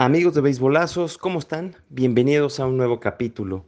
Amigos 0.00 0.34
de 0.34 0.42
Beisbolazos, 0.42 1.18
¿cómo 1.18 1.40
están? 1.40 1.74
Bienvenidos 1.88 2.60
a 2.60 2.66
un 2.66 2.76
nuevo 2.76 3.00
capítulo. 3.00 3.64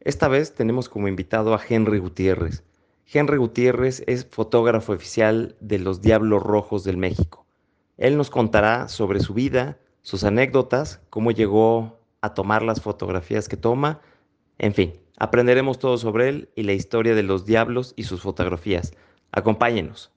Esta 0.00 0.28
vez 0.28 0.54
tenemos 0.54 0.88
como 0.88 1.08
invitado 1.08 1.52
a 1.52 1.60
Henry 1.62 1.98
Gutiérrez. 1.98 2.64
Henry 3.12 3.36
Gutiérrez 3.36 4.02
es 4.06 4.24
fotógrafo 4.24 4.94
oficial 4.94 5.56
de 5.60 5.78
los 5.78 6.00
Diablos 6.00 6.42
Rojos 6.42 6.84
del 6.84 6.96
México. 6.96 7.44
Él 7.98 8.16
nos 8.16 8.30
contará 8.30 8.88
sobre 8.88 9.20
su 9.20 9.34
vida, 9.34 9.76
sus 10.00 10.24
anécdotas, 10.24 11.02
cómo 11.10 11.32
llegó 11.32 12.00
a 12.22 12.32
tomar 12.32 12.62
las 12.62 12.80
fotografías 12.80 13.46
que 13.46 13.58
toma, 13.58 14.00
en 14.56 14.72
fin, 14.72 14.94
aprenderemos 15.18 15.78
todo 15.78 15.98
sobre 15.98 16.30
él 16.30 16.48
y 16.56 16.62
la 16.62 16.72
historia 16.72 17.14
de 17.14 17.24
los 17.24 17.44
Diablos 17.44 17.92
y 17.94 18.04
sus 18.04 18.22
fotografías. 18.22 18.94
Acompáñenos. 19.32 20.13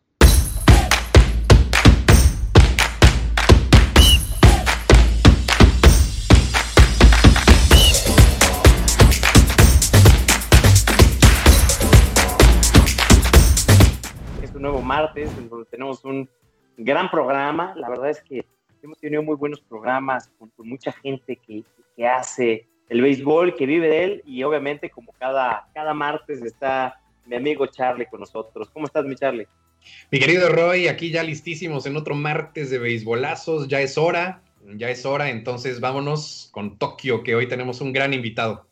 Nuevo 14.59 14.81
martes, 14.81 15.29
en 15.37 15.49
donde 15.49 15.65
tenemos 15.65 16.03
un 16.05 16.29
gran 16.77 17.09
programa. 17.09 17.73
La 17.75 17.89
verdad 17.89 18.09
es 18.09 18.21
que 18.21 18.45
hemos 18.81 18.99
tenido 18.99 19.23
muy 19.23 19.35
buenos 19.35 19.59
programas 19.61 20.29
con, 20.37 20.51
mucha 20.59 20.91
gente 20.91 21.35
que, 21.35 21.63
que, 21.95 22.07
hace 22.07 22.67
el 22.89 23.01
béisbol, 23.01 23.55
que 23.55 23.65
vive 23.65 23.89
de 23.89 24.03
él, 24.03 24.23
y 24.25 24.43
obviamente 24.43 24.89
como 24.89 25.11
cada, 25.13 25.67
cada 25.73 25.93
martes 25.93 26.41
está 26.41 26.99
mi 27.25 27.35
amigo 27.35 27.67
Charlie 27.67 28.05
con 28.05 28.21
nosotros. 28.21 28.69
¿Cómo 28.71 28.85
estás, 28.85 29.05
mi 29.05 29.15
Charlie? 29.15 29.47
Mi 30.11 30.19
querido 30.19 30.49
Roy, 30.49 30.87
aquí 30.87 31.11
ya 31.11 31.23
listísimos 31.23 31.85
en 31.85 31.97
otro 31.97 32.15
martes 32.15 32.69
de 32.69 32.79
béisbolazos, 32.79 33.67
ya 33.67 33.81
es 33.81 33.97
hora, 33.97 34.41
ya 34.75 34.89
es 34.89 35.05
hora, 35.05 35.29
entonces 35.29 35.79
vámonos 35.79 36.49
con 36.51 36.77
Tokio, 36.77 37.23
que 37.23 37.35
hoy 37.35 37.47
tenemos 37.47 37.81
un 37.81 37.93
gran 37.93 38.13
invitado. 38.13 38.65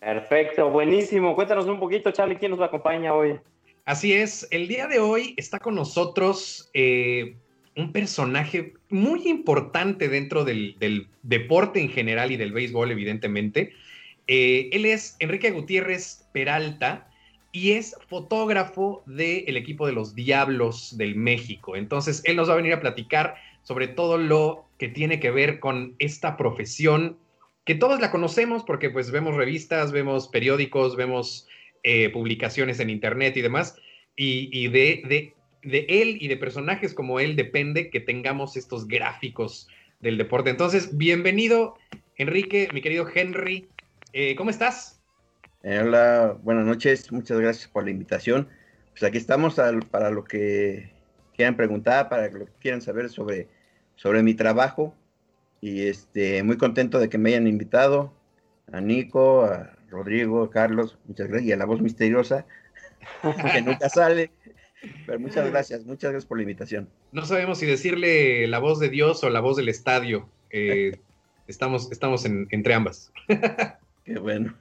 Perfecto, 0.00 0.68
buenísimo. 0.70 1.34
Cuéntanos 1.34 1.66
un 1.66 1.78
poquito, 1.78 2.10
Charlie, 2.10 2.36
¿quién 2.36 2.50
nos 2.50 2.60
acompaña 2.60 3.14
hoy? 3.14 3.40
Así 3.84 4.14
es, 4.14 4.48
el 4.50 4.66
día 4.66 4.86
de 4.86 4.98
hoy 4.98 5.34
está 5.36 5.58
con 5.58 5.74
nosotros 5.74 6.70
eh, 6.72 7.36
un 7.76 7.92
personaje 7.92 8.72
muy 8.88 9.28
importante 9.28 10.08
dentro 10.08 10.44
del, 10.44 10.76
deporte 11.22 11.80
en 11.80 11.90
general 11.90 12.32
y 12.32 12.38
del 12.38 12.52
béisbol, 12.52 12.90
evidentemente. 12.90 13.74
Eh, 14.26 14.70
él 14.72 14.86
es 14.86 15.16
Enrique 15.18 15.50
Gutiérrez 15.50 16.26
Peralta 16.32 17.10
y 17.52 17.72
es 17.72 17.94
fotógrafo 18.08 19.02
del 19.04 19.56
equipo 19.56 19.86
de 19.86 19.92
los 19.92 20.14
Diablos 20.14 20.96
del 20.96 21.14
México. 21.14 21.76
Entonces, 21.76 22.22
él 22.24 22.36
nos 22.36 22.48
va 22.48 22.54
a 22.54 22.56
venir 22.56 22.72
a 22.72 22.80
platicar 22.80 23.34
sobre 23.64 23.88
todo 23.88 24.16
lo 24.16 24.64
que 24.78 24.88
tiene 24.88 25.20
que 25.20 25.30
ver 25.30 25.60
con 25.60 25.94
esta 25.98 26.38
profesión 26.38 27.18
que 27.66 27.74
todos 27.74 28.00
la 28.00 28.10
conocemos 28.10 28.62
porque 28.64 28.90
pues 28.90 29.10
vemos 29.10 29.36
revistas, 29.36 29.92
vemos 29.92 30.28
periódicos, 30.28 30.96
vemos 30.96 31.48
eh, 31.84 32.08
publicaciones 32.08 32.80
en 32.80 32.88
internet 32.88 33.36
y 33.36 33.42
demás, 33.42 33.76
y, 34.16 34.68
de, 34.68 35.34
de, 35.62 35.86
él 35.88 36.16
y 36.18 36.28
de 36.28 36.36
personajes 36.38 36.94
como 36.94 37.20
él 37.20 37.36
depende 37.36 37.90
que 37.90 38.00
tengamos 38.00 38.56
estos 38.56 38.88
gráficos 38.88 39.68
del 40.00 40.16
deporte. 40.16 40.48
Entonces, 40.48 40.96
bienvenido, 40.96 41.74
Enrique, 42.16 42.68
mi 42.72 42.80
querido 42.80 43.06
Henry. 43.14 43.68
Eh, 44.14 44.34
¿Cómo 44.34 44.48
estás? 44.48 45.02
Eh, 45.62 45.78
hola, 45.78 46.38
buenas 46.42 46.64
noches, 46.64 47.12
muchas 47.12 47.38
gracias 47.38 47.68
por 47.68 47.84
la 47.84 47.90
invitación. 47.90 48.48
Pues 48.92 49.02
aquí 49.02 49.18
estamos 49.18 49.56
para 49.90 50.10
lo 50.10 50.24
que 50.24 50.90
quieran 51.36 51.54
preguntar, 51.54 52.08
para 52.08 52.30
lo 52.30 52.46
que 52.46 52.52
quieran 52.60 52.80
saber 52.80 53.10
sobre, 53.10 53.48
sobre 53.96 54.22
mi 54.22 54.32
trabajo. 54.32 54.94
Y 55.60 55.86
este, 55.86 56.42
muy 56.42 56.56
contento 56.56 56.98
de 56.98 57.10
que 57.10 57.18
me 57.18 57.28
hayan 57.30 57.46
invitado 57.46 58.14
a 58.72 58.80
Nico, 58.80 59.44
a 59.44 59.73
Rodrigo, 59.94 60.50
Carlos, 60.50 60.98
muchas 61.06 61.28
gracias, 61.28 61.48
y 61.48 61.52
a 61.52 61.56
la 61.56 61.64
voz 61.64 61.80
misteriosa, 61.80 62.46
que 63.52 63.62
nunca 63.62 63.88
sale. 63.88 64.30
Pero 65.06 65.18
muchas 65.20 65.50
gracias, 65.50 65.84
muchas 65.86 66.10
gracias 66.10 66.26
por 66.26 66.38
la 66.38 66.42
invitación. 66.42 66.88
No 67.12 67.24
sabemos 67.24 67.58
si 67.58 67.66
decirle 67.66 68.46
la 68.48 68.58
voz 68.58 68.80
de 68.80 68.88
Dios 68.88 69.22
o 69.24 69.30
la 69.30 69.40
voz 69.40 69.56
del 69.56 69.68
estadio. 69.68 70.28
Eh, 70.50 71.00
estamos 71.46 71.90
estamos 71.90 72.24
entre 72.24 72.74
ambas. 72.74 73.12
Qué 74.04 74.18
bueno. 74.18 74.54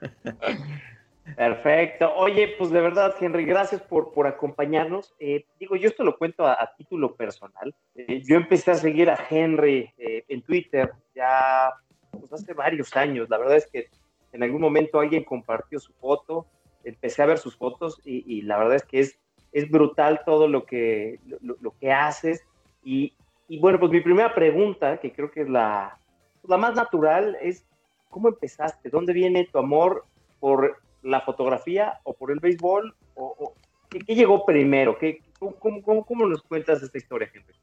Perfecto. 1.35 2.13
Oye, 2.15 2.55
pues 2.57 2.69
de 2.69 2.81
verdad, 2.81 3.15
Henry, 3.19 3.45
gracias 3.45 3.81
por, 3.81 4.13
por 4.13 4.27
acompañarnos. 4.27 5.13
Eh, 5.19 5.45
digo, 5.59 5.75
yo 5.75 5.89
esto 5.89 6.03
lo 6.03 6.17
cuento 6.17 6.45
a, 6.45 6.73
título 6.77 7.15
personal. 7.15 7.73
Eh, 7.95 8.21
yo 8.23 8.35
empecé 8.35 8.71
a 8.71 8.75
seguir 8.75 9.09
a 9.09 9.19
Henry 9.29 9.89
en 9.97 10.41
Twitter 10.41 10.91
ya 11.15 11.71
pues, 12.11 12.31
hace 12.31 12.53
varios 12.53 12.95
años. 12.95 13.29
La 13.29 13.37
verdad 13.37 13.57
es 13.57 13.67
que 13.67 13.89
en 14.33 14.43
algún 14.43 14.61
momento 14.61 14.99
alguien 14.99 15.23
compartió 15.23 15.79
su 15.79 15.93
foto, 15.93 16.47
empecé 16.83 17.21
a 17.21 17.27
ver 17.27 17.37
sus 17.37 17.55
fotos 17.55 18.01
y, 18.03 18.41
la 18.41 18.57
verdad 18.57 18.75
es 18.75 18.83
que 18.83 18.99
es, 18.99 19.19
es 19.51 19.69
brutal 19.69 20.21
todo 20.25 20.47
lo 20.47 20.65
que, 20.65 21.19
lo, 21.41 21.75
que 21.79 21.91
haces. 21.91 22.43
Y, 22.83 23.13
bueno, 23.59 23.79
pues 23.79 23.91
mi 23.91 24.01
primera 24.01 24.33
pregunta, 24.33 24.97
que 24.97 25.13
creo 25.13 25.31
que 25.31 25.41
es 25.41 25.49
la, 25.49 25.99
la 26.43 26.57
más 26.57 26.75
natural, 26.75 27.37
es 27.41 27.65
¿cómo 28.09 28.27
empezaste? 28.27 28.89
¿Dónde 28.89 29.13
viene 29.13 29.47
tu 29.51 29.59
amor 29.59 30.05
por 30.39 30.81
la 31.03 31.21
fotografía 31.21 31.99
o 32.03 32.13
por 32.13 32.31
el 32.31 32.39
béisbol? 32.39 32.95
¿O, 33.15 33.53
¿qué, 33.89 33.99
llegó 34.13 34.45
primero? 34.45 34.97
¿Qué, 34.97 35.21
cómo, 35.39 35.81
cómo, 35.81 36.05
cómo, 36.05 36.27
nos 36.27 36.41
cuentas 36.41 36.81
esta 36.81 36.97
historia, 36.97 37.27
gente? 37.27 37.53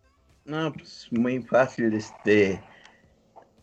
No, 0.44 0.72
pues 0.72 1.08
muy 1.10 1.42
fácil. 1.42 1.94
Este, 1.94 2.60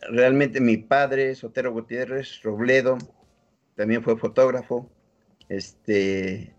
realmente 0.01 0.61
mi 0.61 0.77
padre, 0.77 1.35
Sotero 1.35 1.71
Gutiérrez 1.71 2.41
Robledo, 2.43 2.97
también 3.75 4.03
fue 4.03 4.17
fotógrafo, 4.17 4.89
este, 5.49 6.53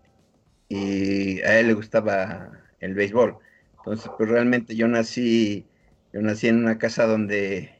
y 0.67 1.41
a 1.41 1.59
él 1.59 1.67
le 1.67 1.73
gustaba 1.73 2.51
el 2.79 2.93
béisbol. 2.93 3.37
Entonces, 3.77 4.11
pues 4.17 4.29
realmente 4.29 4.75
yo 4.75 4.87
nací, 4.87 5.65
yo 6.13 6.21
nací 6.21 6.47
en 6.47 6.57
una 6.57 6.77
casa 6.77 7.05
donde 7.05 7.79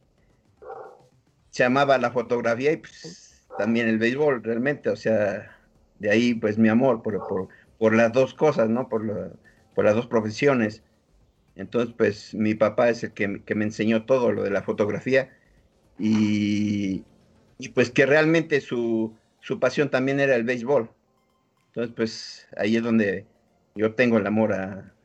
se 1.49 1.63
amaba 1.63 1.97
la 1.97 2.11
fotografía 2.11 2.71
y 2.71 2.77
pues 2.77 3.45
también 3.57 3.87
el 3.87 3.97
béisbol, 3.97 4.43
realmente, 4.43 4.89
o 4.89 4.95
sea, 4.95 5.57
de 5.99 6.09
ahí 6.09 6.33
pues 6.33 6.57
mi 6.57 6.69
amor 6.69 7.01
por, 7.01 7.27
por, 7.27 7.49
por 7.77 7.95
las 7.95 8.11
dos 8.13 8.33
cosas, 8.33 8.69
¿no? 8.69 8.87
Por, 8.89 9.37
por 9.75 9.85
las 9.85 9.95
dos 9.95 10.07
profesiones. 10.07 10.83
Entonces, 11.55 11.93
pues 11.97 12.33
mi 12.33 12.55
papá 12.55 12.89
es 12.89 13.03
el 13.03 13.11
que, 13.13 13.43
que 13.43 13.55
me 13.55 13.65
enseñó 13.65 14.05
todo 14.05 14.31
lo 14.31 14.43
de 14.43 14.51
la 14.51 14.63
fotografía 14.63 15.29
y, 15.99 17.03
pues 17.73 17.91
que 17.91 18.05
realmente 18.05 18.61
su, 18.61 19.13
pasión 19.59 19.89
también 19.89 20.19
era 20.19 20.35
el 20.35 20.43
béisbol. 20.43 20.89
Entonces, 21.67 21.93
pues 21.95 22.47
ahí 22.57 22.77
es 22.77 22.83
donde 22.83 23.25
yo 23.75 23.93
tengo 23.93 24.17
el 24.17 24.25
amor 24.25 24.53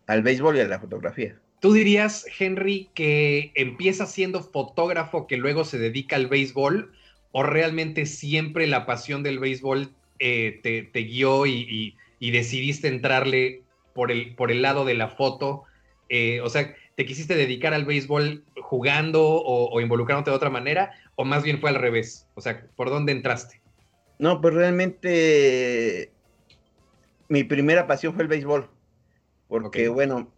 al 0.06 0.22
béisbol 0.22 0.56
y 0.56 0.60
a 0.60 0.69
la 0.69 0.78
fotografía. 0.78 1.37
¿Tú 1.60 1.72
dirías, 1.72 2.27
Henry, 2.38 2.91
que 2.94 3.50
empieza 3.54 4.06
siendo 4.06 4.43
fotógrafo 4.43 5.27
que 5.27 5.37
luego 5.37 5.65
se 5.65 5.78
dedica 5.78 6.16
al 6.16 6.28
béisbol? 6.28 6.93
¿O 7.33 7.43
realmente 7.43 8.06
siempre 8.06 8.66
la 8.66 8.87
pasión 8.87 9.22
del 9.22 9.38
béisbol 9.38 9.91
eh, 10.19 10.60
te, 10.62 11.03
guió 11.03 11.47
y, 11.47 11.97
decidiste 12.21 12.88
entrarle 12.88 13.62
por 13.94 14.10
el, 14.12 14.34
por 14.34 14.53
el 14.53 14.62
lado 14.62 14.84
de 14.84 14.94
la 14.94 15.09
foto? 15.09 15.65
Eh, 16.09 16.41
o 16.43 16.50
sea, 16.50 16.75
¿te 16.97 17.06
quisiste 17.06 17.34
dedicar 17.34 17.75
al 17.75 17.87
béisbol 17.87 18.44
jugando 18.74 19.22
o, 19.24 19.80
involucrándote 19.80 20.30
de 20.30 20.36
otra 20.36 20.50
manera? 20.50 20.90
¿O 21.14 21.24
más 21.24 21.44
bien 21.44 21.60
fue 21.60 21.70
al 21.70 21.76
revés? 21.76 22.26
O 22.34 22.40
sea, 22.40 22.66
¿por 22.74 22.90
dónde 22.90 23.12
entraste? 23.12 23.62
No, 24.18 24.40
pues 24.40 24.52
realmente 24.52 26.10
mi 27.28 27.44
primera 27.44 27.86
pasión 27.86 28.14
fue 28.14 28.24
el 28.24 28.28
béisbol. 28.28 28.68
Porque, 29.46 29.88
bueno, 29.88 30.32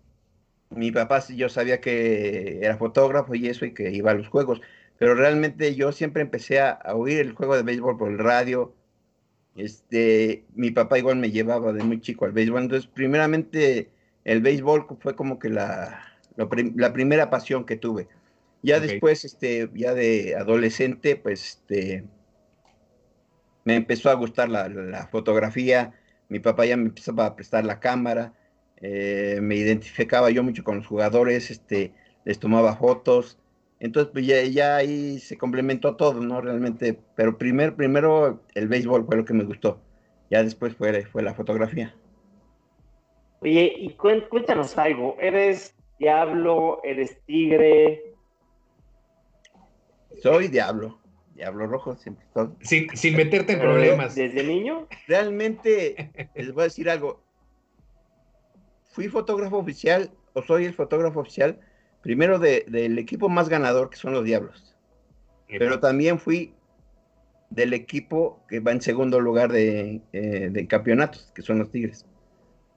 mi 0.68 0.92
papá, 0.92 1.24
yo 1.28 1.48
sabía 1.48 1.80
que 1.80 2.58
era 2.60 2.76
fotógrafo 2.76 3.34
y 3.34 3.48
eso, 3.48 3.64
y 3.64 3.72
que 3.72 3.90
iba 3.90 4.10
a 4.10 4.14
los 4.14 4.28
juegos. 4.28 4.60
Pero 4.98 5.14
realmente 5.14 5.74
yo 5.74 5.92
siempre 5.92 6.20
empecé 6.20 6.60
a, 6.60 6.78
oír 6.94 7.20
el 7.20 7.32
juego 7.32 7.56
de 7.56 7.62
béisbol 7.62 7.96
por 7.96 8.10
el 8.10 8.18
radio. 8.18 8.74
Este, 9.56 10.44
mi 10.54 10.72
papá 10.72 10.98
igual 10.98 11.16
me 11.16 11.30
llevaba 11.30 11.72
de 11.72 11.82
muy 11.82 12.02
chico 12.02 12.26
al 12.26 12.32
béisbol. 12.32 12.64
Entonces, 12.64 12.86
primeramente, 12.86 13.88
el 14.24 14.42
béisbol 14.42 14.86
fue 15.00 15.16
como 15.16 15.38
que 15.38 15.48
la, 15.48 16.06
la 16.36 16.92
primera 16.92 17.30
pasión 17.30 17.64
que 17.64 17.76
tuve. 17.76 18.08
Ya 18.66 18.80
después, 18.80 19.24
este, 19.24 19.70
ya 19.74 19.94
de 19.94 20.34
adolescente, 20.34 21.14
pues, 21.14 21.50
este, 21.50 22.02
me 23.64 23.76
empezó 23.76 24.10
a 24.10 24.14
gustar 24.14 24.48
la, 24.48 25.06
fotografía. 25.12 25.92
Mi 26.28 26.40
papá 26.40 26.66
ya 26.66 26.76
me 26.76 26.86
empezaba 26.86 27.26
a 27.26 27.36
prestar 27.36 27.64
la 27.64 27.78
cámara. 27.78 28.32
Eh, 28.78 29.38
me 29.40 29.54
identificaba 29.54 30.30
yo 30.30 30.42
mucho 30.42 30.64
con 30.64 30.78
los 30.78 30.86
jugadores, 30.88 31.52
este, 31.52 31.92
les 32.24 32.40
tomaba 32.40 32.74
fotos. 32.74 33.38
Entonces, 33.78 34.10
pues 34.12 34.26
ya, 34.26 34.42
ya, 34.42 34.74
ahí 34.74 35.20
se 35.20 35.38
complementó 35.38 35.94
todo, 35.94 36.20
¿no? 36.20 36.40
Realmente, 36.40 36.98
pero 37.14 37.38
primero, 37.38 37.76
primero 37.76 38.42
el 38.56 38.66
béisbol 38.66 39.06
fue 39.06 39.16
lo 39.16 39.24
que 39.24 39.34
me 39.34 39.44
gustó. 39.44 39.80
Ya 40.28 40.42
después 40.42 40.74
fue, 40.74 41.06
fue 41.06 41.22
la 41.22 41.34
fotografía. 41.34 41.94
Oye, 43.42 43.72
y 43.78 43.90
cuéntanos 43.90 44.76
algo. 44.76 45.16
¿Eres 45.20 45.72
diablo? 46.00 46.80
¿Eres 46.82 47.16
tigre? 47.26 48.05
Soy 50.22 50.48
diablo, 50.48 50.98
diablo 51.34 51.66
rojo, 51.66 51.96
siempre 51.96 52.26
Sin, 52.60 52.88
sin 52.96 53.16
meterte 53.16 53.54
en 53.54 53.60
problemas. 53.60 54.14
¿Desde 54.14 54.42
niño? 54.42 54.88
Realmente, 55.06 56.30
les 56.34 56.52
voy 56.52 56.62
a 56.62 56.64
decir 56.64 56.88
algo. 56.88 57.22
Fui 58.92 59.08
fotógrafo 59.08 59.58
oficial, 59.58 60.10
o 60.32 60.42
soy 60.42 60.64
el 60.64 60.74
fotógrafo 60.74 61.20
oficial, 61.20 61.60
primero 62.02 62.38
del 62.38 62.98
equipo 62.98 63.28
más 63.28 63.48
ganador, 63.48 63.90
que 63.90 63.96
son 63.96 64.12
los 64.12 64.24
Diablos. 64.24 64.74
Pero 65.48 65.80
también 65.80 66.18
fui 66.18 66.54
del 67.50 67.72
equipo 67.74 68.44
que 68.48 68.60
va 68.60 68.72
en 68.72 68.80
segundo 68.80 69.20
lugar 69.20 69.52
de, 69.52 70.00
eh, 70.12 70.66
campeonatos, 70.68 71.30
que 71.34 71.42
son 71.42 71.58
los 71.58 71.70
Tigres. 71.70 72.06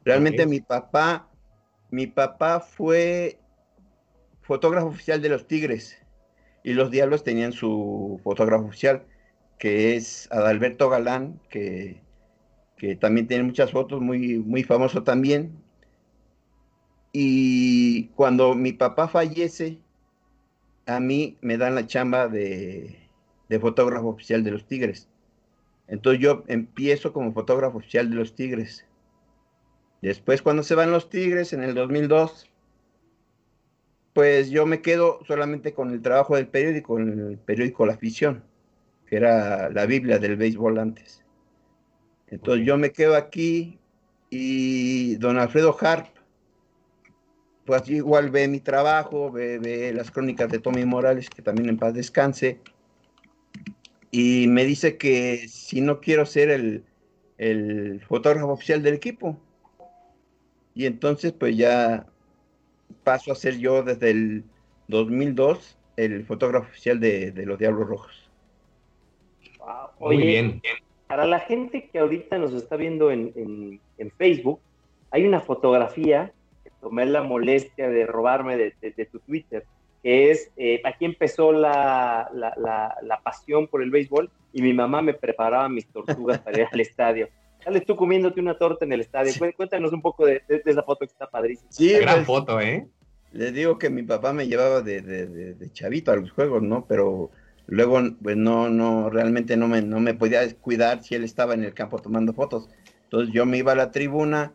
Realmente 0.04 0.46
mi 0.46 0.60
papá, 0.60 1.30
mi 1.90 2.08
papá 2.08 2.60
fue 2.60 3.40
fotógrafo 4.42 4.88
oficial 4.88 5.22
de 5.22 5.30
los 5.30 5.48
Tigres 5.48 5.99
y 6.64 6.74
los 6.74 6.92
Diablos 6.92 7.24
tenían 7.24 7.52
su 7.52 8.20
fotógrafo 8.24 8.66
oficial, 8.66 9.04
que 9.58 9.96
es 9.96 10.28
Adalberto 10.32 10.90
Galán, 10.90 11.40
que, 11.50 12.02
que 12.78 12.96
también 12.96 13.28
tiene 13.28 13.44
muchas 13.44 13.72
fotos, 13.72 14.02
muy, 14.02 14.40
muy 14.40 14.64
famoso 14.64 15.04
también. 15.04 15.52
Y 17.12 18.08
cuando 18.10 18.56
mi 18.56 18.74
papá 18.74 19.08
fallece, 19.08 19.80
a 20.86 21.00
mí 21.00 21.38
me 21.42 21.58
dan 21.58 21.76
la 21.76 21.88
chamba 21.88 22.28
de, 22.28 23.10
de 23.50 23.60
fotógrafo 23.60 24.10
oficial 24.10 24.44
de 24.44 24.52
los 24.52 24.66
Tigres. 24.66 25.10
Entonces 25.88 26.22
yo 26.22 26.44
empiezo 26.48 27.14
como 27.14 27.34
fotógrafo 27.34 27.80
oficial 27.80 28.10
de 28.10 28.16
los 28.16 28.36
Tigres. 28.36 28.86
Después 30.02 30.42
cuando 30.42 30.64
se 30.64 30.76
van 30.76 30.92
los 30.92 31.10
Tigres 31.10 31.52
en 31.52 31.64
el 31.64 31.74
2002, 31.74 32.49
pues 34.14 34.50
yo 34.50 34.66
me 34.66 34.82
quedo 34.82 35.20
solamente 35.28 35.74
con 35.74 35.92
el 35.92 36.02
trabajo 36.02 36.36
del 36.36 36.48
periódico, 36.48 36.98
el 36.98 37.38
periódico 37.46 37.86
La 37.86 37.94
Afición, 37.94 38.44
que 39.06 39.18
era 39.18 39.70
la 39.70 39.86
Biblia 39.86 40.20
del 40.20 40.36
béisbol 40.36 40.80
antes. 40.80 41.24
Entonces 42.28 42.66
yo 42.66 42.78
me 42.78 42.92
quedo 42.92 43.16
aquí 43.16 43.80
y 44.30 45.16
don 45.16 45.38
Alfredo 45.38 45.76
Harp, 45.80 46.08
pues 47.66 47.88
igual 47.90 48.30
ve 48.30 48.48
mi 48.48 48.60
trabajo, 48.60 49.32
ve, 49.32 49.92
las 49.94 50.12
crónicas 50.12 50.50
de 50.50 50.60
Tommy 50.60 50.86
Morales, 50.86 51.30
que 51.30 51.42
también 51.42 51.70
en 51.70 51.78
paz 51.78 51.94
descanse, 51.94 52.60
y 54.12 54.48
me 54.48 54.66
dice 54.66 54.98
que 54.98 55.48
si 55.48 55.82
no 55.82 56.00
quiero 56.00 56.26
ser 56.26 56.50
el, 56.50 56.84
el 57.38 58.02
fotógrafo 58.08 58.52
oficial 58.52 58.82
del 58.82 58.96
equipo. 58.96 59.40
Y 60.74 60.86
entonces 60.86 61.32
pues 61.32 61.58
ya 61.58 62.08
paso 63.04 63.32
a 63.32 63.36
ser 63.36 63.58
yo 63.58 63.84
desde 63.84 64.12
el 64.12 64.44
2002 64.88 65.78
el 65.96 66.26
fotógrafo 66.26 66.68
oficial 66.68 67.00
de, 67.00 67.34
los 67.46 67.60
Diablos 67.60 67.88
Rojos. 67.88 68.32
Muy 70.00 70.18
bien. 70.18 70.62
Para 71.08 71.26
la 71.26 71.40
gente 71.40 71.90
que 71.92 72.00
ahorita 72.00 72.38
nos 72.38 72.54
está 72.54 72.76
viendo 72.76 73.12
en, 73.12 73.82
Facebook, 74.18 74.60
hay 75.12 75.26
una 75.26 75.42
fotografía 75.42 76.32
que 76.64 76.72
tomé 76.80 77.06
la 77.06 77.24
molestia 77.24 77.90
de 77.90 78.06
robarme 78.06 78.58
de, 78.58 79.06
tu 79.12 79.20
Twitter, 79.20 79.66
que 80.02 80.32
es, 80.32 80.52
eh, 80.56 80.82
aquí 80.86 81.04
empezó 81.04 81.52
la, 81.52 82.30
la, 82.34 83.20
pasión 83.22 83.68
por 83.68 83.84
el 83.84 83.92
béisbol 83.92 84.30
y 84.54 84.62
mi 84.62 84.74
mamá 84.74 85.02
me 85.02 85.14
preparaba 85.14 85.68
mis 85.68 85.88
tortugas 85.88 86.40
para 86.40 86.62
ir 86.62 86.68
al 86.72 86.80
estadio. 86.80 87.28
Dale 87.66 87.82
tú 87.82 87.96
comiéndote 87.96 88.40
una 88.40 88.58
torta 88.58 88.86
en 88.86 88.94
el 88.94 89.02
estadio. 89.02 89.34
Cuéntanos 89.56 89.92
un 89.92 90.02
poco 90.02 90.26
de, 90.26 90.42
esa 90.48 90.84
foto 90.84 91.06
que 91.06 91.12
está 91.12 91.30
padrísima. 91.30 91.72
Sí, 91.72 91.92
gran 91.94 92.16
pues, 92.16 92.28
foto, 92.28 92.62
¿eh? 92.62 92.88
Les 93.32 93.54
digo 93.54 93.78
que 93.78 93.90
mi 93.90 94.04
papá 94.04 94.34
me 94.34 94.48
llevaba 94.48 94.82
de, 94.82 95.02
de, 95.02 95.72
chavito 95.72 96.12
a 96.12 96.16
los 96.16 96.32
juegos, 96.32 96.64
¿no? 96.64 96.86
Pero 96.88 97.30
luego, 97.68 98.02
pues 98.24 98.36
no, 98.38 98.70
no, 98.70 99.10
realmente 99.10 99.56
no 99.56 99.68
me, 99.68 99.82
no 99.82 100.00
me 100.00 100.16
podía 100.16 100.52
cuidar 100.56 101.04
si 101.04 101.16
él 101.16 101.24
estaba 101.24 101.54
en 101.54 101.64
el 101.64 101.74
campo 101.74 102.00
tomando 102.00 102.34
fotos. 102.34 102.70
Entonces 103.04 103.34
yo 103.34 103.46
me 103.46 103.58
iba 103.58 103.74
a 103.74 103.76
la 103.76 103.92
tribuna, 103.92 104.54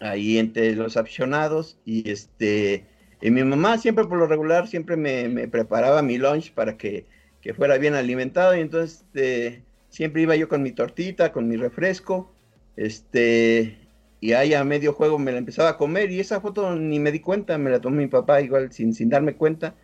ahí 0.00 0.38
entre 0.38 0.74
los 0.74 0.96
aficionados, 0.96 1.78
y 1.84 2.10
este, 2.10 2.86
y 3.20 3.30
mi 3.30 3.44
mamá 3.44 3.78
siempre 3.78 4.06
por 4.06 4.18
lo 4.18 4.26
regular, 4.26 4.66
siempre 4.66 4.96
me, 4.96 5.28
me 5.28 5.48
preparaba 5.48 6.02
mi 6.02 6.16
lunch 6.16 6.52
para 6.52 6.76
que, 6.76 7.06
que, 7.40 7.54
fuera 7.54 7.76
bien 7.76 7.94
alimentado, 7.94 8.56
y 8.56 8.60
entonces 8.60 9.04
este, 9.06 9.62
siempre 9.92 10.22
iba 10.22 10.34
yo 10.34 10.48
con 10.48 10.62
mi 10.62 10.72
tortita, 10.72 11.32
con 11.32 11.46
mi 11.46 11.56
refresco, 11.56 12.32
este, 12.76 13.76
y 14.20 14.32
ahí 14.32 14.54
a 14.54 14.64
medio 14.64 14.94
juego 14.94 15.18
me 15.18 15.32
la 15.32 15.38
empezaba 15.38 15.68
a 15.68 15.76
comer 15.76 16.10
y 16.10 16.18
esa 16.18 16.40
foto 16.40 16.74
ni 16.74 16.98
me 16.98 17.12
di 17.12 17.20
cuenta, 17.20 17.58
me 17.58 17.70
la 17.70 17.80
tomó 17.80 17.96
mi 17.96 18.06
papá 18.06 18.40
igual 18.40 18.72
sin, 18.72 18.94
sin 18.94 19.10
darme 19.10 19.34
cuenta 19.34 19.76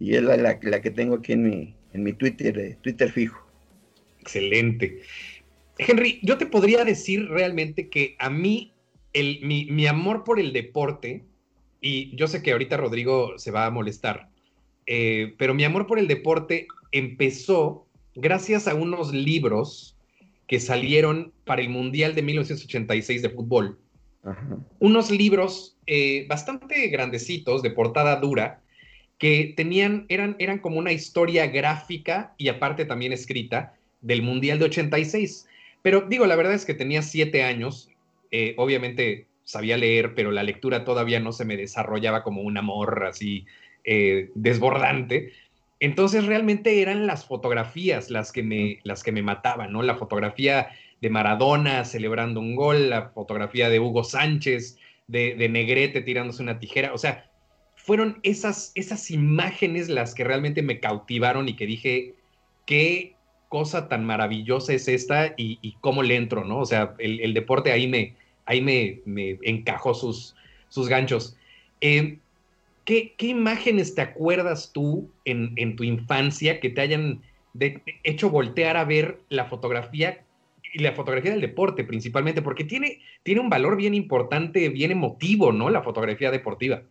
y 0.00 0.16
es 0.16 0.22
la, 0.24 0.36
la, 0.36 0.80
que 0.82 0.90
tengo 0.90 1.14
aquí 1.14 1.32
en 1.32 1.44
mi, 1.44 1.74
en 1.92 2.02
mi 2.02 2.12
Twitter, 2.12 2.58
eh, 2.58 2.76
Twitter 2.82 3.10
fijo. 3.12 3.46
Excelente. 4.20 5.00
Henry, 5.78 6.18
yo 6.22 6.38
te 6.38 6.46
podría 6.46 6.84
decir 6.84 7.28
realmente 7.28 7.88
que 7.88 8.16
a 8.18 8.30
mí 8.30 8.72
el, 9.12 9.38
mi, 9.42 9.66
mi, 9.66 9.86
amor 9.86 10.24
por 10.24 10.40
el 10.40 10.52
deporte, 10.52 11.22
y 11.80 12.16
yo 12.16 12.26
sé 12.26 12.42
que 12.42 12.50
ahorita 12.50 12.76
Rodrigo 12.76 13.38
se 13.38 13.52
va 13.52 13.66
a 13.66 13.70
molestar, 13.70 14.28
eh, 14.86 15.34
pero 15.38 15.54
mi 15.54 15.62
amor 15.62 15.86
por 15.86 16.00
el 16.00 16.08
deporte 16.08 16.66
empezó 16.90 17.86
gracias 18.14 18.68
a 18.68 18.74
unos 18.74 19.12
libros 19.12 19.96
que 20.46 20.60
salieron 20.60 21.32
para 21.44 21.62
el 21.62 21.68
Mundial 21.68 22.14
de 22.14 22.22
1986 22.22 23.22
de 23.22 23.30
fútbol. 23.30 23.78
Unos 24.78 25.10
libros 25.10 25.76
eh, 25.86 26.26
bastante 26.28 26.88
grandecitos, 26.88 27.62
de 27.62 27.70
portada 27.70 28.16
dura, 28.16 28.60
que 29.18 29.54
tenían, 29.56 30.06
eran, 30.08 30.36
eran 30.38 30.58
como 30.58 30.78
una 30.78 30.92
historia 30.92 31.46
gráfica 31.46 32.34
y 32.38 32.48
aparte 32.48 32.84
también 32.84 33.12
escrita 33.12 33.74
del 34.00 34.22
Mundial 34.22 34.58
de 34.58 34.66
86. 34.66 35.46
Pero 35.82 36.02
digo, 36.02 36.26
la 36.26 36.36
verdad 36.36 36.54
es 36.54 36.64
que 36.64 36.74
tenía 36.74 37.02
siete 37.02 37.42
años, 37.42 37.88
eh, 38.30 38.54
obviamente 38.56 39.26
sabía 39.44 39.76
leer, 39.76 40.14
pero 40.14 40.30
la 40.30 40.42
lectura 40.42 40.84
todavía 40.84 41.20
no 41.20 41.32
se 41.32 41.44
me 41.44 41.56
desarrollaba 41.56 42.22
como 42.22 42.42
un 42.42 42.56
amor 42.56 43.04
así 43.06 43.46
eh, 43.84 44.30
desbordante. 44.34 45.32
Entonces 45.82 46.26
realmente 46.26 46.80
eran 46.80 47.08
las 47.08 47.26
fotografías 47.26 48.08
las 48.08 48.30
que 48.30 48.44
me, 48.44 48.78
las 48.84 49.02
que 49.02 49.10
me 49.10 49.20
mataban, 49.20 49.72
¿no? 49.72 49.82
La 49.82 49.96
fotografía 49.96 50.68
de 51.00 51.10
Maradona 51.10 51.84
celebrando 51.84 52.38
un 52.38 52.54
gol, 52.54 52.88
la 52.88 53.08
fotografía 53.08 53.68
de 53.68 53.80
Hugo 53.80 54.04
Sánchez, 54.04 54.78
de, 55.08 55.48
Negrete 55.48 56.00
tirándose 56.00 56.40
una 56.40 56.60
tijera, 56.60 56.94
o 56.94 56.98
sea, 56.98 57.28
fueron 57.74 58.20
esas, 58.22 58.70
esas 58.76 59.10
imágenes 59.10 59.88
las 59.88 60.14
que 60.14 60.22
realmente 60.22 60.62
me 60.62 60.78
cautivaron 60.78 61.48
y 61.48 61.56
que 61.56 61.66
dije, 61.66 62.14
qué 62.64 63.16
cosa 63.48 63.88
tan 63.88 64.04
maravillosa 64.04 64.74
es 64.74 64.86
esta 64.86 65.34
y, 65.36 65.74
cómo 65.80 66.04
le 66.04 66.14
entro, 66.14 66.44
¿no? 66.44 66.60
O 66.60 66.64
sea, 66.64 66.94
el, 67.00 67.34
deporte 67.34 67.72
ahí 67.72 67.88
me, 67.88 68.14
ahí 68.46 68.60
me, 68.60 69.00
me 69.04 69.36
encajó 69.42 69.94
sus, 69.94 70.36
sus 70.68 70.88
ganchos. 70.88 71.36
Eh, 71.80 72.18
¿Qué, 72.84 73.14
imágenes 73.18 73.94
te 73.94 74.02
acuerdas 74.02 74.72
tú 74.72 75.12
en, 75.24 75.76
tu 75.76 75.84
infancia 75.84 76.58
que 76.58 76.70
te 76.70 76.80
hayan 76.80 77.22
hecho 78.02 78.30
voltear 78.30 78.76
a 78.76 78.84
ver 78.84 79.20
la 79.28 79.44
fotografía 79.44 80.24
y 80.74 80.80
la 80.80 80.92
fotografía 80.92 81.30
del 81.30 81.40
deporte 81.40 81.84
principalmente? 81.84 82.42
Porque 82.42 82.64
tiene, 82.64 83.00
tiene 83.22 83.40
un 83.40 83.50
valor 83.50 83.76
bien 83.76 83.94
importante, 83.94 84.68
bien 84.68 84.90
emotivo, 84.90 85.52
¿no? 85.52 85.70
La 85.70 85.82
fotografía 85.82 86.32
deportiva. 86.32 86.82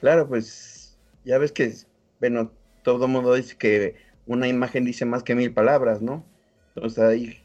Claro, 0.00 0.28
pues 0.28 0.98
ya 1.24 1.38
ves 1.38 1.52
que, 1.52 1.72
bueno, 2.20 2.52
todo 2.82 3.08
mundo 3.08 3.34
dice 3.34 3.56
que 3.56 3.94
una 4.26 4.48
imagen 4.48 4.84
dice 4.84 5.06
más 5.06 5.22
que 5.22 5.34
mil 5.34 5.52
palabras, 5.52 6.02
¿no? 6.02 6.26
Entonces 6.74 7.04
ahí, 7.04 7.38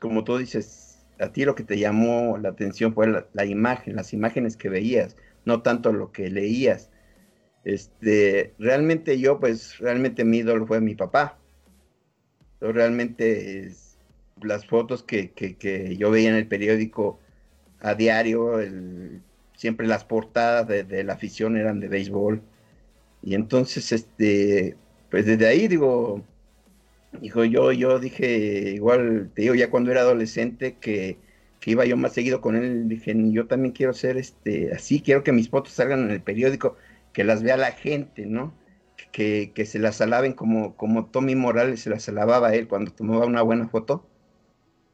como 0.00 0.24
tú 0.24 0.38
dices, 0.38 1.04
a 1.20 1.30
ti 1.30 1.44
lo 1.44 1.54
que 1.54 1.64
te 1.64 1.78
llamó 1.78 2.38
la 2.38 2.50
atención 2.50 2.94
fue 2.94 3.06
la 3.32 3.44
imagen, 3.44 3.96
las 3.96 4.14
imágenes 4.14 4.56
que 4.56 4.70
veías, 4.70 5.16
no 5.44 5.60
tanto 5.60 5.92
lo 5.92 6.10
que 6.12 6.30
leías 6.30 6.90
este, 7.68 8.54
realmente 8.58 9.18
yo, 9.20 9.38
pues, 9.40 9.78
realmente 9.78 10.24
mi 10.24 10.38
ídolo 10.38 10.66
fue 10.66 10.80
mi 10.80 10.94
papá. 10.94 11.38
Realmente 12.60 13.70
las 14.42 14.66
fotos 14.66 15.02
que, 15.02 15.32
yo 15.98 16.10
veía 16.10 16.30
en 16.30 16.36
el 16.36 16.46
periódico 16.46 17.18
a 17.80 17.94
diario, 17.94 18.58
siempre 19.54 19.86
las 19.86 20.04
portadas 20.04 20.66
de, 20.66 21.04
la 21.04 21.12
afición 21.12 21.56
eran 21.56 21.80
de 21.80 21.88
béisbol. 21.88 22.42
Y 23.22 23.34
entonces, 23.34 23.92
este, 23.92 24.76
pues 25.10 25.26
desde 25.26 25.46
ahí 25.46 25.68
digo, 25.68 26.24
hijo, 27.20 27.44
yo, 27.44 27.72
yo 27.72 27.98
dije, 27.98 28.72
igual, 28.76 29.30
te 29.34 29.42
digo, 29.42 29.54
ya 29.54 29.70
cuando 29.70 29.90
era 29.90 30.00
adolescente 30.00 30.76
que, 30.80 31.18
que 31.60 31.72
iba 31.72 31.84
yo 31.84 31.96
más 31.98 32.14
seguido 32.14 32.40
con 32.40 32.56
él, 32.56 32.88
dije, 32.88 33.14
yo 33.30 33.46
también 33.46 33.74
quiero 33.74 33.92
ser 33.92 34.16
este, 34.16 34.72
así, 34.72 35.00
quiero 35.02 35.22
que 35.22 35.32
mis 35.32 35.50
fotos 35.50 35.74
salgan 35.74 36.04
en 36.04 36.12
el 36.12 36.22
periódico 36.22 36.76
que 37.18 37.24
las 37.24 37.42
vea 37.42 37.56
la 37.56 37.72
gente, 37.72 38.26
¿no? 38.26 38.54
Que, 39.10 39.50
se 39.66 39.80
las 39.80 40.00
alaben 40.00 40.34
como, 40.34 40.76
como 40.76 41.06
Tommy 41.06 41.34
Morales 41.34 41.80
se 41.80 41.90
las 41.90 42.08
alababa 42.08 42.46
a 42.46 42.54
él 42.54 42.68
cuando 42.68 42.92
tomaba 42.92 43.26
una 43.26 43.42
buena 43.42 43.66
foto 43.66 44.06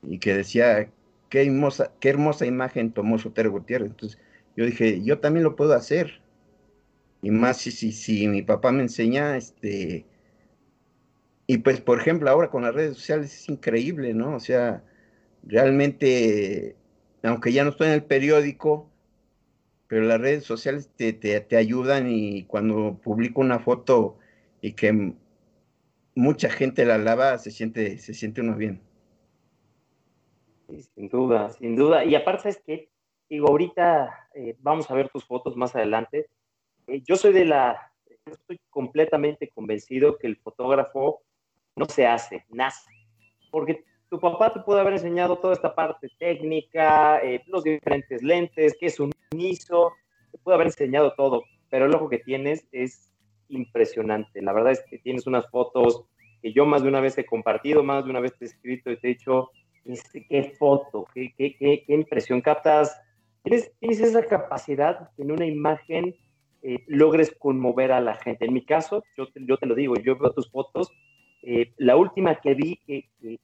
y 0.02 0.18
que 0.20 0.32
decía, 0.32 0.90
qué 1.28 1.42
hermosa, 1.42 1.92
qué 2.00 2.08
hermosa 2.08 2.46
imagen 2.46 2.92
tomó 2.92 3.18
Sotero 3.18 3.50
Gutiérrez. 3.50 3.90
Entonces 3.90 4.18
yo 4.56 4.64
dije, 4.64 5.02
yo 5.02 5.18
también 5.18 5.44
lo 5.44 5.54
puedo 5.54 5.74
hacer. 5.74 6.22
Y 7.20 7.30
más 7.30 7.58
si, 7.58 7.70
si, 7.70 7.92
si 7.92 8.26
mi 8.26 8.40
papá 8.40 8.72
me 8.72 8.80
enseña, 8.80 9.36
este, 9.36 10.06
y 11.46 11.58
pues, 11.58 11.82
por 11.82 12.00
ejemplo, 12.00 12.30
ahora 12.30 12.48
con 12.48 12.62
las 12.62 12.74
redes 12.74 12.96
sociales 12.96 13.34
es 13.34 13.50
increíble, 13.50 14.14
¿no? 14.14 14.34
O 14.34 14.40
sea, 14.40 14.82
realmente, 15.42 16.74
aunque 17.22 17.52
ya 17.52 17.64
no 17.64 17.70
estoy 17.70 17.88
en 17.88 17.92
el 17.92 18.04
periódico, 18.04 18.88
pero 19.86 20.02
las 20.02 20.20
redes 20.20 20.44
sociales 20.44 20.90
te, 20.96 21.12
te, 21.12 21.56
ayudan 21.56 22.08
y 22.08 22.44
cuando 22.44 22.98
publico 23.02 23.40
una 23.40 23.58
foto 23.58 24.18
y 24.60 24.72
que 24.72 25.14
mucha 26.14 26.50
gente 26.50 26.84
la 26.84 26.98
lava, 26.98 27.38
se 27.38 27.50
siente, 27.50 27.98
se 27.98 28.14
siente 28.14 28.40
uno 28.40 28.56
bien. 28.56 28.80
sin 30.94 31.08
duda, 31.08 31.50
sin 31.50 31.76
duda. 31.76 32.04
Y 32.04 32.14
aparte 32.14 32.48
es 32.48 32.62
que, 32.62 32.88
digo, 33.28 33.48
ahorita 33.48 34.28
eh, 34.34 34.56
vamos 34.60 34.90
a 34.90 34.94
ver 34.94 35.08
tus 35.10 35.24
fotos 35.24 35.56
más 35.56 35.74
adelante. 35.76 36.28
Eh, 36.86 37.02
yo 37.06 37.16
soy 37.16 37.32
de 37.32 37.44
la, 37.44 37.92
estoy 38.24 38.60
completamente 38.70 39.50
convencido 39.50 40.18
que 40.18 40.26
el 40.26 40.36
fotógrafo 40.36 41.22
no 41.76 41.86
se 41.86 42.06
hace, 42.06 42.44
nace. 42.48 42.90
Porque 43.50 43.84
tu 44.14 44.20
papá 44.20 44.52
te 44.52 44.60
puede 44.60 44.80
haber 44.80 44.92
enseñado 44.92 45.38
toda 45.38 45.54
esta 45.54 45.74
parte 45.74 46.08
técnica, 46.20 47.18
eh, 47.18 47.42
los 47.48 47.64
diferentes 47.64 48.22
lentes, 48.22 48.76
qué 48.78 48.86
es 48.86 49.00
un 49.00 49.10
ISO, 49.36 49.92
te 50.30 50.38
puede 50.38 50.54
haber 50.54 50.68
enseñado 50.68 51.14
todo, 51.16 51.42
pero 51.68 51.86
el 51.86 51.94
ojo 51.96 52.08
que 52.08 52.18
tienes 52.18 52.64
es 52.70 53.10
impresionante. 53.48 54.40
La 54.40 54.52
verdad 54.52 54.70
es 54.70 54.84
que 54.88 54.98
tienes 54.98 55.26
unas 55.26 55.50
fotos 55.50 56.04
que 56.40 56.52
yo 56.52 56.64
más 56.64 56.84
de 56.84 56.90
una 56.90 57.00
vez 57.00 57.18
he 57.18 57.26
compartido, 57.26 57.82
más 57.82 58.04
de 58.04 58.10
una 58.10 58.20
vez 58.20 58.38
te 58.38 58.44
he 58.44 58.48
escrito 58.48 58.92
y 58.92 59.00
te 59.00 59.08
he 59.08 59.14
dicho, 59.14 59.50
este, 59.84 60.24
qué 60.28 60.54
foto, 60.60 61.08
qué, 61.12 61.84
impresión 61.88 62.40
captas. 62.40 62.96
Tienes, 63.42 63.72
esa 63.80 64.24
capacidad 64.24 65.10
en 65.18 65.32
una 65.32 65.44
imagen 65.44 66.14
eh, 66.62 66.84
logres 66.86 67.34
conmover 67.36 67.90
a 67.90 68.00
la 68.00 68.14
gente. 68.14 68.44
En 68.44 68.54
mi 68.54 68.64
caso, 68.64 69.02
yo 69.16 69.26
te 69.58 69.66
lo 69.66 69.74
digo, 69.74 69.96
yo 69.96 70.16
veo 70.16 70.32
tus 70.32 70.48
fotos. 70.52 70.88
Eh, 71.46 71.74
la 71.76 71.96
última 71.96 72.36
que 72.36 72.54
vi, 72.54 72.80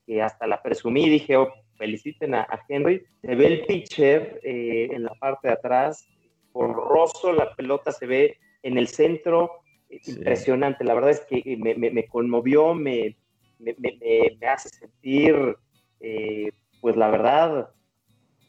que, 0.06 0.22
hasta 0.22 0.46
la 0.46 0.62
presumí, 0.62 1.08
dije, 1.08 1.36
oh, 1.36 1.52
feliciten 1.76 2.34
a, 2.34 2.46
Henry, 2.66 3.02
se 3.20 3.34
ve 3.34 3.46
el 3.46 3.66
pitcher 3.66 4.40
eh, 4.42 4.88
en 4.90 5.04
la 5.04 5.14
parte 5.20 5.48
de 5.48 5.54
atrás, 5.54 6.08
borroso, 6.52 7.32
la 7.32 7.54
pelota 7.54 7.92
se 7.92 8.06
ve 8.06 8.38
en 8.62 8.78
el 8.78 8.88
centro, 8.88 9.50
impresionante. 9.90 10.82
La 10.84 10.94
verdad 10.94 11.10
es 11.10 11.20
que 11.20 11.56
me, 11.58 11.74
me, 11.74 12.06
conmovió, 12.06 12.74
me, 12.74 13.16
me, 13.58 14.46
hace 14.46 14.70
sentir, 14.70 15.56
pues 16.80 16.96
la 16.96 17.10
verdad, 17.10 17.70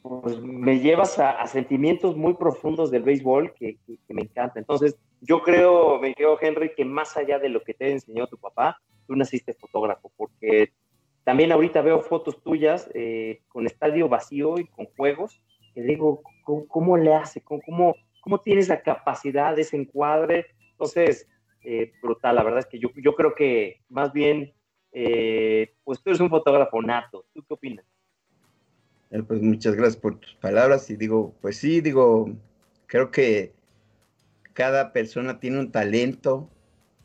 pues 0.02 0.40
me 0.40 0.80
llevas 0.80 1.18
a, 1.18 1.46
sentimientos 1.46 2.16
muy 2.16 2.34
profundos 2.34 2.90
del 2.90 3.02
béisbol 3.02 3.52
que, 3.54 3.78
me 4.08 4.22
encanta. 4.22 4.58
Entonces, 4.58 4.96
yo 5.24 5.40
creo, 5.40 6.00
me 6.00 6.14
creo, 6.14 6.36
Henry, 6.40 6.74
que 6.74 6.84
más 6.84 7.16
allá 7.16 7.38
de 7.38 7.48
lo 7.48 7.62
que 7.62 7.74
te 7.74 7.92
enseñó 7.92 8.26
tu 8.26 8.36
papá, 8.36 8.80
tú 9.06 9.14
naciste 9.14 9.54
fotógrafo, 9.54 10.12
porque 10.16 10.72
también 11.22 11.52
ahorita 11.52 11.80
veo 11.80 12.00
fotos 12.00 12.42
tuyas 12.42 12.90
eh, 12.92 13.42
con 13.48 13.66
estadio 13.66 14.08
vacío 14.08 14.58
y 14.58 14.66
con 14.66 14.86
juegos, 14.96 15.40
que 15.74 15.82
digo, 15.82 16.22
¿cómo, 16.44 16.96
le 16.96 17.14
hace? 17.14 17.40
¿Cómo, 17.40 17.62
cómo, 17.64 17.94
cómo 18.20 18.40
tiene 18.40 18.62
esa 18.62 18.82
capacidad, 18.82 19.56
ese 19.56 19.76
encuadre? 19.76 20.46
Entonces, 20.72 21.28
eh, 21.62 21.92
brutal, 22.02 22.34
la 22.34 22.42
verdad 22.42 22.58
es 22.58 22.66
que 22.66 22.80
yo, 22.80 22.90
yo 22.96 23.14
creo 23.14 23.34
que 23.34 23.80
más 23.88 24.12
bien, 24.12 24.52
eh, 24.90 25.72
pues 25.84 26.02
tú 26.02 26.10
eres 26.10 26.20
un 26.20 26.30
fotógrafo 26.30 26.82
nato. 26.82 27.24
¿Tú 27.32 27.44
qué 27.46 27.54
opinas? 27.54 27.86
Eh, 29.12 29.22
pues 29.22 29.40
muchas 29.40 29.76
gracias 29.76 29.96
por 29.96 30.18
tus 30.18 30.34
palabras 30.34 30.90
y 30.90 30.96
digo, 30.96 31.32
pues 31.40 31.58
sí, 31.58 31.80
digo, 31.80 32.28
creo 32.86 33.12
que 33.12 33.52
cada 34.54 34.92
persona 34.92 35.40
tiene 35.40 35.58
un 35.58 35.72
talento 35.72 36.48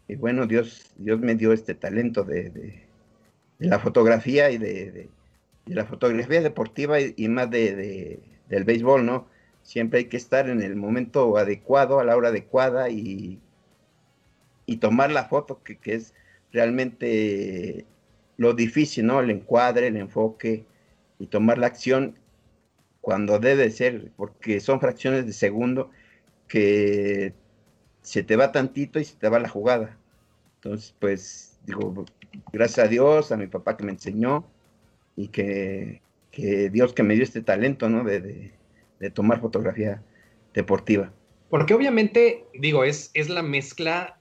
y 0.08 0.16
bueno, 0.16 0.48
Dios, 0.48 0.92
Dios 0.98 1.20
me 1.20 1.36
dio 1.36 1.52
este 1.54 1.76
talento 1.76 2.24
de, 2.24 2.86
la 3.60 3.80
fotografía 3.80 4.50
y 4.52 4.58
de, 4.58 5.10
la 5.66 5.86
fotografía 5.86 6.42
deportiva 6.42 7.00
y, 7.02 7.28
más 7.28 7.50
de, 7.52 8.20
del 8.48 8.64
béisbol, 8.64 9.06
¿no? 9.06 9.28
Siempre 9.64 10.00
hay 10.00 10.06
que 10.06 10.16
estar 10.16 10.48
en 10.50 10.62
el 10.62 10.78
momento 10.78 11.38
adecuado, 11.38 12.00
a 12.00 12.06
la 12.06 12.16
hora 12.16 12.30
adecuada 12.30 12.90
y, 12.90 13.40
y 14.66 14.78
tomar 14.78 15.12
la 15.12 15.26
foto, 15.26 15.62
que, 15.62 15.78
que 15.78 15.96
es 15.96 16.14
realmente 16.54 17.86
lo 18.38 18.54
difícil, 18.54 19.08
¿no? 19.08 19.20
El 19.20 19.30
encuadre, 19.30 19.88
el 19.88 19.98
enfoque, 19.98 20.66
y 21.20 21.28
tomar 21.28 21.58
la 21.58 21.68
acción 21.68 22.18
cuando 23.02 23.40
debe 23.40 23.70
ser, 23.72 24.12
porque 24.16 24.62
son 24.62 24.80
fracciones 24.80 25.26
de 25.26 25.34
segundo 25.34 25.92
que 26.48 27.34
se 28.02 28.24
te 28.24 28.36
va 28.36 28.52
tantito 28.52 29.00
y 29.00 29.06
se 29.06 29.16
te 29.16 29.30
va 29.30 29.40
la 29.40 29.50
jugada. 29.50 29.98
Entonces, 30.56 30.96
pues 31.00 31.60
digo, 31.66 32.06
gracias 32.52 32.86
a 32.86 32.90
Dios, 32.90 33.32
a 33.32 33.38
mi 33.38 33.48
papá 33.48 33.78
que 33.78 33.84
me 33.84 33.92
enseñó 33.92 34.46
y 35.16 35.28
que, 35.28 36.02
Dios 36.72 36.94
que 36.94 37.04
me 37.04 37.16
dio 37.16 37.24
este 37.24 37.42
talento, 37.42 37.90
¿no? 37.90 38.04
De, 38.04 38.54
tomar 39.14 39.40
fotografía 39.40 40.02
deportiva. 40.54 41.12
Porque 41.50 41.74
obviamente, 41.74 42.46
digo, 42.54 42.84
es, 42.84 43.12
es 43.14 43.30
la 43.30 43.44
mezcla 43.44 44.18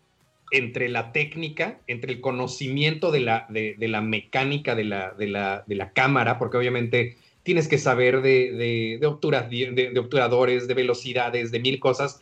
entre 0.51 0.89
la 0.89 1.13
técnica, 1.13 1.81
entre 1.87 2.13
el 2.13 2.21
conocimiento 2.21 3.11
de 3.11 3.21
la, 3.21 3.47
de, 3.49 3.77
la 3.79 4.01
mecánica 4.01 4.75
de 4.75 4.85
la, 4.85 5.13
de, 5.13 5.27
la, 5.29 5.93
cámara, 5.93 6.39
porque 6.39 6.57
obviamente 6.57 7.17
tienes 7.47 7.69
que 7.69 7.79
saber 7.79 8.23
de, 8.23 8.99
de, 8.99 9.07
obturadores, 9.07 10.67
de 10.67 10.75
velocidades, 10.75 11.53
de 11.53 11.61
mil 11.61 11.79
cosas, 11.79 12.21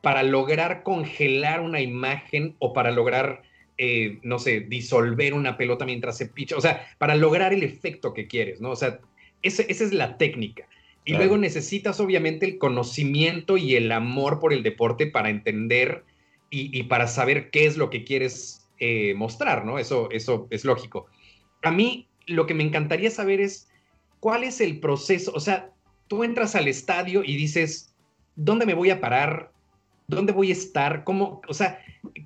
para 0.00 0.22
lograr 0.22 0.82
congelar 0.82 1.60
una 1.60 1.82
imagen 1.82 2.56
o 2.60 2.72
para 2.72 2.90
lograr, 2.90 3.42
eh, 3.76 4.20
no 4.22 4.38
sé, 4.38 4.60
disolver 4.60 5.34
una 5.34 5.58
pelota 5.58 5.84
mientras 5.84 6.16
se 6.16 6.28
picha, 6.28 6.56
o 6.56 6.62
sea, 6.62 6.88
para 6.96 7.14
lograr 7.14 7.52
el 7.52 7.62
efecto 7.62 8.14
que 8.14 8.26
quieres, 8.26 8.62
¿no? 8.62 8.70
O 8.70 8.76
sea, 8.76 9.00
esa 9.42 9.62
es 9.68 9.92
la 9.92 10.16
técnica. 10.16 10.66
Y 11.04 11.12
luego 11.12 11.36
necesitas 11.36 12.00
obviamente 12.00 12.46
el 12.46 12.56
conocimiento 12.56 13.58
y 13.58 13.76
el 13.76 13.92
amor 13.92 14.40
por 14.40 14.54
el 14.54 14.62
deporte 14.62 15.06
para 15.06 15.28
entender 15.28 16.04
y, 16.48 16.84
para 16.84 17.06
saber 17.06 17.50
qué 17.50 17.66
es 17.66 17.76
lo 17.76 17.90
que 17.90 18.04
quieres 18.04 18.66
eh, 18.78 19.12
mostrar, 19.14 19.66
¿no? 19.66 19.78
Eso, 19.78 20.08
eso 20.10 20.46
es 20.48 20.64
lógico. 20.64 21.06
A 21.60 21.70
mí 21.70 22.08
lo 22.26 22.46
que 22.46 22.54
me 22.54 22.64
encantaría 22.64 23.10
saber 23.10 23.42
es 23.42 23.68
cuál 24.24 24.42
es 24.42 24.62
el 24.62 24.80
proceso, 24.80 25.32
o 25.34 25.38
sea, 25.38 25.70
tú 26.08 26.24
entras 26.24 26.54
al 26.54 26.66
estadio 26.66 27.22
y 27.22 27.36
dices, 27.36 27.94
¿dónde 28.36 28.64
me 28.64 28.72
voy 28.72 28.88
a 28.88 28.98
parar? 28.98 29.52
¿Dónde 30.08 30.32
voy 30.32 30.48
a 30.48 30.54
estar? 30.54 31.04
¿Cómo, 31.04 31.42
o 31.46 31.52
sea, 31.52 31.78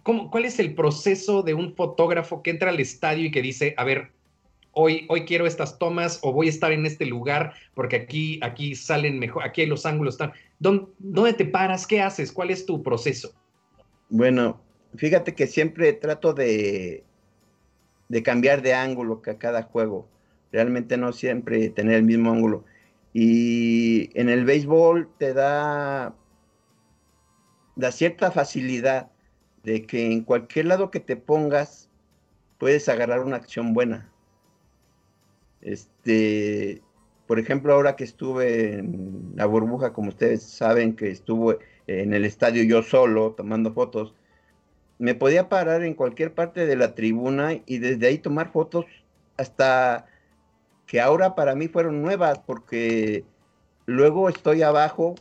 cómo, 0.04 0.30
cuál 0.30 0.44
es 0.44 0.60
el 0.60 0.76
proceso 0.76 1.42
de 1.42 1.54
un 1.54 1.74
fotógrafo 1.74 2.40
que 2.40 2.50
entra 2.50 2.70
al 2.70 2.78
estadio 2.78 3.24
y 3.24 3.32
que 3.32 3.42
dice, 3.42 3.74
a 3.76 3.82
ver, 3.82 4.12
hoy, 4.70 5.06
hoy 5.08 5.24
quiero 5.24 5.44
estas 5.44 5.76
tomas 5.76 6.20
o 6.22 6.32
voy 6.32 6.46
a 6.46 6.50
estar 6.50 6.70
en 6.70 6.86
este 6.86 7.04
lugar 7.04 7.54
porque 7.74 7.96
aquí, 7.96 8.38
aquí 8.44 8.76
salen 8.76 9.18
mejor, 9.18 9.42
aquí 9.42 9.66
los 9.66 9.84
ángulos 9.84 10.14
están. 10.14 10.32
¿Dónde, 10.60 10.86
¿Dónde 11.00 11.32
te 11.32 11.46
paras? 11.46 11.84
¿Qué 11.84 12.00
haces? 12.00 12.30
¿Cuál 12.30 12.50
es 12.50 12.64
tu 12.64 12.80
proceso? 12.80 13.32
Bueno, 14.08 14.60
fíjate 14.94 15.34
que 15.34 15.48
siempre 15.48 15.94
trato 15.94 16.32
de, 16.32 17.02
de 18.08 18.22
cambiar 18.22 18.62
de 18.62 18.74
ángulo 18.74 19.20
a 19.26 19.34
cada 19.36 19.64
juego. 19.64 20.06
Realmente 20.52 20.96
no 20.96 21.12
siempre 21.12 21.68
tener 21.70 21.96
el 21.96 22.04
mismo 22.04 22.30
ángulo. 22.30 22.64
Y 23.12 24.10
en 24.18 24.28
el 24.28 24.44
béisbol 24.44 25.08
te 25.18 25.34
da, 25.34 26.14
cierta 27.90 28.30
facilidad 28.30 29.10
de 29.62 29.86
que 29.86 30.12
en 30.12 30.22
cualquier 30.22 30.66
lado 30.66 30.90
que 30.90 31.00
te 31.00 31.16
pongas 31.16 31.88
puedes 32.58 32.88
agarrar 32.88 33.20
una 33.20 33.36
acción 33.36 33.74
buena. 33.74 34.10
Este, 35.60 36.82
por 37.26 37.38
ejemplo, 37.38 37.72
ahora 37.72 37.96
que 37.96 38.04
estuve 38.04 38.74
en 38.78 39.32
la 39.34 39.46
burbuja, 39.46 39.92
como 39.92 40.08
ustedes 40.08 40.42
saben 40.42 40.96
que 40.96 41.10
estuvo 41.10 41.58
en 41.86 42.12
el 42.14 42.24
estadio 42.24 42.62
yo 42.62 42.82
solo 42.82 43.32
tomando 43.32 43.72
fotos, 43.72 44.14
me 44.98 45.14
podía 45.14 45.48
parar 45.48 45.82
en 45.84 45.94
cualquier 45.94 46.34
parte 46.34 46.66
de 46.66 46.76
la 46.76 46.94
tribuna 46.94 47.60
y 47.66 47.78
desde 47.78 48.06
ahí 48.06 48.18
tomar 48.18 48.50
fotos 48.52 48.84
hasta 49.36 50.06
que 50.88 51.00
ahora 51.00 51.36
para 51.36 51.54
mí 51.54 51.68
fueron 51.68 52.02
nuevas 52.02 52.40
porque 52.40 53.24
luego 53.86 54.28
estoy 54.28 54.62
abajo 54.62 55.14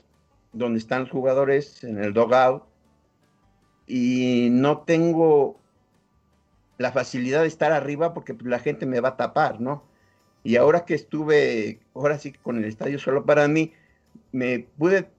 donde 0.53 0.79
están 0.79 1.01
los 1.01 1.11
jugadores 1.11 1.83
en 1.83 2.03
el 2.03 2.13
dogout 2.13 2.63
y 3.85 4.47
no 4.49 4.79
tengo 4.79 5.59
la 6.77 6.91
facilidad 6.91 7.41
de 7.41 7.47
estar 7.47 7.73
arriba 7.73 8.13
porque 8.13 8.33
pues, 8.33 8.49
la 8.49 8.59
gente 8.59 8.85
me 8.85 9.01
va 9.01 9.09
a 9.09 9.17
tapar, 9.17 9.59
¿no? 9.59 9.83
Y 10.43 10.55
ahora 10.55 10.85
que 10.85 10.95
estuve, 10.95 11.79
ahora 11.93 12.17
sí 12.17 12.31
con 12.31 12.57
el 12.57 12.65
estadio 12.65 12.97
solo 12.97 13.25
para 13.25 13.47
mí, 13.49 13.73
me 14.31 14.59
pude 14.77 15.09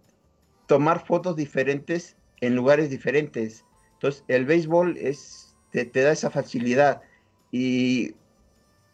tomar 0.67 1.05
fotos 1.05 1.37
diferentes 1.37 2.17
en 2.41 2.55
lugares 2.55 2.89
diferentes. 2.89 3.67
Entonces, 3.95 4.25
el 4.29 4.47
béisbol 4.47 4.97
es, 4.97 5.57
te, 5.71 5.85
da 5.85 6.13
esa 6.13 6.31
facilidad. 6.31 7.03
Y, 7.51 8.15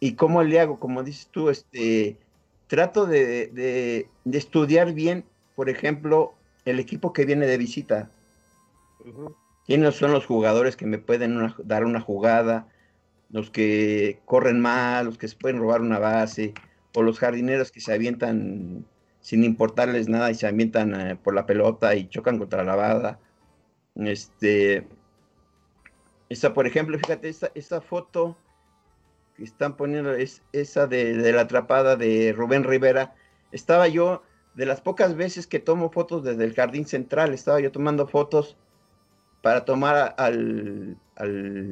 y 0.05 0.13
cómo 0.13 0.43
le 0.43 0.59
hago, 0.59 0.79
como 0.79 1.03
dices 1.03 1.27
tú, 1.31 1.49
este, 1.49 2.17
trato 2.67 3.05
de, 3.05 4.07
estudiar 4.31 4.93
bien, 4.93 5.25
por 5.55 5.69
ejemplo, 5.69 6.33
el 6.65 6.79
equipo 6.79 7.13
que 7.13 7.25
viene 7.25 7.47
de 7.47 7.57
visita. 7.57 8.09
¿Quiénes 9.65 9.95
son 9.95 10.11
los 10.11 10.25
jugadores 10.25 10.75
que 10.75 10.85
me 10.85 10.97
pueden 10.97 11.53
dar 11.63 11.85
una 11.85 12.01
jugada? 12.01 12.67
los 13.29 13.49
que 13.49 14.21
corren 14.25 14.61
mal, 14.61 15.05
los 15.05 15.17
que 15.17 15.27
se 15.27 15.35
pueden 15.35 15.59
robar 15.59 15.81
una 15.81 15.99
base, 15.99 16.53
o 16.93 17.03
los 17.03 17.19
jardineros 17.19 17.71
que 17.71 17.81
se 17.81 17.93
avientan 17.93 18.85
sin 19.19 19.43
importarles 19.43 20.07
nada 20.07 20.31
y 20.31 20.35
se 20.35 20.47
avientan 20.47 20.93
eh, 20.99 21.15
por 21.15 21.33
la 21.33 21.45
pelota 21.45 21.95
y 21.95 22.07
chocan 22.07 22.37
contra 22.37 22.63
la 22.63 22.75
bada. 22.75 23.19
Este, 23.95 24.87
esta, 26.29 26.53
por 26.53 26.67
ejemplo, 26.67 26.97
fíjate, 26.97 27.27
esta, 27.27 27.81
foto 27.81 28.37
que 29.35 29.43
están 29.43 29.75
poniendo 29.75 30.13
es 30.13 30.41
esa 30.53 30.87
de, 30.87 31.13
la 31.31 31.41
atrapada 31.41 31.95
de 31.95 32.33
Rubén 32.35 32.63
Rivera. 32.63 33.13
Estaba 33.51 33.87
yo, 33.87 34.23
de 34.55 34.65
las 34.65 34.81
pocas 34.81 35.15
veces 35.15 35.47
que 35.47 35.59
tomo 35.59 35.91
fotos 35.91 36.23
desde 36.23 36.45
el 36.45 36.53
jardín 36.53 36.85
central, 36.85 37.33
estaba 37.33 37.59
yo 37.59 37.71
tomando 37.71 38.07
fotos 38.07 38.57
para 39.41 39.65
tomar 39.65 40.15
al, 40.17 40.97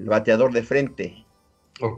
bateador 0.05 0.51
de 0.53 0.63
frente. 0.63 1.25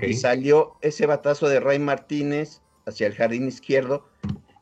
Y 0.01 0.13
salió 0.13 0.73
ese 0.81 1.05
batazo 1.05 1.49
de 1.49 1.59
Ray 1.59 1.79
Martínez 1.79 2.61
hacia 2.85 3.07
el 3.07 3.13
jardín 3.13 3.47
izquierdo 3.47 4.07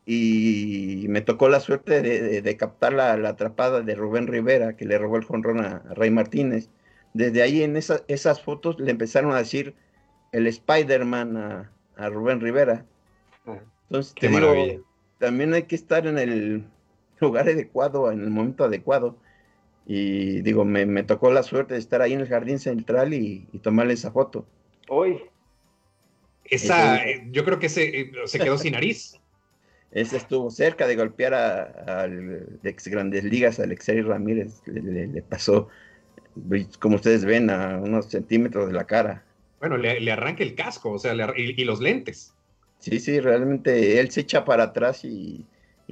y 0.06 1.06
me 1.08 1.20
tocó 1.20 1.48
la 1.48 1.60
suerte 1.60 2.02
de, 2.02 2.56
captar 2.56 2.92
la, 2.92 3.12
atrapada 3.12 3.80
de 3.80 3.94
Rubén 3.94 4.26
Rivera, 4.26 4.76
que 4.76 4.84
le 4.84 4.98
robó 4.98 5.16
el 5.16 5.24
jonrón 5.24 5.60
a, 5.60 5.82
Ray 5.94 6.10
Martínez. 6.10 6.68
Desde 7.12 7.42
ahí 7.42 7.62
en 7.62 7.76
esas 7.76 8.42
fotos 8.42 8.80
le 8.80 8.90
empezaron 8.90 9.32
a 9.32 9.38
decir 9.38 9.74
el 10.34 10.48
Spider-Man 10.48 11.36
a, 11.96 12.08
Rubén 12.08 12.40
Rivera. 12.40 12.84
Ah, 13.46 13.60
Entonces, 13.88 14.14
también 15.18 15.54
hay 15.54 15.62
que 15.62 15.76
estar 15.76 16.06
en 16.08 16.18
el 16.18 16.64
lugar 17.20 17.48
adecuado, 17.48 18.10
en 18.10 18.20
el 18.20 18.30
momento 18.30 18.64
adecuado. 18.64 19.16
Y 19.86 20.40
digo, 20.42 20.64
me, 20.64 21.02
tocó 21.04 21.30
la 21.30 21.44
suerte 21.44 21.74
de 21.74 21.80
estar 21.80 22.02
ahí 22.02 22.14
en 22.14 22.20
el 22.20 22.28
jardín 22.28 22.58
central 22.58 23.14
y, 23.14 23.46
tomarle 23.62 23.94
esa 23.94 24.10
foto. 24.10 24.44
Hoy. 24.88 25.22
Esa, 26.44 27.02
eh, 27.04 27.28
yo 27.30 27.44
creo 27.44 27.58
que 27.58 27.68
se, 27.68 28.00
eh, 28.00 28.12
se 28.26 28.38
quedó 28.38 28.58
sin 28.58 28.72
nariz. 28.72 29.20
Ese 29.92 30.16
estuvo 30.16 30.50
cerca 30.50 30.88
de 30.88 30.96
golpear 30.96 31.32
al 31.34 32.58
ex 32.64 32.88
Grandes 32.88 33.22
Ligas, 33.22 33.60
Alexei 33.60 34.02
Ramírez. 34.02 34.60
Le, 34.66 35.22
pasó, 35.22 35.68
como 36.80 36.96
ustedes 36.96 37.24
ven, 37.24 37.48
a 37.48 37.78
unos 37.78 38.06
centímetros 38.06 38.66
de 38.66 38.72
la 38.72 38.84
cara. 38.84 39.24
Bueno, 39.66 39.78
le, 39.78 40.12
arranca 40.12 40.42
el 40.42 40.54
casco, 40.54 40.90
o 40.90 40.98
sea, 40.98 41.14
y, 41.36 41.64
los 41.64 41.80
lentes. 41.80 42.34
Sí, 42.80 43.00
sí, 43.00 43.18
realmente 43.18 43.98
él 43.98 44.10
se 44.10 44.20
echa 44.20 44.44
para 44.44 44.64
atrás 44.64 45.06
y, 45.06 45.46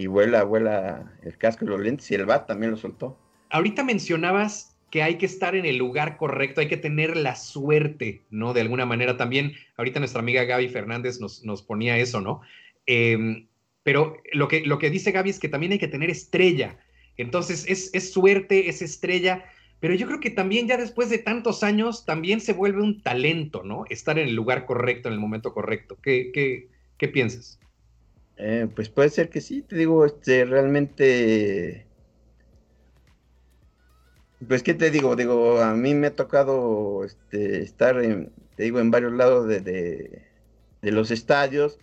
vuela, 0.09 0.45
vuela 0.45 1.11
el 1.23 1.38
casco 1.38 1.64
y 1.64 1.69
los 1.69 1.81
lentes 1.81 2.11
y 2.11 2.14
el 2.14 2.26
bat 2.26 2.47
también 2.47 2.73
lo 2.73 2.76
soltó. 2.76 3.19
Ahorita 3.49 3.83
mencionabas 3.83 4.76
que 4.91 5.02
hay 5.02 5.17
que 5.17 5.25
estar 5.25 5.55
en 5.57 5.64
el 5.64 5.79
lugar 5.79 6.19
correcto, 6.19 6.61
hay 6.61 6.69
que 6.69 6.76
tener 6.76 7.17
la 7.17 7.35
suerte, 7.35 8.21
¿no? 8.29 8.52
De 8.52 8.61
alguna 8.61 8.85
manera 8.85 9.17
también, 9.17 9.55
ahorita 9.79 10.00
nuestra 10.00 10.21
amiga 10.21 10.45
Gaby 10.45 10.69
Fernández 10.69 11.19
nos, 11.19 11.43
nos 11.43 11.62
ponía 11.62 11.97
eso, 11.97 12.21
¿no? 12.21 12.43
Eh, 12.87 13.47
pero 13.85 14.19
lo 14.33 14.49
que, 14.49 14.67
lo 14.67 14.79
que 14.79 14.91
dice 14.91 15.12
Gaby 15.12 15.31
es 15.31 15.41
que 15.41 15.49
también 15.49 15.73
hay 15.73 15.79
que 15.79 15.88
tener 15.88 16.11
estrella. 16.11 16.79
Entonces, 17.17 17.64
es, 17.67 18.12
suerte, 18.12 18.69
es 18.69 18.83
estrella, 18.83 19.47
pero 19.82 19.96
yo 19.96 20.06
creo 20.06 20.20
que 20.20 20.30
también 20.30 20.68
ya 20.68 20.76
después 20.76 21.10
de 21.10 21.18
tantos 21.18 21.64
años, 21.64 22.04
también 22.04 22.40
se 22.40 22.52
vuelve 22.52 22.80
un 22.82 23.02
talento, 23.02 23.64
¿no? 23.64 23.84
Estar 23.90 24.16
en 24.16 24.28
el 24.28 24.34
lugar 24.36 24.64
correcto, 24.64 25.08
en 25.08 25.14
el 25.14 25.18
momento 25.18 25.52
correcto. 25.52 25.98
¿Qué, 26.00 26.30
qué, 26.96 27.08
piensas? 27.08 27.58
Eh, 28.36 28.68
pues 28.72 28.88
puede 28.88 29.10
ser 29.10 29.28
que 29.28 29.40
sí, 29.40 29.60
te 29.62 29.74
digo, 29.74 30.06
este, 30.06 30.44
realmente... 30.44 31.84
Pues, 34.46 34.62
¿qué 34.62 34.74
te 34.74 34.92
digo? 34.92 35.16
Digo, 35.16 35.60
a 35.60 35.74
mí 35.74 35.94
me 35.94 36.06
ha 36.06 36.14
tocado 36.14 37.02
este, 37.04 37.62
estar, 37.62 38.00
en, 38.00 38.30
te 38.54 38.62
digo, 38.62 38.78
en 38.78 38.92
varios 38.92 39.12
lados 39.14 39.48
de, 39.48 39.60
de 40.80 40.92
los 40.92 41.10
estadios 41.10 41.80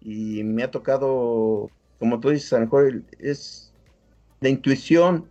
y 0.00 0.42
me 0.42 0.62
ha 0.62 0.70
tocado, 0.70 1.70
como 1.98 2.18
tú 2.18 2.30
dices, 2.30 2.50
a 2.54 2.60
lo 2.60 2.82
es 3.18 3.74
de 4.40 4.48
intuición 4.48 5.28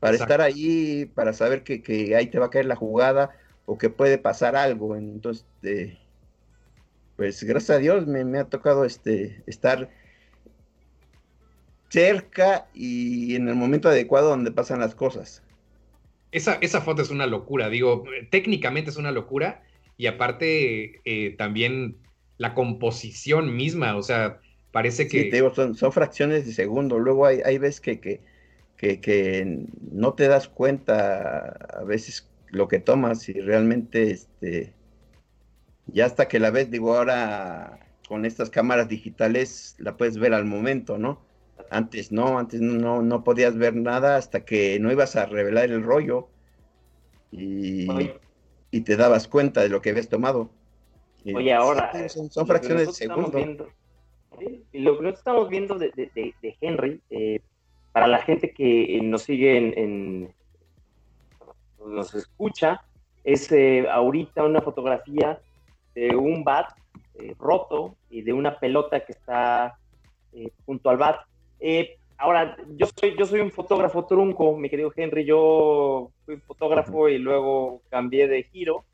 para 0.00 0.16
estar 0.16 0.40
ahí, 0.40 1.04
para 1.14 1.32
saber 1.34 1.62
que, 1.62 2.14
ahí 2.16 2.26
te 2.26 2.38
va 2.38 2.46
a 2.46 2.50
caer 2.50 2.64
la 2.64 2.76
jugada 2.76 3.30
o 3.66 3.78
que 3.78 3.90
puede 3.90 4.18
pasar 4.18 4.56
algo. 4.56 4.96
Entonces, 4.96 5.44
este, 5.56 5.98
pues 7.16 7.44
gracias 7.44 7.76
a 7.76 7.78
Dios 7.78 8.06
me, 8.06 8.38
ha 8.38 8.44
tocado 8.44 8.86
este, 8.86 9.42
estar 9.46 9.90
cerca 11.90 12.66
y 12.72 13.34
en 13.36 13.48
el 13.48 13.54
momento 13.54 13.90
adecuado 13.90 14.30
donde 14.30 14.52
pasan 14.52 14.80
las 14.80 14.94
cosas. 14.94 15.42
Esa, 16.32 16.54
esa 16.60 16.80
foto 16.80 17.02
es 17.02 17.10
una 17.10 17.26
locura, 17.26 17.68
digo, 17.68 18.04
técnicamente 18.30 18.90
es 18.90 18.96
una 18.96 19.10
locura 19.10 19.64
y 19.96 20.06
aparte 20.06 21.00
eh, 21.04 21.34
también 21.36 21.96
la 22.38 22.54
composición 22.54 23.54
misma, 23.54 23.96
o 23.96 24.02
sea, 24.02 24.40
parece 24.70 25.08
que... 25.08 25.30
son, 25.52 25.92
fracciones 25.92 26.46
de 26.46 26.52
segundo, 26.52 27.00
luego 27.00 27.26
hay, 27.26 27.40
hay 27.44 27.58
veces 27.58 27.80
que, 27.80 28.00
que, 28.00 28.20
no 29.92 30.14
te 30.14 30.28
das 30.28 30.48
cuenta 30.48 31.56
a 31.70 31.84
veces 31.84 32.30
lo 32.48 32.68
que 32.68 32.78
tomas 32.78 33.28
y 33.28 33.34
realmente, 33.34 34.10
este, 34.10 34.74
ya 35.86 36.06
hasta 36.06 36.28
que 36.28 36.40
la 36.40 36.50
ves, 36.50 36.70
digo, 36.70 36.96
ahora 36.96 37.80
con 38.08 38.24
estas 38.24 38.50
cámaras 38.50 38.88
digitales 38.88 39.76
la 39.78 39.96
puedes 39.96 40.18
ver 40.18 40.34
al 40.34 40.44
momento, 40.44 40.98
¿no? 40.98 41.20
Antes 41.70 42.10
no, 42.10 42.38
antes 42.38 42.60
no, 42.60 43.02
no 43.02 43.22
podías 43.22 43.56
ver 43.56 43.76
nada 43.76 44.16
hasta 44.16 44.44
que 44.44 44.80
no 44.80 44.90
ibas 44.90 45.14
a 45.14 45.26
revelar 45.26 45.70
el 45.70 45.84
rollo 45.84 46.28
y, 47.30 47.86
y 48.70 48.80
te 48.80 48.96
dabas 48.96 49.28
cuenta 49.28 49.62
de 49.62 49.68
lo 49.68 49.80
que 49.80 49.90
habías 49.90 50.08
tomado. 50.08 50.50
Oye, 51.34 51.52
ahora. 51.52 51.92
Son, 52.08 52.46
fracciones 52.46 52.88
de 52.88 52.92
segundo. 52.92 53.38
y 53.38 54.78
lo 54.78 54.96
que 54.96 55.02
nosotros 55.02 55.18
estamos 55.18 55.48
viendo 55.48 55.78
de, 55.78 56.34
Henry, 56.60 57.00
eh, 57.10 57.40
para 57.92 58.06
la 58.06 58.18
gente 58.18 58.52
que 58.52 59.00
nos 59.02 59.22
sigue 59.22 59.56
en, 59.56 60.32
nos 61.84 62.14
escucha, 62.14 62.82
es 63.24 63.50
eh, 63.52 63.86
ahorita 63.90 64.44
una 64.44 64.60
fotografía 64.60 65.40
de 65.94 66.14
un 66.14 66.44
bat 66.44 66.72
eh, 67.14 67.34
roto 67.38 67.96
y 68.08 68.22
de 68.22 68.32
una 68.32 68.58
pelota 68.58 69.00
que 69.00 69.12
está 69.12 69.76
junto 70.64 70.90
al 70.90 70.96
bat. 70.96 71.20
ahora, 72.16 72.56
yo 72.76 72.86
soy, 72.86 73.16
yo 73.18 73.26
soy 73.26 73.40
un 73.40 73.50
fotógrafo 73.50 74.06
trunco, 74.06 74.56
mi 74.56 74.70
querido 74.70 74.92
Henry, 74.94 75.24
yo 75.24 76.12
fui 76.24 76.36
fotógrafo 76.36 77.08
y 77.08 77.18
luego 77.18 77.82
cambié 77.90 78.28
de 78.28 78.44
giro 78.44 78.84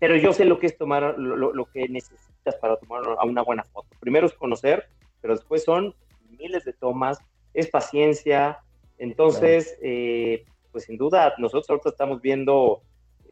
pero 0.00 0.16
yo 0.16 0.32
sé 0.32 0.46
lo 0.46 0.58
que 0.58 0.66
es 0.66 0.78
tomar, 0.78 1.16
lo, 1.18 1.64
que 1.66 1.86
necesitas 1.88 2.56
para 2.56 2.78
tomar 2.78 3.02
una 3.22 3.42
buena 3.42 3.64
foto. 3.64 3.88
Primero 4.00 4.26
es 4.26 4.32
conocer, 4.32 4.88
pero 5.20 5.34
después 5.34 5.62
son 5.62 5.94
miles 6.38 6.64
de 6.64 6.72
tomas, 6.72 7.18
es 7.54 7.68
paciencia. 7.68 8.58
Entonces, 8.98 9.78
eh, 9.82 10.44
pues 10.72 10.84
sin 10.84 10.96
duda, 10.96 11.34
nosotros 11.38 11.68
ahorita 11.70 11.90
estamos 11.90 12.20
viendo 12.20 12.82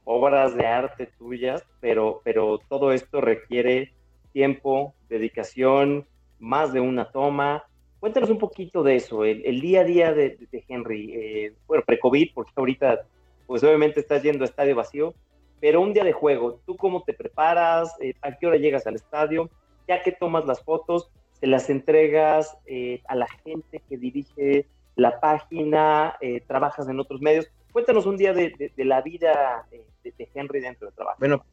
obras 0.04 0.56
de 0.56 0.66
arte 0.66 1.10
tuyas, 1.18 1.62
pero, 1.80 2.20
pero 2.24 2.58
todo 2.68 2.92
esto 2.92 3.20
requiere 3.20 3.92
tiempo, 4.32 4.94
dedicación, 5.08 6.06
más 6.38 6.72
de 6.72 6.80
una 6.80 7.10
toma. 7.10 7.64
Cuéntanos 8.00 8.30
un 8.30 8.38
poquito 8.38 8.82
de 8.82 8.96
eso, 8.96 9.24
el, 9.24 9.60
día 9.60 9.80
a 9.80 9.84
día 9.84 10.12
de, 10.14 10.38
Henry. 10.68 11.12
Eh, 11.14 11.52
bueno, 11.66 11.84
pre-COVID, 11.86 12.30
porque 12.32 12.52
ahorita, 12.56 13.06
pues 13.46 13.62
obviamente 13.64 14.00
estás 14.00 14.22
yendo 14.22 14.44
a 14.44 14.46
estadio 14.46 14.76
vacío, 14.76 15.14
pero 15.60 15.80
un 15.80 15.92
día 15.92 16.04
de 16.04 16.12
juego, 16.12 16.60
¿tú 16.64 16.76
cómo 16.76 17.02
te 17.02 17.12
preparas? 17.12 17.94
Eh, 18.00 18.14
¿A 18.22 18.32
qué 18.36 18.46
hora 18.46 18.56
llegas 18.56 18.86
al 18.86 18.94
estadio? 18.94 19.50
Ya 19.88 20.02
que 20.02 20.12
tomas 20.12 20.46
las 20.46 20.62
fotos, 20.62 21.10
se 21.40 21.46
las 21.46 21.70
entregas 21.70 22.56
eh, 22.66 23.02
a 23.08 23.14
la 23.14 23.26
gente 23.44 23.82
que 23.88 23.96
dirige 23.96 24.66
la 24.96 25.20
página, 25.20 26.16
eh, 26.20 26.42
trabajas 26.46 26.88
en 26.88 26.98
otros 26.98 27.20
medios. 27.20 27.48
Cuéntanos 27.72 28.06
un 28.06 28.16
día 28.16 28.32
de, 28.32 28.72
la 28.76 29.02
vida 29.02 29.66
de, 29.70 30.28
Henry 30.34 30.60
dentro 30.60 30.88
del 30.88 30.94
trabajo. 30.94 31.18
Bueno, 31.20 31.44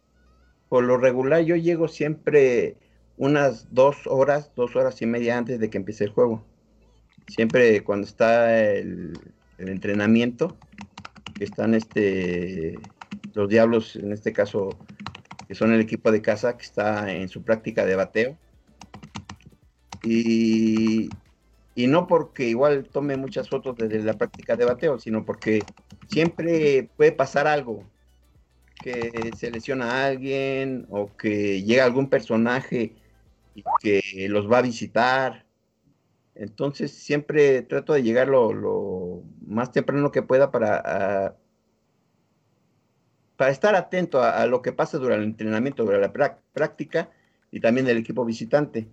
por 0.70 0.84
lo 0.84 0.98
regular 0.98 1.42
yo 1.42 1.56
llego 1.56 1.88
siempre 1.88 2.78
unas 3.18 3.74
dos 3.74 4.08
horas, 4.08 4.52
dos 4.56 4.76
horas 4.76 5.02
y 5.02 5.06
media 5.06 5.38
antes 5.38 5.60
de 5.60 5.70
que 5.70 5.78
empiece 5.78 6.06
el 6.06 6.12
juego. 6.12 6.44
Siempre 7.28 7.84
cuando 7.84 8.08
está 8.08 8.60
el, 8.60 9.14
el 9.58 9.70
entrenamiento, 9.70 10.58
están 11.40 11.74
este 11.74 12.78
los 13.36 13.50
Diablos, 13.50 13.96
en 13.98 14.12
este 14.14 14.34
caso, 14.34 14.70
que 15.48 15.56
son 15.56 15.74
el 15.74 15.82
equipo 15.82 16.12
de 16.12 16.22
casa 16.22 16.58
que 16.58 16.64
está 16.64 17.12
en 17.12 17.28
su 17.28 17.44
práctica 17.44 17.86
de 17.86 17.96
bateo. 17.96 18.38
Y, 20.06 21.10
no 21.88 22.08
porque 22.08 22.48
igual 22.48 22.88
tome 22.92 23.18
muchas 23.18 23.50
fotos 23.50 23.76
desde 23.76 24.04
la 24.04 24.14
práctica 24.14 24.56
de 24.56 24.66
bateo, 24.66 25.00
sino 25.00 25.26
porque 25.26 25.64
siempre 26.08 26.90
puede 26.96 27.12
pasar 27.12 27.48
algo, 27.48 27.84
que 28.82 29.32
se 29.36 29.50
lesiona 29.52 29.92
a 29.92 30.06
alguien 30.06 30.86
o 30.90 31.16
que 31.18 31.64
llega 31.64 31.86
algún 31.86 32.10
personaje 32.10 32.94
y 33.56 33.64
que 33.82 34.28
los 34.30 34.50
va 34.50 34.60
a 34.60 34.62
visitar. 34.62 35.46
Entonces 36.36 36.92
siempre 36.92 37.62
trato 37.64 37.94
de 37.94 38.04
llegar 38.04 38.28
lo, 38.28 39.24
más 39.46 39.72
temprano 39.72 40.12
que 40.12 40.22
pueda 40.22 40.52
para 40.52 41.36
para 43.38 43.52
estar 43.52 43.76
atento 43.76 44.24
a, 44.24 44.46
lo 44.46 44.62
que 44.62 44.72
pasa 44.72 44.98
durante 44.98 45.24
el 45.24 45.30
entrenamiento, 45.30 45.84
durante 45.84 46.18
la 46.18 46.40
práctica 46.54 47.10
y 47.52 47.60
también 47.60 47.86
del 47.86 47.98
equipo 47.98 48.24
visitante. 48.24 48.88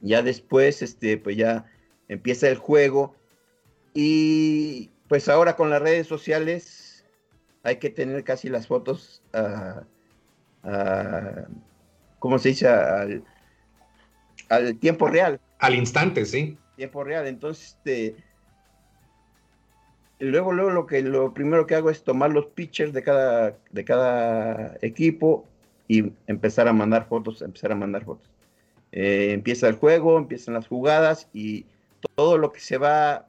Ya 0.00 0.22
después, 0.22 0.82
este, 0.82 1.18
pues 1.18 1.36
ya 1.36 1.66
empieza 2.08 2.48
el 2.48 2.56
juego 2.56 3.14
y 3.94 4.90
pues 5.08 5.28
ahora 5.28 5.56
con 5.56 5.70
las 5.70 5.82
redes 5.82 6.06
sociales 6.06 7.04
hay 7.62 7.76
que 7.76 7.90
tener 7.90 8.24
casi 8.24 8.48
las 8.48 8.66
fotos, 8.66 9.22
uh, 9.34 9.80
¿cómo 12.18 12.38
se 12.38 12.50
dice? 12.50 12.68
Al, 12.68 13.24
tiempo 14.78 15.08
real. 15.08 15.40
Al 15.58 15.74
instante, 15.74 16.24
sí. 16.24 16.56
Tiempo 16.76 17.04
real. 17.04 17.26
Entonces, 17.26 17.76
este, 17.76 18.16
luego, 20.18 20.52
luego 20.52 20.70
lo 20.70 20.86
que 20.86 21.02
lo 21.02 21.34
primero 21.34 21.66
que 21.66 21.74
hago 21.74 21.90
es 21.90 22.04
tomar 22.04 22.30
los 22.30 22.46
pitchers 22.46 22.92
de 22.92 23.02
cada, 23.02 23.58
de 23.70 23.84
cada 23.84 24.76
equipo 24.80 25.46
y 25.88 26.12
empezar 26.26 26.68
a 26.68 26.72
mandar 26.72 27.08
fotos, 27.08 27.42
empezar 27.42 27.72
a 27.72 27.74
mandar 27.74 28.04
fotos. 28.04 28.30
Eh, 28.92 29.32
empieza 29.32 29.68
el 29.68 29.74
juego, 29.74 30.18
empiezan 30.18 30.54
las 30.54 30.66
jugadas 30.66 31.28
y 31.32 31.66
todo 32.16 32.38
lo 32.38 32.52
que 32.52 32.60
se 32.60 32.78
va 32.78 33.28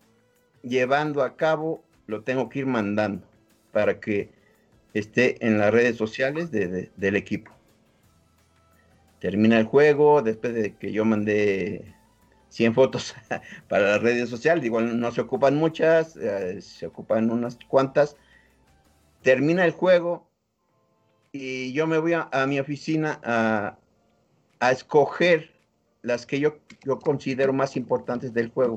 llevando 0.63 1.23
a 1.23 1.35
cabo 1.35 1.83
lo 2.07 2.23
tengo 2.23 2.49
que 2.49 2.59
ir 2.59 2.65
mandando 2.65 3.25
para 3.71 3.99
que 3.99 4.29
esté 4.93 5.45
en 5.45 5.59
las 5.59 5.71
redes 5.71 5.95
sociales 5.97 6.51
del 6.51 7.15
equipo. 7.15 7.51
Termina 9.19 9.59
el 9.59 9.65
juego, 9.65 10.21
después 10.21 10.53
de 10.53 10.75
que 10.75 10.91
yo 10.91 11.05
mandé 11.05 11.93
100 12.49 12.73
fotos 12.73 13.15
para 13.67 13.91
las 13.91 14.01
redes 14.01 14.29
sociales, 14.29 14.63
igual 14.65 14.99
no 14.99 15.11
se 15.11 15.21
ocupan 15.21 15.55
muchas, 15.55 16.15
eh, 16.17 16.61
se 16.61 16.87
ocupan 16.87 17.29
unas 17.29 17.57
cuantas. 17.67 18.15
Termina 19.21 19.65
el 19.65 19.71
juego 19.71 20.29
y 21.31 21.73
yo 21.73 21.85
me 21.85 21.99
voy 21.99 22.13
a, 22.13 22.29
mi 22.47 22.59
oficina 22.59 23.19
a, 23.23 23.77
escoger 24.59 25.51
las 26.01 26.25
que 26.25 26.39
yo, 26.39 26.57
yo 26.85 26.99
considero 26.99 27.53
más 27.53 27.75
importantes 27.75 28.33
del 28.33 28.49
juego 28.49 28.75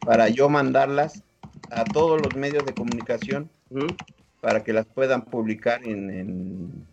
para 0.00 0.28
yo 0.28 0.48
mandarlas 0.48 1.22
a 1.70 1.84
todos 1.84 2.20
los 2.20 2.34
medios 2.34 2.64
de 2.64 2.74
comunicación 2.74 3.50
para 4.40 4.64
que 4.64 4.72
las 4.72 4.86
puedan 4.86 5.24
publicar 5.24 5.84
en, 5.84 6.86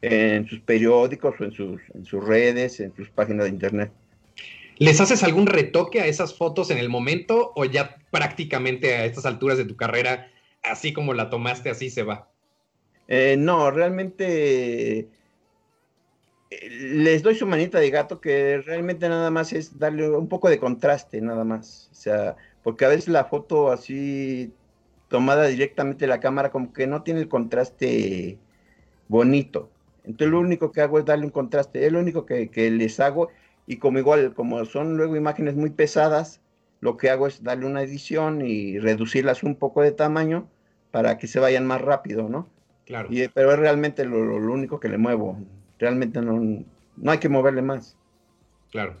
en, 0.00 0.48
sus 0.48 0.60
periódicos 0.60 1.34
o 1.40 1.44
en 1.44 1.52
sus, 1.52 1.80
en 1.94 2.04
sus 2.04 2.24
redes, 2.24 2.80
en 2.80 2.94
sus 2.94 3.10
páginas 3.10 3.44
de 3.44 3.50
internet. 3.50 3.92
¿Les 4.78 5.00
haces 5.00 5.24
algún 5.24 5.46
retoque 5.46 6.00
a 6.00 6.06
esas 6.06 6.34
fotos 6.34 6.70
en 6.70 6.78
el 6.78 6.88
momento 6.88 7.52
o 7.56 7.64
ya 7.64 7.96
prácticamente 8.10 8.94
a 8.94 9.04
estas 9.04 9.26
alturas 9.26 9.58
de 9.58 9.64
tu 9.64 9.76
carrera, 9.76 10.30
así 10.62 10.92
como 10.92 11.14
la 11.14 11.30
tomaste, 11.30 11.68
así 11.68 11.90
se 11.90 12.04
va? 12.04 12.30
Eh, 13.08 13.36
no, 13.36 13.70
realmente 13.70 15.08
les 16.50 17.22
doy 17.22 17.34
su 17.34 17.46
manita 17.46 17.78
de 17.78 17.90
gato 17.90 18.20
que 18.20 18.58
realmente 18.58 19.08
nada 19.08 19.30
más 19.30 19.52
es 19.52 19.78
darle 19.78 20.08
un 20.10 20.28
poco 20.28 20.48
de 20.48 20.58
contraste, 20.58 21.20
nada 21.20 21.44
más. 21.44 21.88
O 21.92 21.94
sea, 21.94 22.36
porque 22.62 22.84
a 22.84 22.88
veces 22.88 23.08
la 23.08 23.24
foto 23.24 23.70
así 23.70 24.52
tomada 25.08 25.46
directamente 25.46 26.04
de 26.04 26.08
la 26.08 26.20
cámara 26.20 26.50
como 26.50 26.72
que 26.72 26.86
no 26.86 27.02
tiene 27.02 27.20
el 27.20 27.28
contraste 27.28 28.38
bonito. 29.08 29.70
Entonces 30.04 30.30
lo 30.30 30.40
único 30.40 30.72
que 30.72 30.80
hago 30.80 30.98
es 30.98 31.04
darle 31.04 31.26
un 31.26 31.30
contraste, 31.30 31.86
es 31.86 31.92
lo 31.92 32.00
único 32.00 32.24
que, 32.24 32.48
que 32.48 32.70
les 32.70 32.98
hago 33.00 33.28
y 33.66 33.76
como 33.76 33.98
igual, 33.98 34.32
como 34.32 34.64
son 34.64 34.96
luego 34.96 35.16
imágenes 35.16 35.54
muy 35.54 35.70
pesadas, 35.70 36.40
lo 36.80 36.96
que 36.96 37.10
hago 37.10 37.26
es 37.26 37.42
darle 37.42 37.66
una 37.66 37.82
edición 37.82 38.40
y 38.40 38.78
reducirlas 38.78 39.42
un 39.42 39.56
poco 39.56 39.82
de 39.82 39.92
tamaño 39.92 40.48
para 40.90 41.18
que 41.18 41.26
se 41.26 41.40
vayan 41.40 41.66
más 41.66 41.82
rápido, 41.82 42.28
¿no? 42.30 42.48
Claro. 42.86 43.08
Y, 43.10 43.28
pero 43.28 43.52
es 43.52 43.58
realmente 43.58 44.06
lo, 44.06 44.24
lo, 44.24 44.52
único 44.52 44.80
que 44.80 44.88
le 44.88 44.96
muevo. 44.96 45.38
Realmente 45.78 46.20
no, 46.20 46.64
no 46.96 47.10
hay 47.10 47.18
que 47.18 47.28
moverle 47.28 47.62
más. 47.62 47.96
Claro. 48.70 48.96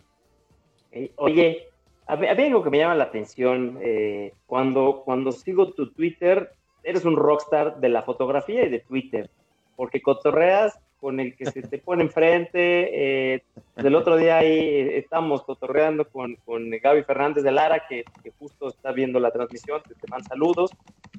Oye, 1.16 1.68
había 2.06 2.32
algo 2.32 2.62
que 2.62 2.70
me 2.70 2.78
llama 2.78 2.94
la 2.94 3.04
atención. 3.04 3.78
Eh, 3.82 4.32
cuando, 4.46 5.02
cuando 5.04 5.32
sigo 5.32 5.72
tu 5.72 5.92
Twitter, 5.92 6.52
eres 6.82 7.04
un 7.04 7.16
rockstar 7.16 7.80
de 7.80 7.88
la 7.88 8.02
fotografía 8.02 8.64
y 8.64 8.70
de 8.70 8.80
Twitter, 8.80 9.30
porque 9.76 10.00
cotorreas 10.00 10.78
con 11.00 11.20
el 11.20 11.36
que 11.36 11.46
se 11.46 11.62
te 11.62 11.78
pone 11.78 12.02
enfrente. 12.02 13.34
Eh, 13.34 13.42
el 13.76 13.94
otro 13.94 14.16
día 14.16 14.38
ahí 14.38 14.58
eh, 14.58 14.98
estamos 14.98 15.42
cotorreando 15.42 16.08
con, 16.08 16.36
con 16.44 16.70
Gaby 16.70 17.02
Fernández 17.04 17.44
de 17.44 17.52
Lara, 17.52 17.84
que, 17.88 18.04
justo 18.38 18.68
está 18.68 18.92
viendo 18.92 19.20
la 19.20 19.30
transmisión, 19.30 19.82
te, 19.86 19.94
te 19.94 20.06
manda 20.08 20.28
saludos. 20.28 20.70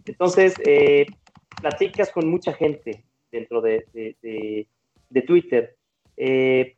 Entonces, 0.06 0.56
eh, 0.66 1.06
platicas 1.62 2.12
con 2.12 2.28
mucha 2.30 2.54
gente 2.54 3.04
dentro 3.32 3.62
de, 3.62 3.86
de, 3.94 4.68
Twitter. 5.26 5.76
Eh, 6.18 6.76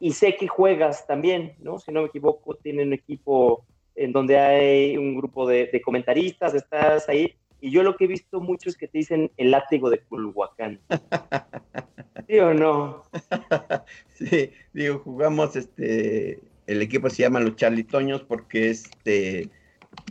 y 0.00 0.12
sé 0.12 0.36
que 0.36 0.48
juegas 0.48 1.06
también, 1.06 1.54
¿no? 1.60 1.78
Si 1.78 1.92
no 1.92 2.02
me 2.02 2.08
equivoco, 2.08 2.56
tienen 2.56 2.88
un 2.88 2.94
equipo 2.94 3.64
en 3.94 4.12
donde 4.12 4.38
hay 4.38 4.96
un 4.96 5.16
grupo 5.16 5.46
de, 5.46 5.80
comentaristas, 5.84 6.54
estás 6.54 7.08
ahí. 7.08 7.34
Y 7.60 7.70
yo 7.70 7.82
lo 7.82 7.96
que 7.96 8.04
he 8.04 8.08
visto 8.08 8.40
mucho 8.40 8.68
es 8.68 8.76
que 8.76 8.88
te 8.88 8.98
dicen 8.98 9.30
el 9.36 9.52
látigo 9.52 9.90
de 9.90 10.00
Culhuacán. 10.00 10.80
¿Sí 12.26 12.38
o 12.38 12.52
no? 12.52 13.02
Sí, 14.14 14.50
digo, 14.72 14.98
jugamos 15.00 15.56
este, 15.56 16.40
el 16.66 16.82
equipo 16.82 17.10
se 17.10 17.22
llama 17.22 17.40
los 17.40 17.56
Charlitoños 17.56 18.22
porque 18.22 18.70
este, 18.70 19.48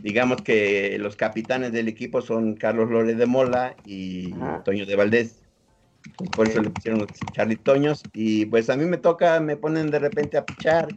digamos 0.02 0.42
que 0.42 0.96
los 0.98 1.16
capitanes 1.16 1.72
del 1.72 1.88
equipo 1.88 2.20
son 2.20 2.54
Carlos 2.54 2.90
Lore 2.90 3.14
de 3.14 3.26
Mola 3.26 3.74
y 3.84 4.32
Toño 4.64 4.86
de 4.86 4.96
Valdés. 4.96 5.41
Por 6.34 6.46
eso 6.46 6.60
le 6.62 6.70
pusieron 6.70 7.00
los 7.00 7.08
Charlitoños. 7.32 8.02
Y 8.12 8.46
pues 8.46 8.70
a 8.70 8.76
mí 8.76 8.84
me 8.84 8.98
toca, 8.98 9.40
me 9.40 9.56
ponen 9.56 9.90
de 9.90 9.98
repente 9.98 10.36
a 10.36 10.44
pichar. 10.44 10.88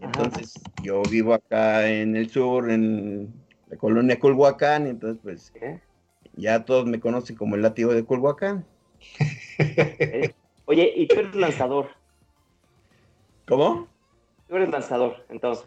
Entonces 0.00 0.54
yo 0.82 1.02
vivo 1.02 1.34
acá 1.34 1.88
en 1.88 2.16
el 2.16 2.30
sur, 2.30 2.70
en 2.70 3.32
la 3.68 3.76
colonia 3.76 4.18
Culhuacán, 4.18 4.86
entonces 4.86 5.18
pues 5.22 5.52
ya 6.34 6.64
todos 6.64 6.86
me 6.86 7.00
conocen 7.00 7.36
como 7.36 7.56
el 7.56 7.62
látigo 7.62 7.94
de 7.94 8.04
Culhuacán. 8.04 8.66
Oye, 10.66 10.92
¿y 10.94 11.06
tú 11.06 11.20
eres 11.20 11.34
lanzador? 11.34 11.88
¿Cómo? 13.46 13.88
Tú 14.48 14.56
eres 14.56 14.68
lanzador, 14.68 15.24
entonces. 15.30 15.66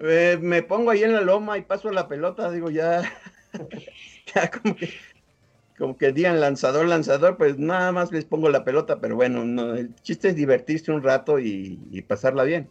Eh, 0.00 0.38
me 0.40 0.62
pongo 0.62 0.90
ahí 0.90 1.02
en 1.02 1.12
la 1.12 1.20
loma 1.20 1.58
y 1.58 1.62
paso 1.62 1.90
la 1.90 2.08
pelota, 2.08 2.50
digo, 2.50 2.70
ya, 2.70 3.02
ya 4.34 4.50
como 4.50 4.76
que, 4.76 4.88
como 5.78 5.96
que 5.96 6.12
digan 6.12 6.40
lanzador, 6.40 6.86
lanzador, 6.86 7.36
pues 7.36 7.58
nada 7.58 7.92
más 7.92 8.10
les 8.10 8.24
pongo 8.24 8.50
la 8.50 8.64
pelota, 8.64 9.00
pero 9.00 9.14
bueno, 9.14 9.44
no, 9.44 9.74
el 9.74 9.94
chiste 9.96 10.28
es 10.28 10.36
divertirse 10.36 10.90
un 10.90 11.02
rato 11.02 11.38
y, 11.38 12.04
pasarla 12.06 12.42
bien. 12.42 12.68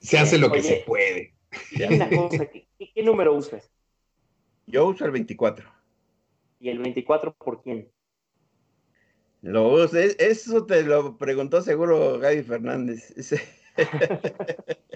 Se 0.00 0.18
hace 0.18 0.38
lo 0.38 0.50
que 0.50 0.62
se 0.62 0.82
puede. 0.86 1.34
¿qué, 1.76 3.02
número 3.02 3.34
usas? 3.34 3.70
Yo 4.66 4.86
uso 4.86 5.04
el 5.04 5.10
24. 5.10 5.70
¿Y 6.60 6.70
el 6.70 6.78
24 6.78 7.34
por 7.34 7.62
quién? 7.62 7.88
Lo 9.42 9.68
uso, 9.68 9.98
eso 9.98 10.64
te 10.64 10.82
lo 10.82 11.18
preguntó 11.18 11.60
seguro 11.60 12.18
Gaby 12.18 12.42
Fernández. 12.42 13.14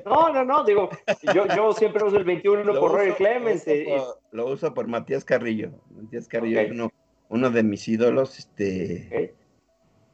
No, 0.05 0.31
no, 0.31 0.45
no, 0.45 0.65
digo, 0.65 0.91
yo, 1.35 1.73
siempre 1.73 2.05
uso 2.05 2.19
el 2.19 2.25
21 2.25 2.79
por 2.79 2.93
Roy 2.93 3.13
Clemens. 3.13 3.65
Lo 4.33 4.49
uso, 4.49 4.75
por, 4.75 4.87
Matías 4.87 5.25
Carrillo. 5.25 5.71
Matías 5.89 6.29
Carrillo 6.29 6.61
es 6.61 6.75
uno, 7.29 7.51
de 7.51 7.63
mis 7.63 7.89
ídolos, 7.89 8.39
este, 8.39 9.35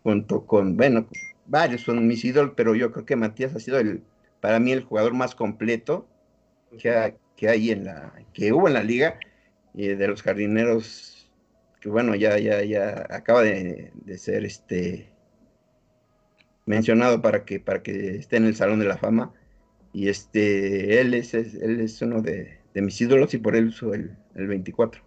junto 0.03 0.47
con, 0.47 0.77
bueno, 0.77 1.07
varios 1.47 1.83
son 1.83 2.07
mis 2.07 2.25
ídolos, 2.25 2.53
pero 2.57 2.75
yo 2.75 2.93
creo 2.93 3.05
que 3.05 3.17
Matías 3.17 3.55
ha 3.55 3.61
sido 3.61 3.79
el, 3.79 4.03
para 4.41 4.59
mí 4.59 4.73
el 4.73 4.85
jugador 4.85 5.15
más 5.15 5.35
completo 5.35 6.07
que, 6.79 7.15
que 7.37 7.49
hay 7.49 7.71
en 7.71 7.85
la, 7.85 8.13
que 8.33 8.53
hubo 8.53 8.69
en 8.69 8.75
la 8.75 8.83
liga, 8.83 9.19
y 9.75 9.89
de 9.89 10.09
los 10.09 10.23
jardineros, 10.23 11.31
que 11.81 11.89
bueno, 11.89 12.15
ya, 12.15 12.39
ya, 12.39 12.63
ya 12.65 13.07
acaba 13.11 13.43
de, 13.43 13.93
de 13.95 14.19
ser 14.19 14.45
este 14.45 15.11
mencionado 16.71 17.21
para 17.21 17.45
que, 17.45 17.61
para 17.61 17.83
que 17.83 18.17
esté 18.17 18.37
en 18.37 18.47
el 18.47 18.55
Salón 18.55 18.79
de 18.79 18.87
la 18.87 18.97
Fama. 18.97 19.33
Y 19.93 20.09
este, 20.09 21.01
él 21.01 21.15
es, 21.15 21.35
él 21.35 21.81
es 21.81 22.01
uno 22.01 22.23
de, 22.23 22.61
mis 22.75 23.01
ídolos 23.01 23.35
y 23.35 23.39
por 23.39 23.57
él 23.57 23.67
uso 23.69 23.93
el, 23.93 24.17
24. 24.35 25.03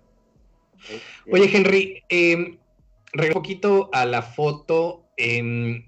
Oye, 1.31 1.49
Henry, 1.53 2.03
eh, 2.09 2.35
un 2.35 3.29
poquito 3.31 3.89
a 3.93 4.05
la 4.05 4.21
foto. 4.21 5.05
Em, 5.17 5.85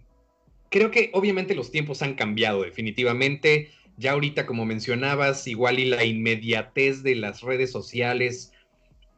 creo 0.69 0.91
que 0.91 1.09
obviamente 1.13 1.55
los 1.55 1.71
tiempos 1.71 2.01
han 2.01 2.15
cambiado 2.15 2.63
definitivamente. 2.63 3.71
Ya 3.97 4.11
ahorita, 4.11 4.45
como 4.45 4.65
mencionabas, 4.65 5.47
igual 5.47 5.79
y 5.79 5.85
la 5.85 6.03
inmediatez 6.03 7.01
de 7.01 7.15
las 7.15 7.41
redes 7.41 7.71
sociales, 7.71 8.51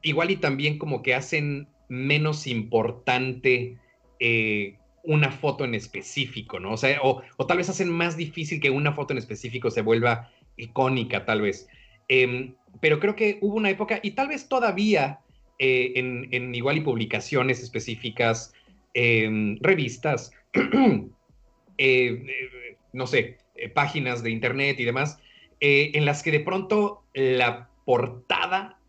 igual 0.03 0.31
y 0.31 0.37
también 0.37 0.77
como 0.77 1.01
que 1.01 1.15
hacen 1.15 1.67
menos 1.89 2.47
importante 2.47 3.77
eh, 4.19 4.75
una 5.03 5.31
foto 5.31 5.63
en 5.63 5.73
específico, 5.73 6.59
¿no? 6.59 6.73
O 6.73 6.77
sea, 6.77 6.99
o, 7.01 7.23
tal 7.47 7.57
vez 7.57 7.69
hacen 7.69 7.89
más 7.89 8.17
difícil 8.17 8.59
que 8.59 8.69
una 8.69 8.93
foto 8.93 9.13
en 9.13 9.19
específico 9.19 9.71
se 9.71 9.81
vuelva 9.81 10.31
icónica, 10.57 11.25
tal 11.25 11.41
vez. 11.41 11.67
Em, 12.09 12.55
pero 12.81 12.99
creo 12.99 13.15
que 13.15 13.37
hubo 13.41 13.55
una 13.55 13.69
época, 13.69 13.99
y 14.03 14.11
tal 14.11 14.27
vez 14.27 14.49
todavía 14.49 15.21
eh, 15.59 15.93
en, 15.95 16.55
igual 16.55 16.77
y 16.77 16.81
publicaciones 16.81 17.61
específicas, 17.61 18.53
em, 18.93 19.57
revistas, 19.61 20.31
eh, 21.77 22.77
no 22.93 23.07
sé, 23.07 23.37
páginas 23.73 24.23
de 24.23 24.31
internet 24.31 24.79
y 24.79 24.85
demás, 24.85 25.19
en 25.59 26.05
las 26.05 26.21
que 26.21 26.31
de 26.31 26.39
pronto 26.39 27.03
la 27.13 27.69
portada 27.85 28.79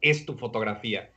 es 0.00 0.24
tu 0.24 0.34
fotografía. 0.34 1.10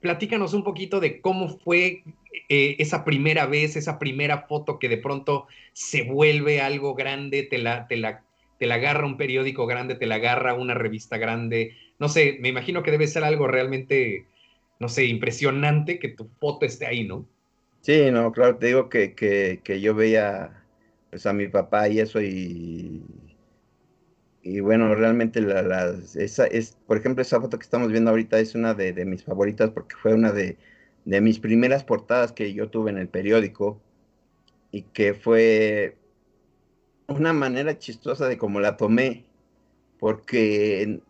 Platícanos 0.00 0.52
un 0.52 0.62
poquito 0.62 1.00
de 1.00 1.22
cómo 1.22 1.48
fue 1.48 2.04
esa 2.48 3.04
primera 3.04 3.46
vez, 3.46 3.76
esa 3.76 3.98
primera 3.98 4.42
foto 4.42 4.78
que 4.78 4.90
de 4.90 4.98
pronto 4.98 5.46
se 5.72 6.02
vuelve 6.02 6.60
algo 6.60 6.94
grande, 6.94 7.42
te 7.44 7.56
la, 7.56 7.86
te 7.86 7.96
la 7.96 8.26
te 8.58 8.66
la 8.66 8.76
agarra 8.76 9.06
un 9.06 9.16
periódico 9.16 9.66
grande, 9.66 9.94
te 9.94 10.06
la 10.06 10.16
agarra 10.16 10.54
una 10.54 10.74
revista 10.74 11.18
grande. 11.18 11.76
No 11.98 12.08
sé, 12.08 12.38
me 12.40 12.48
imagino 12.48 12.82
que 12.82 12.90
debe 12.90 13.06
ser 13.06 13.24
algo 13.24 13.48
realmente, 13.48 14.26
no 14.80 14.88
sé, 14.88 15.06
impresionante 15.06 15.98
que 15.98 16.08
tu 16.08 16.28
foto 16.40 16.66
esté 16.66 16.86
ahí, 16.86 17.06
¿no? 17.06 17.26
Sí, 17.80 18.10
no, 18.10 18.32
claro, 18.32 18.56
te 18.58 18.66
digo 18.66 18.88
que, 18.88 19.14
que, 19.14 19.80
yo 19.80 19.94
veía 19.94 20.64
pues, 21.10 21.24
a 21.26 21.32
mi 21.32 21.48
papá 21.48 21.88
y 21.88 22.00
eso 22.00 22.20
y, 22.20 23.02
y 24.42 24.60
bueno, 24.60 24.94
realmente 24.94 25.40
la, 25.40 25.94
esa 26.16 26.46
es, 26.46 26.76
por 26.86 26.98
ejemplo, 26.98 27.22
esa 27.22 27.40
foto 27.40 27.58
que 27.58 27.64
estamos 27.64 27.90
viendo 27.90 28.10
ahorita 28.10 28.38
es 28.40 28.54
una 28.54 28.74
de, 28.74 28.92
de 28.92 29.04
mis 29.04 29.24
favoritas 29.24 29.70
porque 29.70 29.96
fue 29.96 30.14
una 30.14 30.32
de, 30.32 30.56
de 31.04 31.20
mis 31.20 31.38
primeras 31.38 31.84
portadas 31.84 32.32
que 32.32 32.52
yo 32.52 32.68
tuve 32.70 32.90
en 32.90 32.98
el 32.98 33.08
periódico 33.08 33.80
y 34.72 34.82
que 34.82 35.14
fue 35.14 35.96
una 37.08 37.32
manera 37.32 37.78
chistosa 37.78 38.28
de 38.28 38.38
cómo 38.38 38.60
la 38.60 38.76
tomé, 38.76 39.24
porque 39.98 41.00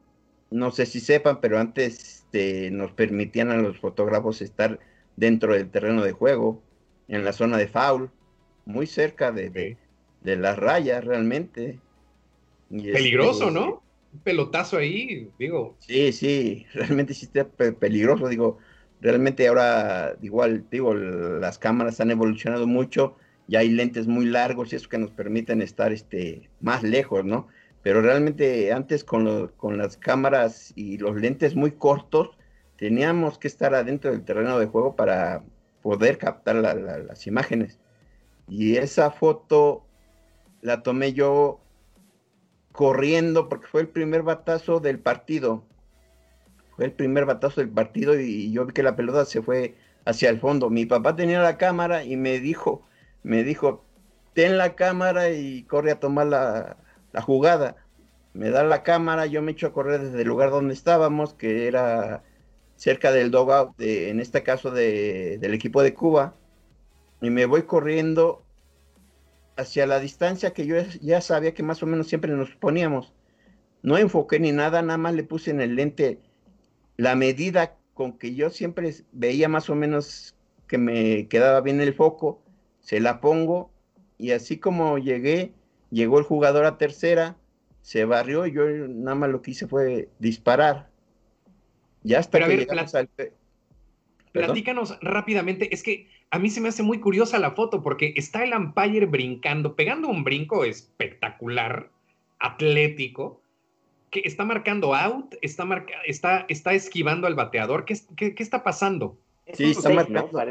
no 0.50 0.70
sé 0.70 0.86
si 0.86 1.00
sepan, 1.00 1.40
pero 1.40 1.58
antes 1.58 2.16
este, 2.16 2.70
nos 2.70 2.92
permitían 2.92 3.50
a 3.50 3.56
los 3.56 3.78
fotógrafos 3.78 4.42
estar 4.42 4.78
dentro 5.16 5.54
del 5.54 5.70
terreno 5.70 6.02
de 6.02 6.12
juego, 6.12 6.62
en 7.08 7.24
la 7.24 7.32
zona 7.32 7.56
de 7.56 7.68
foul, 7.68 8.10
muy 8.64 8.86
cerca 8.86 9.32
de, 9.32 9.76
de, 10.22 10.36
las 10.36 10.58
rayas 10.58 11.04
realmente. 11.04 11.78
Peligroso, 12.68 13.50
¿no? 13.50 13.82
Un 14.12 14.20
pelotazo 14.20 14.78
ahí, 14.78 15.30
digo. 15.38 15.76
Sí, 15.78 16.12
sí, 16.12 16.66
realmente 16.74 17.14
sí 17.14 17.26
está 17.26 17.46
peligroso, 17.48 18.28
digo, 18.28 18.58
realmente 19.00 19.46
ahora, 19.46 20.16
igual, 20.20 20.66
digo, 20.70 20.94
las 20.94 21.58
cámaras 21.58 22.00
han 22.00 22.10
evolucionado 22.10 22.66
mucho, 22.66 23.16
ya 23.46 23.60
hay 23.60 23.70
lentes 23.70 24.06
muy 24.08 24.26
largos 24.26 24.72
y 24.72 24.76
eso 24.76 24.88
que 24.88 24.98
nos 24.98 25.12
permiten 25.12 25.62
estar 25.62 25.92
este, 25.92 26.50
más 26.60 26.82
lejos, 26.82 27.24
¿no? 27.24 27.48
Pero 27.86 28.02
realmente 28.02 28.72
antes 28.72 29.04
con, 29.04 29.46
con 29.56 29.78
las 29.78 29.96
cámaras 29.96 30.72
y 30.74 30.98
los 30.98 31.14
lentes 31.14 31.54
muy 31.54 31.70
cortos, 31.70 32.36
teníamos 32.74 33.38
que 33.38 33.46
estar 33.46 33.76
adentro 33.76 34.10
del 34.10 34.24
terreno 34.24 34.58
de 34.58 34.66
juego 34.66 34.96
para 34.96 35.44
poder 35.82 36.18
captar 36.18 36.56
las 36.56 37.26
imágenes. 37.28 37.78
Y 38.48 38.76
esa 38.76 39.12
foto 39.12 39.86
la 40.62 40.82
tomé 40.82 41.12
yo 41.12 41.60
corriendo 42.72 43.48
porque 43.48 43.68
fue 43.68 43.82
el 43.82 43.88
primer 43.88 44.24
batazo 44.24 44.80
del 44.80 44.98
partido. 44.98 45.62
Fue 46.74 46.86
el 46.86 46.92
primer 46.92 47.24
batazo 47.24 47.60
del 47.60 47.70
partido 47.70 48.18
y 48.18 48.50
yo 48.50 48.66
vi 48.66 48.72
que 48.72 48.82
la 48.82 48.96
pelota 48.96 49.24
se 49.26 49.42
fue 49.42 49.76
hacia 50.04 50.28
el 50.28 50.40
fondo. 50.40 50.70
Mi 50.70 50.86
papá 50.86 51.14
tenía 51.14 51.40
la 51.40 51.56
cámara 51.56 52.02
y 52.02 52.16
me 52.16 52.40
dijo, 52.40 52.82
me 53.22 53.44
dijo, 53.44 53.84
ten 54.34 54.58
la 54.58 54.74
cámara 54.74 55.30
y 55.30 55.62
corre 55.62 55.92
a 55.92 56.00
tomar 56.00 56.26
la, 56.26 56.78
jugada. 57.22 57.76
Me 58.34 58.50
da 58.50 58.64
la 58.64 58.82
cámara, 58.82 59.26
yo 59.26 59.42
me 59.42 59.52
echo 59.52 59.68
a 59.68 59.72
correr 59.72 60.00
desde 60.00 60.22
el 60.22 60.28
lugar 60.28 60.50
donde 60.50 60.74
estábamos, 60.74 61.34
que 61.34 61.66
era 61.66 62.22
cerca 62.76 63.12
del 63.12 63.30
dogout, 63.30 63.76
de, 63.78 64.10
en 64.10 64.20
este 64.20 64.42
caso 64.42 64.70
del 64.70 65.54
equipo 65.54 65.82
de 65.82 65.94
Cuba, 65.94 66.34
y 67.22 67.30
me 67.30 67.46
voy 67.46 67.62
corriendo 67.62 68.44
hacia 69.56 69.86
la 69.86 70.00
distancia 70.00 70.52
que 70.52 70.66
yo 70.66 70.76
ya 71.00 71.20
sabía 71.22 71.54
que 71.54 71.62
más 71.62 71.82
o 71.82 71.86
menos 71.86 72.08
siempre 72.08 72.32
nos 72.32 72.50
poníamos. 72.56 73.14
No 73.82 73.96
enfoqué 73.96 74.38
ni 74.38 74.52
nada, 74.52 74.82
nada 74.82 74.98
más 74.98 75.14
le 75.14 75.24
puse 75.24 75.50
en 75.50 75.60
el 75.60 75.76
lente 75.76 76.20
la 76.96 77.14
medida 77.14 77.76
con 77.94 78.18
que 78.18 78.34
yo 78.34 78.50
siempre 78.50 78.94
veía 79.12 79.48
más 79.48 79.70
o 79.70 79.74
menos 79.74 80.36
que 80.66 80.78
me 80.78 81.28
quedaba 81.28 81.60
bien 81.60 81.80
el 81.80 81.94
foco 81.94 82.42
se 82.86 83.00
la 83.00 83.20
pongo 83.20 83.72
y 84.16 84.30
así 84.30 84.58
como 84.58 84.98
llegué, 84.98 85.52
llegó 85.90 86.18
el 86.18 86.24
jugador 86.24 86.64
a 86.64 86.78
tercera, 86.78 87.36
se 87.82 88.04
barrió 88.04 88.46
y 88.46 88.52
yo 88.52 88.66
nada 88.66 89.14
más 89.14 89.30
lo 89.30 89.42
que 89.42 89.52
hice 89.52 89.66
fue 89.66 90.08
disparar. 90.18 90.90
Ya 92.02 92.18
está. 92.18 92.38
Pero 92.38 92.44
a 92.44 92.48
ver, 92.48 93.32
platícanos 94.32 94.98
rápidamente, 95.00 95.72
es 95.72 95.82
que 95.82 96.08
a 96.30 96.38
mí 96.38 96.50
se 96.50 96.60
me 96.60 96.68
hace 96.68 96.82
muy 96.82 97.00
curiosa 97.00 97.38
la 97.38 97.52
foto 97.52 97.82
porque 97.82 98.12
está 98.16 98.44
el 98.44 98.52
umpire 98.52 99.06
brincando, 99.06 99.76
pegando 99.76 100.08
un 100.08 100.24
brinco 100.24 100.64
espectacular, 100.64 101.90
atlético, 102.38 103.40
que 104.10 104.22
está 104.24 104.44
marcando 104.44 104.94
out, 104.94 105.34
está, 105.42 105.66
está, 106.06 106.46
está 106.48 106.74
esquivando 106.74 107.26
al 107.26 107.34
bateador. 107.34 107.84
¿Qué, 107.84 108.34
está 108.38 108.62
pasando? 108.62 109.18
Sí, 109.52 109.70
está 109.70 109.90
marcando. 109.90 110.42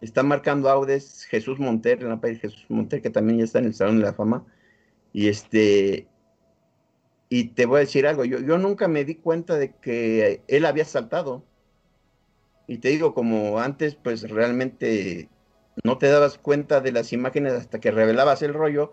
Está 0.00 0.22
marcando 0.22 0.70
Audes 0.70 1.26
Jesús 1.26 1.58
Monter, 1.58 2.00
en 2.00 2.08
la 2.08 2.20
país 2.20 2.40
Jesús 2.40 2.64
Monter, 2.68 3.02
que 3.02 3.10
también 3.10 3.38
ya 3.38 3.44
está 3.44 3.58
en 3.58 3.66
el 3.66 3.74
Salón 3.74 3.98
de 3.98 4.04
la 4.04 4.14
Fama. 4.14 4.46
Y 5.12 5.28
este, 5.28 6.08
y 7.28 7.44
te 7.50 7.66
voy 7.66 7.78
a 7.78 7.80
decir 7.80 8.06
algo, 8.06 8.24
yo, 8.24 8.40
yo 8.40 8.58
nunca 8.58 8.88
me 8.88 9.04
di 9.04 9.14
cuenta 9.14 9.56
de 9.56 9.72
que 9.72 10.42
él 10.48 10.66
había 10.66 10.84
saltado. 10.84 11.44
Y 12.66 12.78
te 12.78 12.88
digo, 12.88 13.14
como 13.14 13.60
antes, 13.60 13.94
pues 13.94 14.28
realmente 14.28 15.28
no 15.84 15.98
te 15.98 16.08
dabas 16.08 16.38
cuenta 16.38 16.80
de 16.80 16.92
las 16.92 17.12
imágenes 17.12 17.52
hasta 17.54 17.80
que 17.80 17.92
revelabas 17.92 18.42
el 18.42 18.54
rollo. 18.54 18.92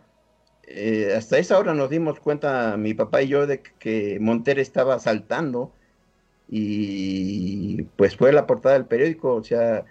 Eh, 0.67 1.13
hasta 1.17 1.39
esa 1.39 1.57
hora 1.57 1.73
nos 1.73 1.89
dimos 1.89 2.19
cuenta, 2.19 2.77
mi 2.77 2.93
papá 2.93 3.23
y 3.23 3.29
yo, 3.29 3.47
de 3.47 3.61
que 3.61 4.19
Monter 4.21 4.59
estaba 4.59 4.99
saltando. 4.99 5.73
Y 6.49 7.83
pues 7.97 8.15
fue 8.15 8.31
la 8.33 8.47
portada 8.47 8.75
del 8.75 8.85
periódico, 8.85 9.33
o 9.35 9.43
sea, 9.43 9.85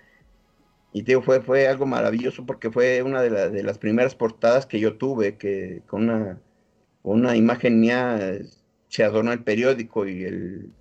y 0.96 1.02
te 1.02 1.20
fue, 1.20 1.42
fue 1.42 1.68
algo 1.68 1.84
maravilloso 1.84 2.46
porque 2.46 2.70
fue 2.70 3.02
una 3.02 3.20
de, 3.20 3.50
de, 3.50 3.62
las 3.62 3.76
primeras 3.76 4.14
portadas 4.14 4.64
que 4.64 4.80
yo 4.80 4.94
tuve, 4.94 5.36
que 5.36 5.82
con 5.86 6.04
una, 6.04 6.40
una 7.02 7.36
imagen 7.36 7.80
mía 7.80 8.38
se 8.88 9.04
adornó 9.04 9.30
el 9.30 9.44
periódico 9.44 10.08
y 10.08 10.24
el, 10.24 10.72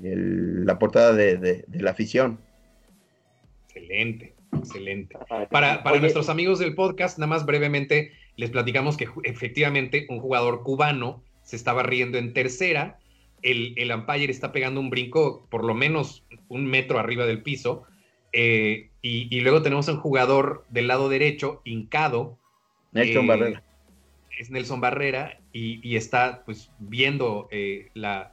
la 0.00 0.76
portada 0.80 1.12
de, 1.12 1.64
la 1.70 1.92
afición. 1.92 2.40
Excelente, 3.68 4.34
excelente. 4.56 5.16
Para, 5.52 5.84
nuestros 6.00 6.28
amigos 6.30 6.58
del 6.58 6.74
podcast, 6.74 7.16
nada 7.18 7.28
más 7.28 7.46
brevemente 7.46 8.10
les 8.34 8.50
platicamos 8.50 8.96
que 8.96 9.06
efectivamente 9.22 10.08
un 10.08 10.18
jugador 10.18 10.64
cubano 10.64 11.22
se 11.44 11.54
estaba 11.54 11.84
riendo 11.84 12.18
en 12.18 12.32
tercera, 12.32 12.98
el, 13.42 13.74
el 13.76 13.92
umpire 13.92 14.32
está 14.32 14.50
pegando 14.50 14.80
un 14.80 14.90
brinco 14.90 15.46
por 15.48 15.62
lo 15.62 15.74
menos 15.74 16.24
un 16.48 16.66
metro 16.66 16.98
arriba 16.98 17.24
del 17.24 17.44
piso, 17.44 17.84
eh, 18.32 18.90
y, 19.02 19.40
luego 19.40 19.62
tenemos 19.62 19.88
un 19.88 19.98
jugador 19.98 20.64
del 20.68 20.88
lado 20.88 21.08
derecho, 21.08 21.62
hincado. 21.64 22.38
Nelson 22.92 23.24
eh, 23.24 23.28
Barrera. 23.28 23.62
Es 24.38 24.50
Nelson 24.50 24.80
Barrera 24.80 25.40
y, 25.52 25.96
está 25.96 26.42
pues 26.44 26.70
viendo 26.78 27.48
eh, 27.50 27.90
la, 27.94 28.32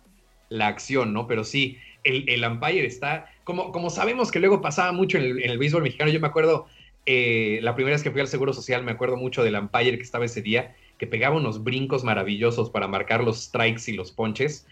acción, 0.59 1.13
¿no? 1.13 1.27
Pero 1.27 1.43
sí, 1.43 1.77
el, 2.03 2.27
el 2.29 2.45
umpire 2.45 2.85
está, 2.85 3.31
como, 3.43 3.71
como 3.71 3.89
sabemos 3.89 4.31
que 4.31 4.39
luego 4.39 4.61
pasaba 4.61 4.91
mucho 4.91 5.17
en 5.17 5.39
el, 5.41 5.57
béisbol 5.57 5.83
mexicano, 5.83 6.11
yo 6.11 6.19
me 6.19 6.27
acuerdo, 6.27 6.67
la 7.05 7.75
primera 7.75 7.95
vez 7.95 8.03
que 8.03 8.11
fui 8.11 8.21
al 8.21 8.27
Seguro 8.27 8.53
Social, 8.53 8.83
me 8.83 8.91
acuerdo 8.91 9.17
mucho 9.17 9.43
del 9.43 9.55
umpire 9.55 9.97
que 9.97 10.03
estaba 10.03 10.25
ese 10.25 10.41
día, 10.41 10.75
que 10.97 11.07
pegaba 11.07 11.37
unos 11.37 11.63
brincos 11.63 12.03
maravillosos 12.03 12.69
para 12.69 12.87
marcar 12.87 13.23
los 13.23 13.43
strikes 13.43 13.83
y 13.87 13.93
los 13.93 14.11
ponches 14.11 14.67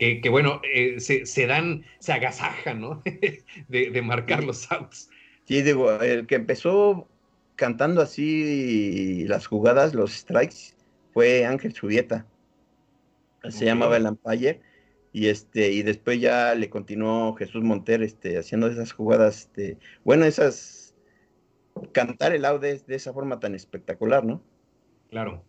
que, 0.00 0.28
bueno, 0.30 0.62
eh, 0.64 0.98
se, 0.98 1.46
dan, 1.46 1.84
se 1.98 2.12
agasajan, 2.12 2.80
¿no? 2.80 3.02
de, 3.68 4.02
marcar 4.02 4.42
los 4.42 4.70
outs. 4.72 5.10
Sí, 5.44 5.60
digo, 5.60 5.92
el 5.92 6.26
que 6.26 6.36
empezó 6.36 7.06
cantando 7.56 8.00
así 8.00 9.24
las 9.26 9.46
jugadas, 9.46 9.94
los 9.94 10.12
strikes, 10.12 10.74
fue 11.12 11.44
Ángel 11.44 11.74
Subieta. 11.74 12.26
Se 13.48 13.66
llamaba 13.66 13.98
el 13.98 14.06
umpire. 14.06 14.60
Y 15.12 15.26
este, 15.26 15.70
y 15.72 15.82
después 15.82 16.20
ya 16.20 16.54
le 16.54 16.70
continuó 16.70 17.34
Jesús 17.34 17.62
Monter, 17.62 18.02
este, 18.02 18.38
haciendo 18.38 18.68
esas 18.68 18.92
jugadas, 18.92 19.40
este, 19.40 19.76
bueno, 20.04 20.24
esas 20.24 20.94
cantar 21.92 22.32
el 22.32 22.44
out 22.44 22.62
de, 22.62 22.80
esa 22.88 23.12
forma 23.12 23.40
tan 23.40 23.54
espectacular, 23.54 24.24
¿no? 24.24 24.40
Claro. 25.10 25.44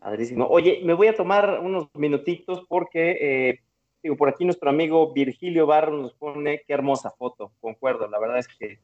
Padrísimo. 0.00 0.46
Oye, 0.46 0.80
me 0.82 0.94
voy 0.94 1.06
a 1.08 1.14
tomar 1.14 1.60
unos 1.60 1.88
minutitos 1.94 2.64
porque 2.68 3.10
eh, 3.20 3.60
Digo, 4.02 4.16
por 4.16 4.28
aquí 4.28 4.44
nuestro 4.44 4.70
amigo 4.70 5.12
Virgilio 5.12 5.66
Barro 5.66 5.96
nos 5.96 6.14
pone 6.14 6.62
qué 6.66 6.72
hermosa 6.72 7.10
foto, 7.10 7.52
concuerdo, 7.60 8.08
la 8.08 8.18
verdad 8.18 8.38
es 8.38 8.48
que... 8.48 8.80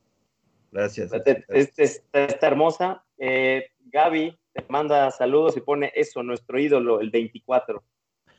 Gracias. 0.71 1.11
Está, 1.13 2.47
hermosa. 2.47 3.03
Eh, 3.17 3.71
Gaby 3.87 4.39
te 4.53 4.65
manda 4.69 5.11
saludos 5.11 5.57
y 5.57 5.61
pone 5.61 5.91
eso, 5.95 6.23
nuestro 6.23 6.59
ídolo, 6.61 7.01
el 7.01 7.11
24. 7.11 7.83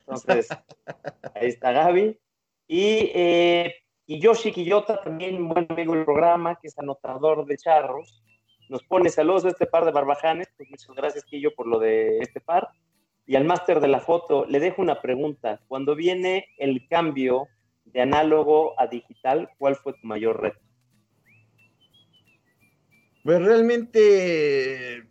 Entonces, 0.01 0.47
ahí 1.35 1.47
está 1.47 1.71
Gaby. 1.71 2.19
Y, 2.67 3.11
eh, 3.15 3.75
y 4.05 4.19
Yoshi 4.19 4.51
Quillota, 4.51 5.01
también 5.01 5.47
buen 5.47 5.65
amigo 5.69 5.95
del 5.95 6.05
programa, 6.05 6.55
que 6.61 6.67
es 6.67 6.77
anotador 6.77 7.45
de 7.45 7.57
charros, 7.57 8.23
nos 8.69 8.83
pone 8.83 9.09
saludos 9.09 9.45
a 9.45 9.49
este 9.49 9.65
par 9.65 9.85
de 9.85 9.91
barbajanes. 9.91 10.47
Pues 10.55 10.69
muchas 10.69 10.95
gracias, 10.95 11.25
Quillo, 11.25 11.53
por 11.55 11.67
lo 11.67 11.79
de 11.79 12.19
este 12.19 12.39
par. 12.39 12.69
Y 13.29 13.35
al 13.35 13.45
máster 13.45 13.79
de 13.79 13.87
la 13.87 13.99
foto, 13.99 14.47
le 14.47 14.59
dejo 14.59 14.81
una 14.81 15.03
pregunta. 15.03 15.61
Cuando 15.67 15.93
viene 15.95 16.47
el 16.57 16.87
cambio 16.87 17.47
de 17.85 18.01
análogo 18.01 18.73
a 18.81 18.87
digital, 18.87 19.51
¿cuál 19.59 19.75
fue 19.75 19.93
tu 19.93 20.07
mayor 20.07 20.41
reto? 20.41 20.59
Pues 23.23 23.39
realmente 23.39 25.07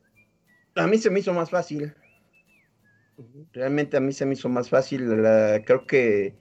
a 0.74 0.88
mí 0.88 0.98
se 0.98 1.10
me 1.10 1.20
hizo 1.20 1.32
más 1.32 1.50
fácil. 1.50 1.94
Realmente 3.52 3.96
a 3.96 4.00
mí 4.00 4.12
se 4.12 4.26
me 4.26 4.32
hizo 4.32 4.48
más 4.48 4.68
fácil. 4.68 5.06
creo 5.64 5.86
que, 5.86 6.34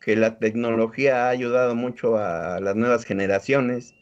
que, 0.00 0.14
la 0.14 0.38
tecnología 0.38 1.26
ha 1.26 1.30
ayudado 1.30 1.74
mucho 1.74 2.18
a 2.18 2.60
las 2.60 2.76
nuevas 2.76 3.04
generaciones. 3.04 3.96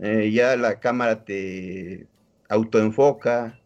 Eh, 0.00 0.30
ya 0.30 0.54
la 0.58 0.80
cámara 0.80 1.24
te 1.24 2.08
autoenfoca, 2.50 3.58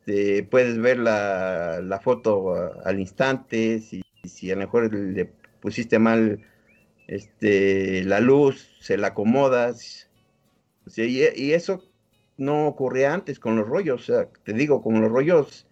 este, 0.00 0.42
puedes 0.44 0.78
ver 0.78 0.98
la, 0.98 2.00
foto 2.02 2.54
al 2.84 3.00
instante, 3.00 3.80
si, 3.80 4.02
si, 4.24 4.50
a 4.50 4.54
lo 4.54 4.60
mejor 4.62 4.92
le 4.94 5.26
pusiste 5.60 5.98
mal 5.98 6.40
este, 7.06 8.04
la 8.04 8.20
luz, 8.20 8.68
se 8.80 8.96
la 8.96 9.08
acomodas. 9.08 10.08
y, 10.96 11.52
eso 11.52 11.84
no 12.38 12.66
ocurría 12.68 13.12
antes 13.14 13.38
con 13.38 13.56
los 13.56 13.68
rollos, 13.68 14.02
o 14.02 14.04
sea, 14.04 14.28
te 14.44 14.52
digo, 14.54 14.82
con 14.82 15.00
los 15.00 15.10
rollos 15.10 15.66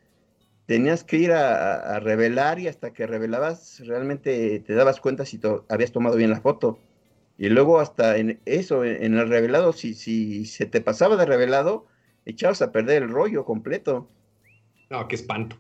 tenías 0.67 1.05
que 1.05 1.17
ir 1.17 1.33
a, 1.33 1.99
revelar 2.01 2.59
y 2.61 2.69
hasta 2.69 2.93
que 2.93 3.07
revelabas 3.07 3.81
realmente 3.87 4.61
te 4.61 4.75
dabas 4.75 5.01
cuenta 5.01 5.25
si 5.25 5.41
habías 5.69 5.93
tomado 5.93 6.17
bien 6.17 6.31
la 6.31 6.41
foto. 6.41 6.79
Y 7.39 7.49
luego 7.51 7.81
hasta 7.81 8.19
en 8.19 8.41
eso, 8.47 8.85
en 8.85 9.15
el 9.17 9.29
revelado, 9.29 9.73
si, 9.73 9.95
si 9.95 10.45
se 10.47 10.67
te 10.67 10.81
pasaba 10.81 11.17
de 11.17 11.27
revelado, 11.27 11.87
echabas 12.27 12.63
a 12.63 12.73
perder 12.73 13.05
el 13.05 13.11
rollo 13.11 13.45
completo. 13.45 14.09
No, 14.91 15.07
qué 15.09 15.17
espanto. 15.17 15.59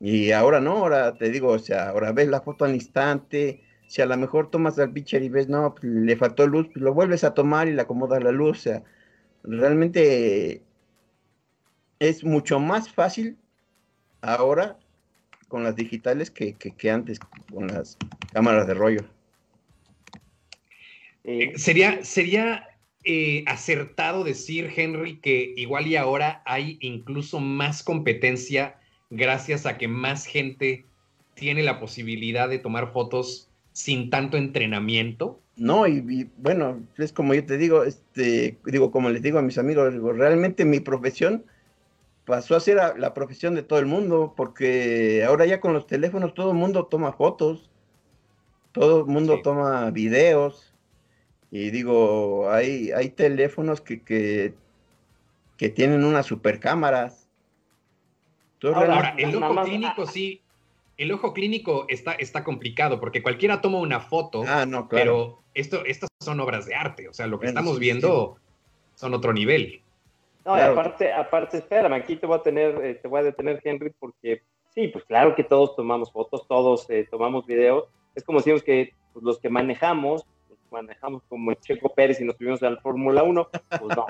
Y 0.00 0.32
ahora 0.32 0.60
no, 0.60 0.78
ahora 0.78 1.14
te 1.14 1.30
digo, 1.30 1.48
o 1.48 1.58
sea, 1.58 1.88
ahora 1.88 2.12
ves 2.12 2.28
la 2.28 2.40
foto 2.40 2.64
al 2.64 2.74
instante, 2.74 3.62
si 3.86 4.02
a 4.02 4.06
lo 4.06 4.16
mejor 4.16 4.50
tomas 4.50 4.78
al 4.78 4.92
pitcher 4.92 5.22
y 5.22 5.28
ves, 5.28 5.48
no, 5.48 5.74
pues, 5.74 5.84
le 5.84 6.16
faltó 6.16 6.46
luz, 6.46 6.66
pues 6.72 6.82
lo 6.82 6.92
vuelves 6.92 7.24
a 7.24 7.34
tomar 7.34 7.68
y 7.68 7.72
le 7.72 7.82
acomodas 7.82 8.22
la 8.22 8.32
luz, 8.32 8.58
o 8.58 8.62
sea, 8.62 8.82
realmente 9.44 10.62
es 11.98 12.24
mucho 12.24 12.58
más 12.58 12.90
fácil 12.90 13.38
ahora 14.22 14.78
con 15.46 15.62
las 15.62 15.76
digitales 15.76 16.30
que, 16.30 16.54
que 16.54 16.90
antes 16.90 17.20
con 17.52 17.68
las 17.68 17.96
cámaras 18.32 18.66
de 18.66 18.74
rollo. 18.74 19.04
Eh, 21.24 21.52
sería, 21.56 22.04
sería 22.04 22.66
eh, 23.04 23.44
acertado 23.46 24.24
decir, 24.24 24.70
Henry, 24.74 25.18
que 25.18 25.54
igual 25.56 25.86
y 25.86 25.96
ahora 25.96 26.42
hay 26.44 26.78
incluso 26.80 27.40
más 27.40 27.82
competencia 27.82 28.76
gracias 29.10 29.66
a 29.66 29.76
que 29.76 29.88
más 29.88 30.24
gente 30.24 30.86
tiene 31.34 31.62
la 31.62 31.80
posibilidad 31.80 32.48
de 32.48 32.58
tomar 32.58 32.92
fotos 32.92 33.48
sin 33.72 34.10
tanto 34.10 34.36
entrenamiento. 34.36 35.40
No, 35.56 35.86
y, 35.86 36.30
bueno, 36.38 36.80
es 36.96 37.12
como 37.12 37.34
yo 37.34 37.44
te 37.44 37.58
digo, 37.58 37.84
este, 37.84 38.58
digo, 38.64 38.90
como 38.90 39.10
les 39.10 39.22
digo 39.22 39.38
a 39.38 39.42
mis 39.42 39.58
amigos, 39.58 39.94
realmente 40.16 40.64
mi 40.64 40.80
profesión 40.80 41.44
pasó 42.24 42.56
a 42.56 42.60
ser 42.60 42.78
la 42.96 43.14
profesión 43.14 43.54
de 43.54 43.62
todo 43.62 43.78
el 43.78 43.86
mundo, 43.86 44.32
porque 44.36 45.24
ahora 45.26 45.44
ya 45.44 45.60
con 45.60 45.72
los 45.72 45.86
teléfonos 45.86 46.34
todo 46.34 46.52
el 46.52 46.56
mundo 46.56 46.86
toma 46.86 47.12
fotos, 47.12 47.70
todo 48.72 49.00
el 49.00 49.06
mundo 49.06 49.40
toma 49.42 49.90
videos, 49.90 50.71
y 51.52 51.70
digo, 51.70 52.50
hay, 52.50 52.92
hay 52.92 53.10
teléfonos 53.10 53.82
que, 53.82 54.02
que, 54.02 54.54
tienen 55.68 56.02
unas 56.02 56.24
super 56.24 56.58
cámaras. 56.58 57.28
Ahora, 58.62 59.14
el 59.18 59.36
ojo 59.36 59.62
clínico 59.62 60.06
sí, 60.06 60.40
el 60.96 61.12
ojo 61.12 61.34
clínico 61.34 61.84
está, 61.88 62.12
está 62.12 62.42
complicado 62.42 62.98
porque 62.98 63.22
cualquiera 63.22 63.60
toma 63.60 63.78
una 63.78 64.00
foto, 64.00 64.44
ah, 64.48 64.64
no, 64.64 64.88
pero 64.88 65.42
esto, 65.52 65.84
estas 65.84 66.08
son 66.20 66.40
obras 66.40 66.64
de 66.64 66.74
arte, 66.74 67.08
o 67.08 67.12
sea, 67.12 67.26
lo 67.26 67.38
que 67.38 67.48
estamos 67.48 67.78
viendo 67.78 68.38
son 68.94 69.12
otro 69.12 69.34
nivel. 69.34 69.82
No, 70.46 70.54
aparte, 70.54 71.12
aparte, 71.12 71.58
espérame, 71.58 71.92
aquí 71.92 72.16
te 72.16 72.26
voy 72.26 72.38
a 72.38 72.42
tener, 72.42 72.82
eh, 72.82 72.94
te 72.94 73.08
voy 73.08 73.20
a 73.20 73.24
detener, 73.24 73.60
Henry, 73.62 73.92
porque 73.98 74.40
sí, 74.74 74.88
pues 74.88 75.04
claro 75.04 75.34
que 75.34 75.44
todos 75.44 75.76
tomamos 75.76 76.10
fotos, 76.10 76.48
todos 76.48 76.88
eh, 76.88 77.06
tomamos 77.10 77.44
videos. 77.44 77.84
Es 78.14 78.24
como 78.24 78.38
decimos 78.38 78.62
que 78.62 78.94
pues, 79.12 79.22
los 79.22 79.38
que 79.38 79.50
manejamos, 79.50 80.24
manejamos 80.72 81.22
como 81.28 81.52
Checo 81.54 81.92
Pérez 81.94 82.20
y 82.20 82.24
nos 82.24 82.36
subimos 82.36 82.62
al 82.62 82.80
Fórmula 82.80 83.22
1, 83.22 83.48
pues 83.80 83.96
no. 83.96 84.06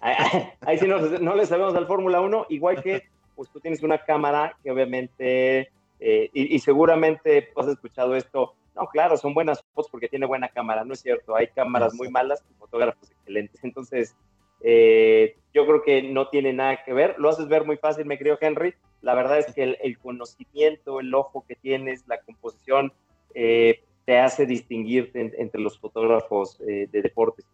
Ahí, 0.00 0.78
sí 0.78 0.86
no, 0.86 1.34
le 1.34 1.46
sabemos 1.46 1.74
al 1.74 1.86
Fórmula 1.86 2.20
1, 2.20 2.46
igual 2.50 2.82
que 2.82 3.04
pues 3.34 3.50
tú 3.50 3.58
tienes 3.58 3.82
una 3.82 3.98
cámara 3.98 4.56
que 4.62 4.70
obviamente, 4.70 5.70
eh, 5.98 6.30
y, 6.32 6.58
seguramente 6.58 7.48
has 7.56 7.68
escuchado 7.68 8.14
esto, 8.14 8.54
no, 8.76 8.86
claro, 8.88 9.16
son 9.16 9.32
buenas 9.32 9.62
fotos 9.62 9.90
porque 9.90 10.08
tiene 10.08 10.26
buena 10.26 10.48
cámara, 10.48 10.84
no 10.84 10.92
es 10.92 11.00
cierto, 11.00 11.34
hay 11.34 11.48
cámaras 11.48 11.94
muy 11.94 12.10
malas 12.10 12.44
y 12.50 12.54
fotógrafos 12.54 13.10
excelentes. 13.10 13.64
Entonces, 13.64 14.14
eh, 14.60 15.36
yo 15.52 15.66
creo 15.66 15.82
que 15.82 16.02
no 16.02 16.28
tiene 16.28 16.52
nada 16.52 16.84
que 16.84 16.92
ver, 16.92 17.16
lo 17.18 17.30
haces 17.30 17.48
ver 17.48 17.64
muy 17.64 17.76
fácil, 17.76 18.04
me 18.04 18.18
creo 18.18 18.36
Henry, 18.40 18.74
la 19.00 19.14
verdad 19.14 19.38
es 19.38 19.54
que 19.54 19.76
el, 19.80 19.98
conocimiento, 19.98 21.00
el 21.00 21.14
ojo 21.14 21.44
que 21.46 21.56
tienes, 21.56 22.04
la 22.06 22.18
composición, 22.20 22.92
eh, 23.34 23.84
te 24.04 24.18
hace 24.18 24.46
distinguirte 24.46 25.32
entre 25.38 25.60
los 25.60 25.78
fotógrafos 25.78 26.60
eh, 26.66 26.88
de 26.90 27.02
deportes. 27.02 27.44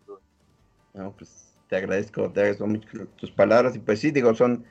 No, 0.92 1.12
pues 1.16 1.54
te 1.68 1.76
agradezco, 1.76 2.30
te 2.32 2.40
agradezco 2.40 2.66
mucho 2.66 3.06
tus 3.16 3.30
palabras 3.30 3.76
y 3.76 3.78
pues 3.78 4.00
sí, 4.00 4.10
digo, 4.10 4.34
son, 4.34 4.64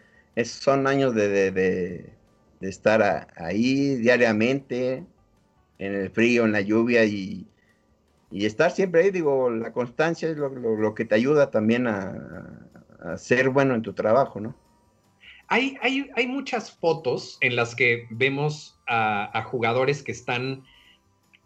son 0.43 0.85
años 0.85 1.15
de, 1.15 2.11
estar 2.59 3.31
ahí 3.37 3.95
diariamente, 3.95 5.05
en 5.77 5.95
el 5.95 6.09
frío, 6.09 6.43
en 6.43 6.51
la 6.51 6.61
lluvia 6.61 7.05
y, 7.05 7.47
estar 8.31 8.69
siempre 8.71 9.03
ahí, 9.03 9.11
digo, 9.11 9.49
la 9.49 9.71
constancia 9.71 10.29
es 10.29 10.37
lo, 10.37 10.93
que 10.93 11.05
te 11.05 11.15
ayuda 11.15 11.49
también 11.49 11.87
a, 11.87 13.15
ser 13.15 13.49
bueno 13.49 13.75
en 13.75 13.81
tu 13.81 13.93
trabajo, 13.93 14.41
¿no? 14.41 14.53
Hay, 15.47 15.77
hay, 15.81 16.11
hay 16.15 16.27
muchas 16.27 16.69
fotos 16.69 17.37
en 17.39 17.55
las 17.55 17.73
que 17.75 18.07
vemos 18.11 18.77
a 18.87 19.41
jugadores 19.43 20.03
que 20.03 20.11
están 20.11 20.63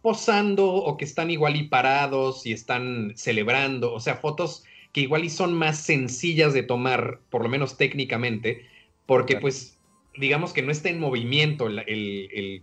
posando 0.04 0.68
o 0.70 0.98
que 0.98 1.06
están 1.06 1.32
igual 1.32 1.56
y 1.56 1.64
parados 1.64 2.46
y 2.46 2.52
están 2.52 3.14
celebrando, 3.16 3.94
o 3.94 4.02
sea, 4.02 4.16
fotos 4.16 4.66
que 4.92 5.00
igual 5.00 5.24
y 5.24 5.30
son 5.30 5.54
más 5.54 5.80
sencillas 5.80 6.54
de 6.54 6.62
tomar, 6.62 7.22
por 7.30 7.42
lo 7.42 7.48
menos 7.50 7.78
técnicamente, 7.78 8.66
porque 9.06 9.38
pues 9.38 9.80
digamos 10.18 10.52
que 10.52 10.62
no 10.62 10.74
está 10.74 10.90
en 10.90 11.00
movimiento 11.00 11.68
el, 11.68 12.62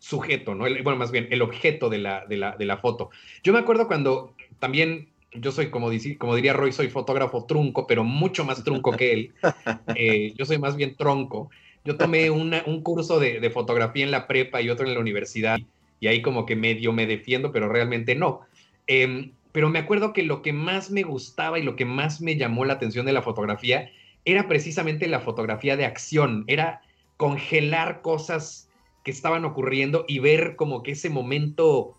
sujeto, 0.00 0.56
¿no? 0.56 0.64
bueno, 0.64 0.96
más 0.96 1.12
bien 1.12 1.28
el 1.30 1.42
objeto 1.42 1.88
de 1.88 1.98
la, 1.98 2.26
de, 2.26 2.36
la, 2.36 2.76
foto. 2.78 3.10
Yo 3.44 3.52
me 3.52 3.60
acuerdo 3.60 3.86
cuando 3.86 4.34
también, 4.58 5.08
yo 5.32 5.52
soy 5.52 5.70
como, 5.70 5.90
como 6.18 6.34
diría 6.34 6.54
Roy, 6.54 6.72
soy 6.72 6.88
fotógrafo 6.88 7.44
trunco, 7.46 7.86
pero 7.86 8.02
mucho 8.02 8.44
más 8.44 8.64
trunco 8.64 8.90
que 8.90 9.12
él. 9.12 9.32
Eh, 9.94 10.34
yo 10.36 10.44
soy 10.44 10.58
más 10.58 10.74
bien 10.74 10.96
tronco. 10.96 11.50
Yo 11.84 11.96
tomé 11.96 12.30
un 12.30 12.82
curso 12.82 13.20
de, 13.20 13.38
de, 13.38 13.50
fotografía 13.50 14.04
en 14.04 14.10
la 14.10 14.26
prepa 14.26 14.60
y 14.60 14.70
otro 14.70 14.88
en 14.88 14.94
la 14.94 15.00
universidad 15.00 15.60
y 16.00 16.08
ahí 16.08 16.22
como 16.22 16.46
que 16.46 16.56
medio 16.56 16.92
me 16.92 17.06
defiendo, 17.06 17.52
pero 17.52 17.68
realmente 17.68 18.14
no. 18.14 18.42
Em, 18.86 19.32
pero 19.52 19.70
me 19.70 19.78
acuerdo 19.78 20.12
que 20.12 20.22
lo 20.22 20.42
que 20.42 20.52
más 20.52 20.90
me 20.90 21.02
gustaba 21.02 21.58
y 21.58 21.62
lo 21.62 21.76
que 21.76 21.84
más 21.84 22.20
me 22.20 22.36
llamó 22.36 22.64
la 22.64 22.74
atención 22.74 23.06
de 23.06 23.12
la 23.12 23.22
fotografía 23.22 23.90
era 24.24 24.48
precisamente 24.48 25.06
la 25.08 25.20
fotografía 25.20 25.76
de 25.76 25.86
acción, 25.86 26.44
era 26.46 26.82
congelar 27.16 28.02
cosas 28.02 28.68
que 29.02 29.10
estaban 29.10 29.44
ocurriendo 29.44 30.04
y 30.08 30.18
ver 30.18 30.56
como 30.56 30.82
que 30.82 30.90
ese 30.90 31.08
momento 31.08 31.94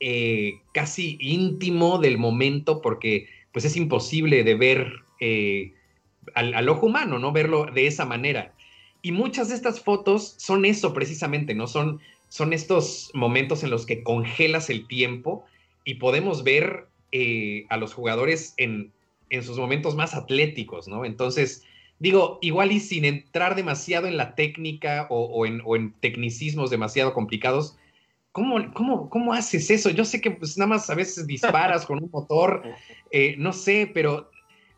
eh, 0.00 0.60
casi 0.74 1.16
íntimo 1.20 1.98
del 1.98 2.18
momento, 2.18 2.82
porque 2.82 3.28
pues 3.52 3.64
es 3.64 3.76
imposible 3.76 4.44
de 4.44 4.54
ver 4.54 4.92
eh, 5.20 5.72
al, 6.34 6.52
al, 6.52 6.68
ojo 6.68 6.86
humano, 6.86 7.18
¿no? 7.18 7.32
Verlo 7.32 7.66
de 7.66 7.86
esa 7.86 8.04
manera. 8.04 8.52
Y 9.00 9.12
muchas 9.12 9.48
de 9.48 9.54
estas 9.54 9.80
fotos 9.80 10.34
son 10.36 10.64
eso 10.64 10.92
precisamente, 10.92 11.54
¿no? 11.54 11.66
Son 11.66 12.00
son 12.28 12.52
estos 12.52 13.10
momentos 13.14 13.62
en 13.62 13.70
los 13.70 13.86
que 13.86 14.02
congelas 14.02 14.70
el 14.70 14.86
tiempo 14.86 15.44
y 15.84 15.94
podemos 15.94 16.44
ver 16.44 16.88
eh, 17.12 17.66
a 17.68 17.76
los 17.76 17.94
jugadores 17.94 18.54
en, 18.56 18.92
sus 19.42 19.58
momentos 19.58 19.96
más 19.96 20.14
atléticos, 20.14 20.86
¿no? 20.86 21.04
Entonces, 21.04 21.64
digo, 21.98 22.38
igual 22.42 22.70
y 22.72 22.80
sin 22.80 23.04
entrar 23.04 23.56
demasiado 23.56 24.06
en 24.06 24.16
la 24.16 24.34
técnica 24.34 25.06
o, 25.10 25.46
en, 25.46 25.92
tecnicismos 26.00 26.70
demasiado 26.70 27.12
complicados, 27.12 27.76
¿cómo, 28.32 28.72
cómo, 28.72 29.10
cómo 29.10 29.32
haces 29.32 29.70
eso? 29.70 29.90
Yo 29.90 30.04
sé 30.04 30.20
que 30.20 30.30
pues 30.30 30.56
nada 30.58 30.68
más 30.68 30.90
a 30.90 30.94
veces 30.94 31.26
disparas 31.26 31.86
con 31.86 32.02
un 32.02 32.10
motor, 32.12 32.62
eh, 33.10 33.34
no 33.38 33.52
sé, 33.52 33.90
pero 33.92 34.30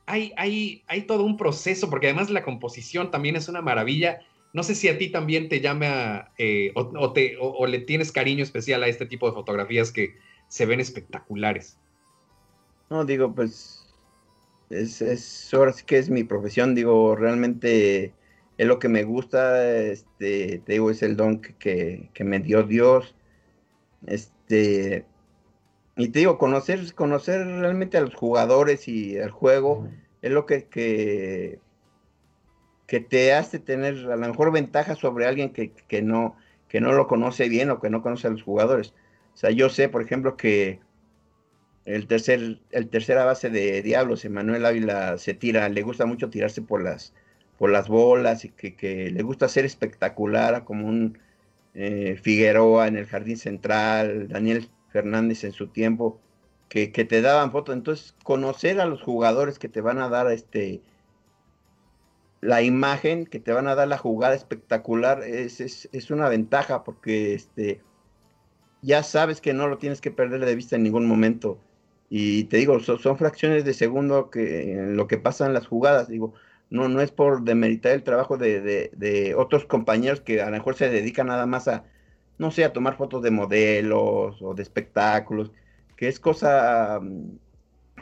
hay, 0.06 0.32
hay, 0.36 0.82
hay 0.86 1.02
todo 1.02 1.24
un 1.24 1.36
proceso, 1.36 1.90
porque 1.90 2.06
además 2.06 2.30
la 2.30 2.44
composición 2.44 3.10
también 3.10 3.36
es 3.36 3.48
una 3.48 3.60
maravilla 3.60 4.20
No 4.52 4.62
sé 4.62 4.74
si 4.74 4.88
a 4.88 4.98
ti 4.98 5.10
también 5.10 5.48
te 5.48 5.60
llama 5.60 6.32
eh, 6.38 6.72
o, 6.74 7.12
te, 7.12 7.36
o, 7.40 7.66
le 7.66 7.80
tienes 7.80 8.12
cariño 8.12 8.42
especial 8.42 8.82
a 8.82 8.88
este 8.88 9.06
tipo 9.06 9.26
de 9.26 9.34
fotografías 9.34 9.92
que 9.92 10.16
se 10.48 10.66
ven 10.66 10.80
espectaculares. 10.80 11.78
No, 12.90 13.04
digo, 13.04 13.34
pues 13.34 13.86
es, 14.70 15.02
es 15.02 15.52
ahora 15.52 15.72
sí 15.72 15.84
que 15.84 15.98
es 15.98 16.08
mi 16.08 16.24
profesión, 16.24 16.74
digo, 16.74 17.14
realmente 17.14 18.14
es 18.58 18.66
lo 18.66 18.78
que 18.78 18.88
me 18.88 19.04
gusta, 19.04 19.80
este, 19.80 20.58
te 20.64 20.72
digo, 20.72 20.90
es 20.90 21.02
el 21.02 21.16
don 21.16 21.40
que, 21.40 22.10
que, 22.12 22.24
me 22.24 22.40
dio 22.40 22.64
Dios. 22.64 23.14
Este, 24.06 25.04
y 25.96 26.08
te 26.08 26.18
digo, 26.20 26.38
conocer, 26.38 26.92
conocer 26.94 27.46
realmente 27.46 27.98
a 27.98 28.02
los 28.02 28.14
jugadores 28.14 28.88
y 28.88 29.16
el 29.16 29.30
juego 29.30 29.88
es 30.22 30.32
lo 30.32 30.44
que, 30.44 30.64
que, 30.64 31.60
que, 32.88 33.00
te 33.00 33.34
hace 33.34 33.60
tener 33.60 33.94
a 34.10 34.16
lo 34.16 34.28
mejor 34.28 34.50
ventaja 34.50 34.96
sobre 34.96 35.26
alguien 35.26 35.52
que, 35.52 35.70
que, 35.70 36.02
no, 36.02 36.36
que 36.68 36.80
no 36.80 36.92
lo 36.92 37.06
conoce 37.06 37.48
bien 37.48 37.70
o 37.70 37.80
que 37.80 37.90
no 37.90 38.02
conoce 38.02 38.26
a 38.26 38.30
los 38.30 38.42
jugadores. 38.42 38.94
O 39.34 39.36
sea, 39.36 39.50
yo 39.50 39.68
sé, 39.68 39.88
por 39.88 40.02
ejemplo, 40.02 40.36
que 40.36 40.80
el 41.84 42.06
tercer, 42.06 42.58
el 42.70 42.88
tercera 42.88 43.24
base 43.24 43.50
de 43.50 43.82
Diablos, 43.82 44.24
Emanuel 44.24 44.66
Ávila, 44.66 45.16
se 45.16 45.32
tira, 45.32 45.68
le 45.68 45.82
gusta 45.82 46.06
mucho 46.06 46.28
tirarse 46.28 46.60
por 46.60 46.82
las, 46.82 47.14
por 47.56 47.70
las 47.70 47.88
bolas 47.88 48.44
y 48.44 48.50
que, 48.50 49.10
le 49.10 49.22
gusta 49.22 49.48
ser 49.48 49.64
espectacular, 49.64 50.64
como 50.64 50.86
un 50.86 51.18
eh, 51.74 52.18
Figueroa 52.22 52.88
en 52.88 52.96
el 52.96 53.06
Jardín 53.06 53.36
Central, 53.36 54.28
Daniel 54.28 54.68
Fernández 54.90 55.44
en 55.44 55.52
su 55.52 55.68
tiempo, 55.68 56.20
que, 56.68 56.88
te 56.88 57.22
daban 57.22 57.52
fotos. 57.52 57.74
Entonces, 57.74 58.14
conocer 58.22 58.80
a 58.80 58.86
los 58.86 59.02
jugadores 59.02 59.58
que 59.58 59.68
te 59.68 59.80
van 59.80 59.98
a 59.98 60.08
dar 60.08 60.30
este 60.30 60.82
la 62.40 62.62
imagen, 62.62 63.26
que 63.26 63.40
te 63.40 63.52
van 63.52 63.68
a 63.68 63.74
dar 63.74 63.88
la 63.88 63.98
jugada 63.98 64.34
espectacular, 64.34 65.22
es, 65.22 65.60
es, 65.60 66.10
una 66.10 66.28
ventaja 66.28 66.84
porque 66.84 67.34
este, 67.34 67.80
ya 68.82 69.02
sabes 69.02 69.40
que 69.40 69.52
no 69.52 69.66
lo 69.68 69.78
tienes 69.78 70.00
que 70.00 70.10
perder 70.10 70.44
de 70.44 70.54
vista 70.54 70.76
en 70.76 70.84
ningún 70.84 71.06
momento. 71.06 71.58
Y 72.10 72.44
te 72.44 72.58
digo, 72.58 72.80
son, 72.80 73.18
fracciones 73.18 73.64
de 73.64 73.74
segundo 73.74 74.30
que 74.30 74.72
en 74.72 74.96
lo 74.96 75.06
que 75.08 75.18
pasa 75.18 75.46
en 75.46 75.52
las 75.54 75.66
jugadas. 75.66 76.08
Digo, 76.08 76.34
no, 76.70 76.88
no 76.88 77.00
es 77.00 77.10
por 77.10 77.42
demeritar 77.42 77.92
el 77.92 78.02
trabajo 78.02 78.36
de, 78.38 79.34
otros 79.36 79.64
compañeros 79.66 80.20
que 80.20 80.40
a 80.40 80.46
lo 80.46 80.52
mejor 80.52 80.74
se 80.76 80.88
dedican 80.88 81.26
nada 81.26 81.46
más 81.46 81.68
a, 81.68 81.84
no 82.38 82.50
sé, 82.50 82.64
a 82.64 82.72
tomar 82.72 82.96
fotos 82.96 83.22
de 83.22 83.30
modelos 83.30 84.40
o 84.42 84.54
de 84.54 84.62
espectáculos, 84.62 85.52
que 85.96 86.08
es 86.08 86.20
cosa, 86.20 87.00
mm, 87.02 87.38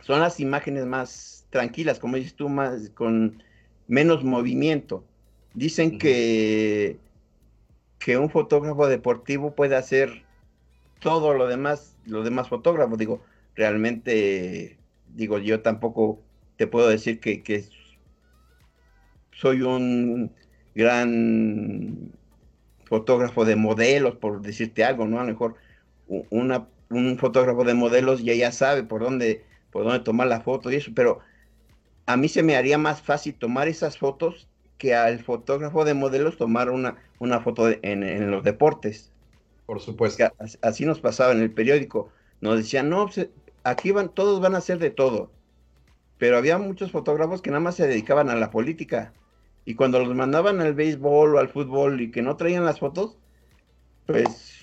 son 0.03 0.20
las 0.20 0.41
imágenes 0.41 0.87
más 0.87 1.47
tranquilas, 1.51 1.99
como 1.99 2.16
dices 2.16 2.34
tú, 2.34 2.49
más 2.49 2.91
con 2.91 3.43
menos 3.89 4.24
movimiento. 4.24 5.05
Dicen 5.55 5.99
que, 5.99 6.99
que 7.99 8.18
un 8.18 8.30
fotógrafo 8.30 8.89
deportivo 8.89 9.55
puede 9.55 9.76
hacer 9.76 10.24
todo 11.01 11.34
lo 11.34 11.47
demás, 11.47 11.97
los 12.07 12.24
demás 12.24 12.49
fotógrafos. 12.49 12.99
Digo, 12.99 13.22
realmente, 13.55 14.78
digo, 15.14 15.39
yo 15.39 15.62
tampoco 15.62 16.20
te 16.57 16.66
puedo 16.66 16.89
decir 16.89 17.20
que, 17.20 17.43
que 17.43 17.64
soy 19.32 19.62
un 19.62 20.32
gran 20.74 22.12
fotógrafo 22.84 23.45
de 23.45 23.57
modelos, 23.57 24.16
por 24.16 24.43
decirte 24.43 24.84
algo, 24.84 25.07
¿no? 25.07 25.18
A 25.18 25.24
lo 25.24 25.30
mejor 25.30 25.57
una, 26.30 26.68
un 26.91 27.18
fotógrafo 27.18 27.64
de 27.64 27.74
modelos 27.74 28.22
ya 28.22 28.34
ya 28.34 28.53
sabe 28.53 28.84
por 28.84 29.03
dónde, 29.03 29.45
por 29.70 29.84
dónde 29.84 30.01
tomar 30.01 30.28
la 30.28 30.41
foto 30.41 30.70
y 30.70 30.76
eso, 30.76 30.93
pero 30.95 31.20
a 32.07 32.16
mí 32.16 32.28
se 32.28 32.42
me 32.42 32.57
haría 32.57 32.78
más 32.78 33.02
fácil 33.02 33.34
tomar 33.34 33.68
esas 33.68 33.98
fotos 33.98 34.48
que 34.78 34.94
al 34.94 35.22
fotógrafo 35.22 35.84
de 35.84 35.94
modelos 35.94 36.36
tomar 36.36 36.70
una, 36.70 36.96
una 37.18 37.40
foto 37.40 37.68
en, 37.82 38.30
los 38.30 38.44
deportes. 38.44 39.11
Por 39.66 39.80
supuesto. 39.80 40.32
así 40.62 40.84
nos 40.84 41.00
pasaba 41.00 41.32
en 41.32 41.40
el 41.40 41.50
periódico. 41.50 42.11
Nos 42.40 42.59
decían, 42.59 42.88
no, 42.88 43.07
pues, 43.07 43.28
aquí 43.64 43.90
van, 43.90 44.11
todos 44.11 44.40
van 44.40 44.54
a 44.54 44.59
hacer 44.59 44.78
de 44.78 44.90
todo. 44.90 45.30
Pero 46.18 46.36
había 46.36 46.59
muchos 46.59 46.92
fotógrafos 46.92 47.42
que 47.42 47.50
nada 47.50 47.61
más 47.61 47.74
se 47.74 47.88
dedicaban 47.88 48.30
a 48.30 48.36
la 48.36 48.50
política. 48.50 49.12
Y 49.64 49.74
cuando 49.74 49.98
los 49.98 50.14
mandaban 50.14 50.61
al 50.61 50.74
béisbol 50.74 51.34
o 51.34 51.38
al 51.38 51.48
fútbol 51.48 52.00
y 52.00 52.11
que 52.11 52.22
no 52.22 52.36
traían 52.36 52.64
las 52.64 52.78
fotos, 52.78 53.18
pues 54.07 54.55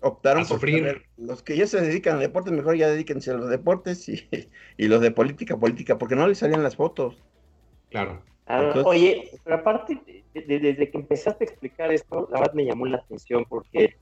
optaron 0.00 0.44
por 0.44 0.56
sufrir. 0.56 1.02
los 1.16 1.42
que 1.42 1.56
ya 1.56 1.66
se 1.66 1.80
dedican 1.80 2.14
al 2.14 2.20
deporte, 2.20 2.50
mejor 2.50 2.76
ya 2.76 2.88
dedíquense 2.88 3.30
a 3.30 3.34
los 3.34 3.50
deportes 3.50 4.08
y, 4.08 4.28
los 4.78 5.00
de 5.00 5.10
política, 5.10 5.56
política, 5.58 5.98
porque 5.98 6.16
no 6.16 6.26
les 6.26 6.38
salían 6.38 6.62
las 6.62 6.76
fotos. 6.76 7.22
Claro. 7.90 8.22
Ah, 8.46 8.72
oye, 8.84 9.30
pero 9.44 9.56
aparte, 9.56 10.24
desde 10.34 10.90
que 10.90 10.98
empezaste 10.98 11.44
a 11.44 11.46
explicar 11.46 11.92
esto, 11.92 12.28
la 12.32 12.40
verdad 12.40 12.54
me 12.54 12.64
llamó 12.64 12.86
la 12.86 12.98
atención 12.98 13.44
porque 13.48 13.96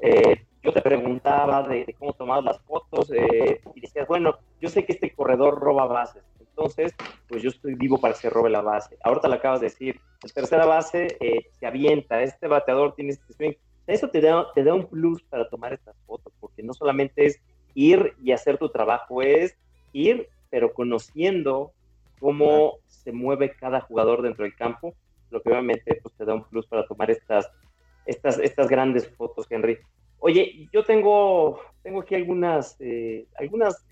eh, 0.00 0.44
yo 0.62 0.72
te 0.72 0.82
preguntaba 0.82 1.66
de, 1.66 1.94
cómo 1.98 2.12
tomabas 2.12 2.44
las 2.44 2.60
fotos 2.62 3.10
eh, 3.12 3.60
y 3.74 3.80
decías, 3.80 4.06
bueno, 4.06 4.36
yo 4.60 4.68
sé 4.68 4.84
que 4.84 4.92
este 4.92 5.10
corredor 5.10 5.58
roba 5.58 5.86
bases, 5.86 6.22
entonces, 6.56 6.94
pues 7.28 7.42
yo 7.42 7.50
estoy 7.50 7.74
vivo 7.74 8.00
para 8.00 8.14
que 8.14 8.20
se 8.20 8.30
robe 8.30 8.48
la 8.48 8.62
base. 8.62 8.96
Ahorita 9.02 9.26
lo 9.26 9.34
acabas 9.34 9.60
de 9.60 9.66
decir, 9.66 10.00
la 10.22 10.28
tercera 10.28 10.64
base 10.66 11.16
eh, 11.20 11.50
se 11.58 11.66
avienta, 11.66 12.22
este 12.22 12.46
bateador 12.46 12.94
tiene 12.94 13.10
este 13.10 13.32
swing. 13.32 13.54
Eso 13.86 14.08
te 14.08 14.20
da, 14.20 14.46
te 14.54 14.64
da 14.64 14.74
un 14.74 14.86
plus 14.86 15.22
para 15.22 15.48
tomar 15.48 15.72
estas 15.72 15.96
fotos, 16.06 16.32
porque 16.40 16.62
no 16.62 16.72
solamente 16.72 17.26
es 17.26 17.40
ir 17.74 18.14
y 18.22 18.32
hacer 18.32 18.58
tu 18.58 18.68
trabajo, 18.68 19.22
es 19.22 19.56
ir, 19.92 20.28
pero 20.50 20.72
conociendo 20.72 21.72
cómo 22.18 22.78
se 22.86 23.12
mueve 23.12 23.54
cada 23.54 23.80
jugador 23.80 24.22
dentro 24.22 24.44
del 24.44 24.54
campo, 24.54 24.94
lo 25.30 25.42
que 25.42 25.50
obviamente 25.50 26.00
pues, 26.02 26.14
te 26.14 26.24
da 26.24 26.34
un 26.34 26.44
plus 26.44 26.66
para 26.66 26.86
tomar 26.86 27.10
estas, 27.10 27.50
estas, 28.06 28.38
estas 28.38 28.68
grandes 28.68 29.08
fotos, 29.08 29.46
Henry. 29.50 29.78
Oye, 30.20 30.68
yo 30.72 30.84
tengo, 30.84 31.60
tengo 31.82 32.00
aquí 32.00 32.14
algunas, 32.14 32.76
eh, 32.80 33.26
algunas 33.38 33.84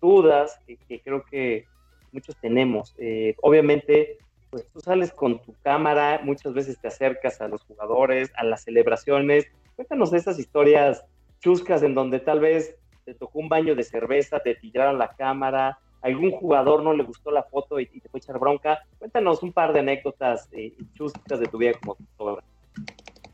dudas 0.00 0.60
que 0.66 1.00
creo 1.00 1.24
que 1.24 1.66
muchos 2.12 2.36
tenemos. 2.36 2.94
Eh, 2.98 3.34
obviamente, 3.42 4.18
pues 4.50 4.66
tú 4.72 4.80
sales 4.80 5.12
con 5.12 5.40
tu 5.42 5.54
cámara, 5.62 6.20
muchas 6.24 6.52
veces 6.52 6.78
te 6.80 6.88
acercas 6.88 7.40
a 7.40 7.48
los 7.48 7.62
jugadores, 7.62 8.30
a 8.36 8.44
las 8.44 8.64
celebraciones. 8.64 9.46
Cuéntanos 9.76 10.10
de 10.10 10.18
esas 10.18 10.38
historias 10.38 11.04
chuscas 11.40 11.82
en 11.82 11.94
donde 11.94 12.20
tal 12.20 12.40
vez 12.40 12.76
te 13.04 13.14
tocó 13.14 13.38
un 13.38 13.48
baño 13.48 13.74
de 13.74 13.84
cerveza, 13.84 14.40
te 14.40 14.54
tiraron 14.56 14.98
la 14.98 15.14
cámara, 15.16 15.78
algún 16.02 16.30
jugador 16.32 16.82
no 16.82 16.92
le 16.92 17.04
gustó 17.04 17.30
la 17.30 17.44
foto 17.44 17.80
y, 17.80 17.86
te 17.86 18.08
fue 18.08 18.18
a 18.18 18.22
echar 18.22 18.38
bronca. 18.38 18.80
Cuéntanos 18.98 19.42
un 19.42 19.52
par 19.52 19.72
de 19.72 19.80
anécdotas 19.80 20.48
eh, 20.52 20.74
chuscas 20.94 21.40
de 21.40 21.46
tu 21.46 21.58
vida 21.58 21.72
como 21.80 21.96
fotógrafo. 21.96 22.46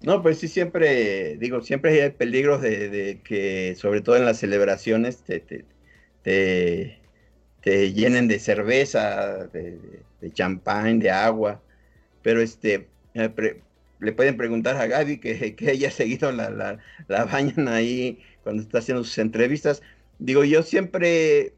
No, 0.03 0.23
pues 0.23 0.39
sí, 0.39 0.49
siempre, 0.49 1.37
digo, 1.39 1.63
siempre 1.63 2.03
hay 2.03 2.11
peligros 2.11 2.61
de, 2.61 3.21
que, 3.25 3.75
sobre 3.77 4.03
todo 4.03 4.17
en 4.17 4.25
las 4.25 4.39
celebraciones, 4.39 5.23
te, 5.25 5.41
te, 6.23 7.01
llenen 7.67 8.29
de 8.29 8.39
cerveza, 8.39 9.47
de, 9.49 9.79
champán, 10.33 10.99
de 10.99 11.11
agua. 11.11 11.63
Pero 12.23 12.41
este, 12.41 12.89
eh, 13.15 13.61
le 14.01 14.13
pueden 14.13 14.37
preguntar 14.37 14.77
a 14.77 14.87
Gaby 14.87 15.19
que, 15.19 15.57
que 15.57 15.71
ella 15.73 15.91
seguido 15.91 16.33
la, 16.33 16.51
la, 16.51 16.79
la 17.09 17.25
bañan 17.25 17.69
ahí 17.69 18.21
cuando 18.43 18.63
está 18.63 18.79
haciendo 18.79 19.05
sus 19.05 19.19
entrevistas. 19.19 19.83
Digo, 20.19 20.45
yo 20.45 20.63
siempre 20.63 21.55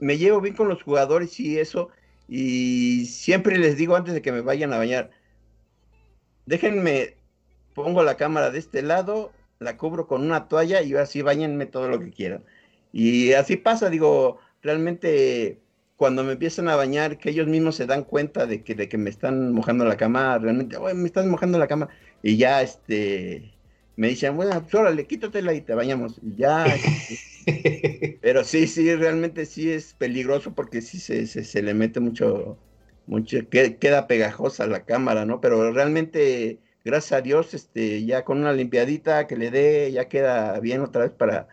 me 0.00 0.18
llevo 0.18 0.40
bien 0.40 0.54
con 0.56 0.68
los 0.68 0.82
jugadores 0.82 1.38
y 1.40 1.58
eso, 1.58 1.90
y 2.28 3.06
siempre 3.06 3.58
les 3.58 3.76
digo 3.76 3.96
antes 3.96 4.14
de 4.14 4.22
que 4.22 4.32
me 4.32 4.40
vayan 4.40 4.72
a 4.72 4.78
bañar, 4.78 5.10
déjenme, 6.46 7.16
pongo 7.74 8.02
la 8.02 8.16
cámara 8.16 8.50
de 8.50 8.58
este 8.58 8.82
lado, 8.82 9.32
la 9.58 9.76
cubro 9.76 10.06
con 10.06 10.22
una 10.22 10.48
toalla 10.48 10.82
y 10.82 10.94
así 10.94 11.22
bañenme 11.22 11.66
todo 11.66 11.88
lo 11.88 12.00
que 12.00 12.10
quieran. 12.10 12.44
Y 12.92 13.32
así 13.32 13.56
pasa, 13.56 13.90
digo, 13.90 14.38
realmente 14.64 15.60
cuando 15.96 16.24
me 16.24 16.32
empiezan 16.32 16.68
a 16.68 16.76
bañar, 16.76 17.18
que 17.18 17.30
ellos 17.30 17.46
mismos 17.46 17.76
se 17.76 17.86
dan 17.86 18.02
cuenta 18.02 18.46
de 18.46 18.64
que, 18.64 18.74
de 18.74 18.88
que 18.88 18.98
me 18.98 19.10
están 19.10 19.52
mojando 19.52 19.84
la 19.84 19.96
cama, 19.96 20.38
realmente, 20.38 20.76
oye, 20.76 20.94
me 20.94 21.06
están 21.06 21.30
mojando 21.30 21.58
la 21.58 21.68
cama, 21.68 21.88
y 22.22 22.36
ya 22.36 22.62
este 22.62 23.54
me 23.96 24.08
dicen, 24.08 24.36
bueno, 24.36 24.60
pues 24.60 24.74
órale, 24.74 25.06
quítatela 25.06 25.54
y 25.54 25.60
te 25.60 25.74
bañamos, 25.74 26.18
y 26.22 26.34
ya. 26.36 26.66
Pero 28.20 28.42
sí, 28.42 28.66
sí, 28.66 28.92
realmente 28.96 29.46
sí 29.46 29.70
es 29.70 29.94
peligroso 29.94 30.54
porque 30.54 30.82
sí 30.82 30.98
se, 30.98 31.26
se, 31.26 31.62
le 31.62 31.74
mete 31.74 32.00
mucho, 32.00 32.58
mucho, 33.06 33.38
queda 33.48 34.06
pegajosa 34.06 34.66
la 34.66 34.84
cámara, 34.84 35.24
¿no? 35.26 35.40
Pero 35.40 35.70
realmente, 35.72 36.58
gracias 36.84 37.12
a 37.12 37.22
Dios, 37.22 37.54
este, 37.54 38.04
ya 38.04 38.24
con 38.24 38.38
una 38.38 38.52
limpiadita 38.52 39.26
que 39.26 39.36
le 39.36 39.50
dé, 39.50 39.92
ya 39.92 40.08
queda 40.08 40.58
bien 40.58 40.80
otra 40.80 41.02
vez 41.02 41.12
para, 41.12 41.46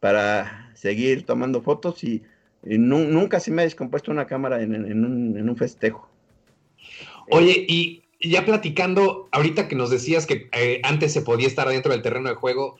para 0.00 0.70
seguir 0.74 1.26
tomando 1.26 1.60
fotos 1.60 2.02
y 2.04 2.22
nunca 2.66 3.40
se 3.40 3.50
me 3.50 3.62
ha 3.62 3.64
descompuesto 3.64 4.10
una 4.10 4.26
cámara 4.26 4.62
en, 4.62 4.74
un, 4.74 5.56
festejo. 5.56 6.08
Oye, 7.30 7.64
y 7.68 8.02
ya 8.20 8.44
platicando, 8.44 9.28
ahorita 9.32 9.68
que 9.68 9.76
nos 9.76 9.90
decías 9.90 10.26
que 10.26 10.48
eh, 10.52 10.80
antes 10.84 11.12
se 11.12 11.22
podía 11.22 11.46
estar 11.46 11.68
dentro 11.68 11.92
del 11.92 12.02
terreno 12.02 12.28
de 12.28 12.34
juego, 12.34 12.76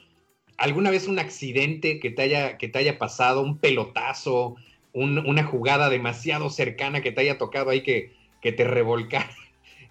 ¿alguna 0.57 0.91
vez 0.91 1.09
un 1.09 1.19
accidente 1.19 2.01
que 2.01 2.11
te 2.11 2.23
haya, 2.23 2.59
que 2.59 2.69
te 2.69 2.79
haya 2.79 2.99
pasado, 2.99 3.43
un 3.43 3.59
pelotazo, 3.59 4.57
una 4.93 5.45
jugada 5.45 5.91
demasiado 5.91 6.49
cercana 6.49 7.03
que 7.03 7.13
te 7.13 7.21
haya 7.21 7.37
tocado 7.37 7.71
ahí 7.71 7.83
que, 7.83 8.13
que 8.41 8.53
te 8.53 8.65
revolcara? 8.65 9.31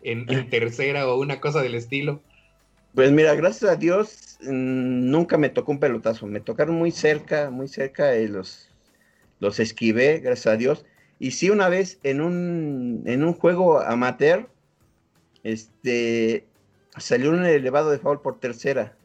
en, 0.06 0.50
tercera 0.50 1.08
o 1.08 1.20
una 1.20 1.40
cosa 1.42 1.62
del 1.62 1.76
estilo? 1.76 2.22
Pues 2.94 3.12
mira, 3.12 3.36
gracias 3.36 3.70
a 3.70 3.76
Dios 3.76 4.38
mm, 4.42 5.10
nunca 5.10 5.38
me 5.38 5.50
tocó 5.50 5.72
un 5.72 5.80
pelotazo. 5.80 6.28
Me 6.28 6.40
tocaron 6.40 6.76
muy 6.76 6.92
cerca, 6.92 7.50
muy 7.50 7.68
cerca 7.68 8.18
y 8.18 8.28
los, 8.28 8.70
los 9.40 9.60
esquivé, 9.60 10.20
gracias 10.20 10.54
a 10.54 10.58
Dios. 10.58 10.86
Y 11.20 11.32
sí, 11.32 11.50
una 11.50 11.70
vez 11.70 12.00
en 12.04 12.22
un, 12.22 13.04
en 13.06 13.24
un 13.24 13.34
juego 13.34 13.80
amateur, 13.80 14.50
este, 15.44 16.46
salió 16.98 17.30
un 17.32 17.46
elevado 17.46 17.92
de 17.92 18.00
foul 18.00 18.22
por 18.22 18.40
tercera. 18.40 18.98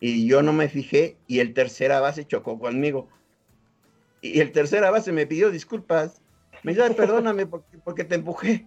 Y 0.00 0.26
yo 0.26 0.42
no 0.42 0.52
me 0.52 0.68
fijé 0.68 1.16
y 1.26 1.38
el 1.40 1.54
tercera 1.54 2.00
base 2.00 2.26
chocó 2.26 2.58
conmigo. 2.58 3.08
Y 4.20 4.40
el 4.40 4.52
tercera 4.52 4.90
base 4.90 5.12
me 5.12 5.26
pidió 5.26 5.50
disculpas. 5.50 6.20
Me 6.62 6.74
dijo, 6.74 6.84
perdóname 6.94 7.46
porque, 7.46 7.78
porque, 7.78 8.04
te 8.04 8.16
empujé. 8.16 8.66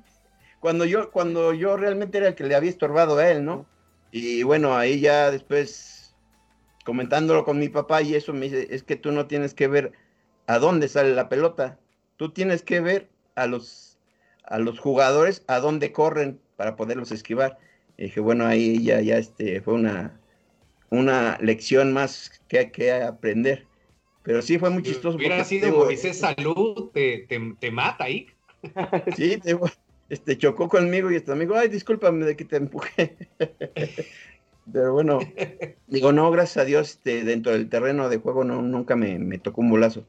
Cuando 0.60 0.86
yo, 0.86 1.12
cuando 1.12 1.54
yo 1.54 1.78
realmente 1.78 2.18
era 2.18 2.30
el 2.30 2.36
que 2.36 2.43
le 2.43 2.56
había 2.56 2.70
estorbado 2.70 3.18
a 3.18 3.30
él, 3.30 3.43
¿no? 3.43 3.66
Y 4.12 4.43
bueno, 4.43 4.76
ahí 4.76 5.00
ya 5.00 5.32
después, 5.32 6.16
comentándolo 6.86 7.45
con 7.45 7.60
mi 7.60 7.70
papá 7.70 8.02
y 8.02 8.16
eso, 8.16 8.34
me 8.34 8.50
dice, 8.50 8.68
es 8.72 8.84
que 8.84 8.95
tú 8.95 9.12
no 9.12 9.28
tienes 9.28 9.54
que 9.54 9.68
ver 9.68 9.93
a 10.50 10.58
dónde 10.58 10.88
sale 10.88 11.14
la 11.14 11.30
pelota. 11.30 11.78
Tú 12.18 12.32
tienes 12.32 12.64
que 12.64 12.82
ver 12.82 13.08
a 13.36 13.45
los, 13.45 14.00
a 14.43 14.58
los 14.58 14.80
jugadores 14.80 15.43
a 15.45 15.60
dónde 15.60 15.91
corren 15.91 16.39
para 16.56 16.76
poderlos 16.76 17.12
esquivar. 17.12 17.60
Y 17.97 18.06
dije, 18.06 18.20
bueno, 18.20 18.47
ahí 18.47 18.84
ya, 18.84 19.00
ya 19.00 19.20
este, 19.20 19.62
fue 19.62 19.76
una, 19.76 20.20
una 20.89 21.38
lección 21.39 21.93
más 21.93 22.41
que 22.47 22.58
hay 22.58 22.72
que 22.72 22.91
aprender. 22.91 23.68
Pero 24.24 24.41
sí 24.41 24.58
fue 24.58 24.72
muy 24.72 24.82
chistoso. 24.82 25.18
Hubiera 25.18 25.43
sido 25.43 25.86
Moisés 25.86 26.18
Salud, 26.18 26.89
te, 26.95 27.28
te, 27.60 27.72
mata 27.72 28.06
ahí. 28.06 28.26
Sí, 29.16 29.39
este, 30.10 30.36
chocó 30.36 30.68
conmigo 30.68 31.12
y 31.12 31.16
este 31.16 31.32
amigo, 31.32 31.56
ay, 31.56 31.70
discúlpame 31.70 32.26
de 32.26 32.36
que 32.36 32.45
te 32.45 32.58
empujé. 32.58 33.16
Pero 34.74 34.93
bueno, 34.93 35.20
digo, 35.88 36.12
no, 36.12 36.32
gracias 36.32 36.58
a 36.58 36.66
Dios, 36.66 36.89
este, 36.89 37.24
dentro 37.24 37.52
del 37.52 37.70
terreno 37.70 38.10
de 38.10 38.18
juego 38.18 38.43
no, 38.43 38.64
nunca 38.64 38.95
me, 38.95 39.20
me 39.20 39.38
tocó 39.38 39.62
un 39.62 39.70
bolazo 39.70 40.08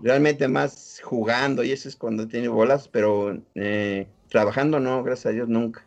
realmente 0.00 0.48
más 0.48 1.00
jugando 1.04 1.62
y 1.62 1.72
eso 1.72 1.88
es 1.88 1.96
cuando 1.96 2.28
tiene 2.28 2.48
bolas, 2.48 2.88
pero 2.88 3.36
eh, 3.54 4.06
trabajando 4.28 4.80
no, 4.80 5.02
gracias 5.02 5.26
a 5.26 5.34
Dios 5.34 5.48
nunca. 5.48 5.84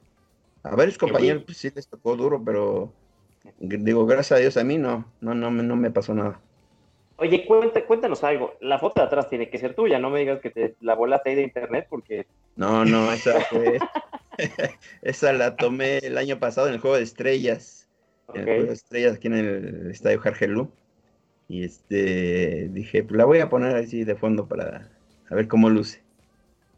A 0.64 0.76
varios 0.76 0.97
compañeros 0.97 1.43
pues, 1.45 1.57
sí 1.57 1.72
les 1.74 1.88
tocó 1.88 2.16
duro, 2.16 2.43
pero 2.43 2.93
digo, 3.59 4.05
gracias 4.05 4.38
a 4.38 4.41
Dios 4.41 4.57
a 4.57 4.64
mí 4.64 4.78
no, 4.78 5.05
no, 5.22 5.34
no, 5.34 5.49
no 5.51 5.76
me 5.76 5.91
pasó 5.91 6.14
nada. 6.14 6.39
Oye, 7.18 7.45
cuéntanos 7.45 8.24
algo. 8.24 8.55
La 8.62 8.80
foto 8.80 8.99
de 8.99 9.05
atrás 9.05 9.30
tiene 9.30 9.49
que 9.49 9.59
ser 9.59 9.76
tuya, 9.76 9.99
no 9.99 10.09
me 10.09 10.22
digas 10.22 10.41
que 10.41 10.49
te 10.49 10.76
la 10.82 10.95
volaste 10.95 11.30
ahí 11.30 11.36
de 11.36 11.43
internet 11.43 11.86
porque... 11.88 12.26
No, 12.55 12.84
no, 12.84 13.12
esa 13.12 13.38
esa 15.01 15.34
la 15.34 15.55
tomé 15.55 15.99
el 15.99 16.18
año 16.18 16.39
pasado 16.39 16.68
en 16.68 16.74
el 16.74 16.80
Juego 16.80 16.97
de 16.97 17.03
Estrellas. 17.03 17.88
En 18.34 18.41
el 18.41 18.45
Juego 18.47 18.64
de 18.66 18.74
Estrellas 18.74 19.14
aquí 19.16 19.28
en 19.28 19.36
el 19.36 19.91
Estadio 19.91 20.20
Jargelú. 20.20 20.72
Y 21.52 21.66
este, 21.66 22.70
dije, 22.72 23.04
pues 23.04 23.18
la 23.18 23.26
voy 23.26 23.39
a 23.39 23.49
poner 23.49 23.76
así 23.76 24.06
de 24.06 24.16
fondo 24.16 24.47
para 24.47 24.89
ver 25.30 25.49
cómo 25.49 25.70
luce. 25.70 26.02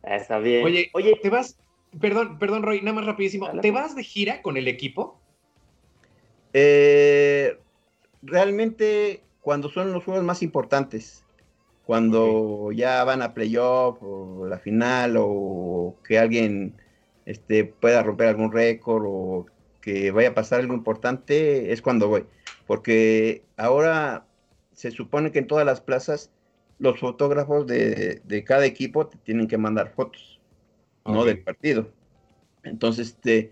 Ah, 0.01 0.15
está 0.15 0.39
bien. 0.39 0.65
Oye, 0.65 0.89
oye, 0.93 1.15
te 1.21 1.29
vas, 1.29 1.59
perdón, 2.01 2.39
perdón, 2.39 2.63
Roy, 2.63 2.81
nada 2.81 2.93
más 2.95 3.05
rapidísimo. 3.05 3.51
¿Te 3.61 3.69
vas 3.69 3.95
de 3.95 4.03
gira 4.03 4.41
con 4.41 4.57
el 4.57 4.67
equipo? 4.67 5.19
Eh, 6.53 7.55
realmente 8.23 9.21
cuando 9.41 9.69
son 9.69 9.93
los 9.93 10.03
juegos 10.03 10.23
más 10.23 10.41
importantes, 10.41 11.23
cuando 11.85 12.71
ya 12.71 13.03
van 13.03 13.21
a 13.21 13.35
playoff 13.35 13.99
o 14.01 14.47
la 14.47 14.57
final 14.57 15.17
o 15.19 15.97
que 16.03 16.17
alguien 16.17 16.73
este, 17.27 17.63
pueda 17.63 18.01
romper 18.01 18.29
algún 18.29 18.51
récord 18.51 19.03
o 19.05 19.45
que 19.81 20.09
vaya 20.09 20.29
a 20.29 20.33
pasar 20.33 20.61
algo 20.61 20.73
importante, 20.73 21.71
es 21.71 21.83
cuando 21.83 22.07
voy. 22.07 22.25
Porque 22.65 23.43
ahora 23.55 24.25
se 24.73 24.91
supone 24.91 25.31
que 25.31 25.39
en 25.39 25.47
todas 25.47 25.65
las 25.65 25.81
plazas 25.81 26.31
los 26.79 26.99
fotógrafos 26.99 27.65
de, 27.67 28.43
cada 28.45 28.65
equipo 28.65 29.07
te 29.07 29.17
tienen 29.17 29.47
que 29.47 29.57
mandar 29.57 29.93
fotos, 29.93 30.39
no 31.05 31.23
del 31.23 31.41
partido. 31.41 31.89
Entonces, 32.63 33.09
este, 33.09 33.51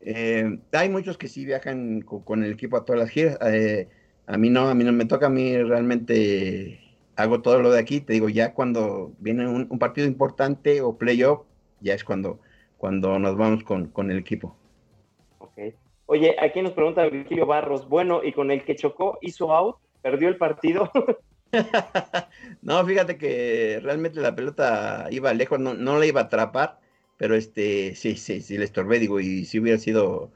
eh, 0.00 0.58
hay 0.72 0.88
muchos 0.88 1.18
que 1.18 1.28
sí 1.28 1.44
viajan 1.44 2.02
con, 2.02 2.44
el 2.44 2.52
equipo 2.52 2.76
a 2.76 2.84
todas 2.84 3.00
las 3.00 3.10
giras. 3.10 3.38
Eh, 3.42 3.88
a 4.26 4.36
mí 4.36 4.50
no, 4.50 4.68
a 4.68 4.74
mí 4.74 4.84
no 4.84 4.92
me 4.92 5.06
toca, 5.06 5.26
a 5.26 5.30
mí 5.30 5.56
realmente 5.62 6.80
hago 7.16 7.42
todo 7.42 7.60
lo 7.60 7.70
de 7.70 7.80
aquí. 7.80 8.00
Te 8.00 8.12
digo, 8.12 8.28
ya 8.28 8.54
cuando 8.54 9.12
viene 9.18 9.48
un, 9.48 9.78
partido 9.78 10.06
importante 10.06 10.80
o 10.80 10.96
playoff, 10.96 11.42
ya 11.80 11.94
es 11.94 12.04
cuando, 12.04 12.40
cuando 12.76 13.18
nos 13.18 13.36
vamos 13.36 13.64
con, 13.64 13.88
con 13.88 14.10
el 14.10 14.18
equipo. 14.18 14.56
Ok. 15.38 15.58
Oye, 16.06 16.36
aquí 16.38 16.60
nos 16.60 16.72
pregunta 16.72 17.06
Virgilio 17.06 17.46
Barros, 17.46 17.88
bueno, 17.88 18.22
¿y 18.22 18.32
con 18.32 18.50
el 18.50 18.64
que 18.64 18.76
chocó 18.76 19.18
hizo 19.22 19.54
out? 19.54 19.76
Perdió 20.04 20.28
el 20.28 20.36
partido. 20.36 20.90
no, 22.62 22.84
fíjate 22.84 23.16
que 23.16 23.80
realmente 23.82 24.20
la 24.20 24.34
pelota 24.34 25.08
iba 25.10 25.32
lejos, 25.32 25.58
no, 25.58 25.72
no 25.72 25.98
la 25.98 26.04
iba 26.04 26.20
a 26.20 26.24
atrapar, 26.24 26.78
pero 27.16 27.34
este, 27.34 27.94
sí, 27.94 28.16
sí, 28.16 28.42
sí, 28.42 28.58
le 28.58 28.66
estorbé, 28.66 28.98
digo, 28.98 29.18
y 29.18 29.46
si 29.46 29.58
hubiera 29.58 29.78
sido, 29.78 30.30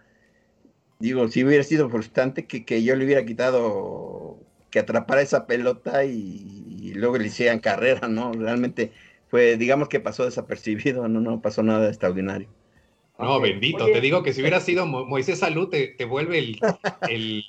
digo, 1.00 1.28
si 1.28 1.44
hubiera 1.44 1.62
sido 1.64 1.90
frustrante 1.90 2.46
que, 2.46 2.82
yo 2.82 2.96
le 2.96 3.04
hubiera 3.04 3.26
quitado 3.26 4.38
que 4.70 4.78
atrapara 4.78 5.20
esa 5.20 5.46
pelota 5.46 6.04
y, 6.04 6.92
luego 6.94 7.18
le 7.18 7.26
hicieran 7.26 7.58
carrera, 7.58 8.08
¿no? 8.08 8.32
Realmente 8.32 8.92
fue, 9.28 9.58
digamos 9.58 9.90
que 9.90 10.00
pasó 10.00 10.24
desapercibido, 10.24 11.06
no, 11.08 11.20
no 11.20 11.42
pasó 11.42 11.62
nada 11.62 11.88
extraordinario. 11.88 12.48
No, 13.18 13.38
bendito, 13.38 13.84
te 13.84 14.00
digo 14.00 14.22
que 14.22 14.32
si 14.32 14.40
hubiera 14.40 14.60
sido 14.60 14.86
Moisés 14.86 15.40
Salud, 15.40 15.68
te, 15.68 15.88
te 15.88 16.06
vuelve 16.06 16.38
el, 17.10 17.44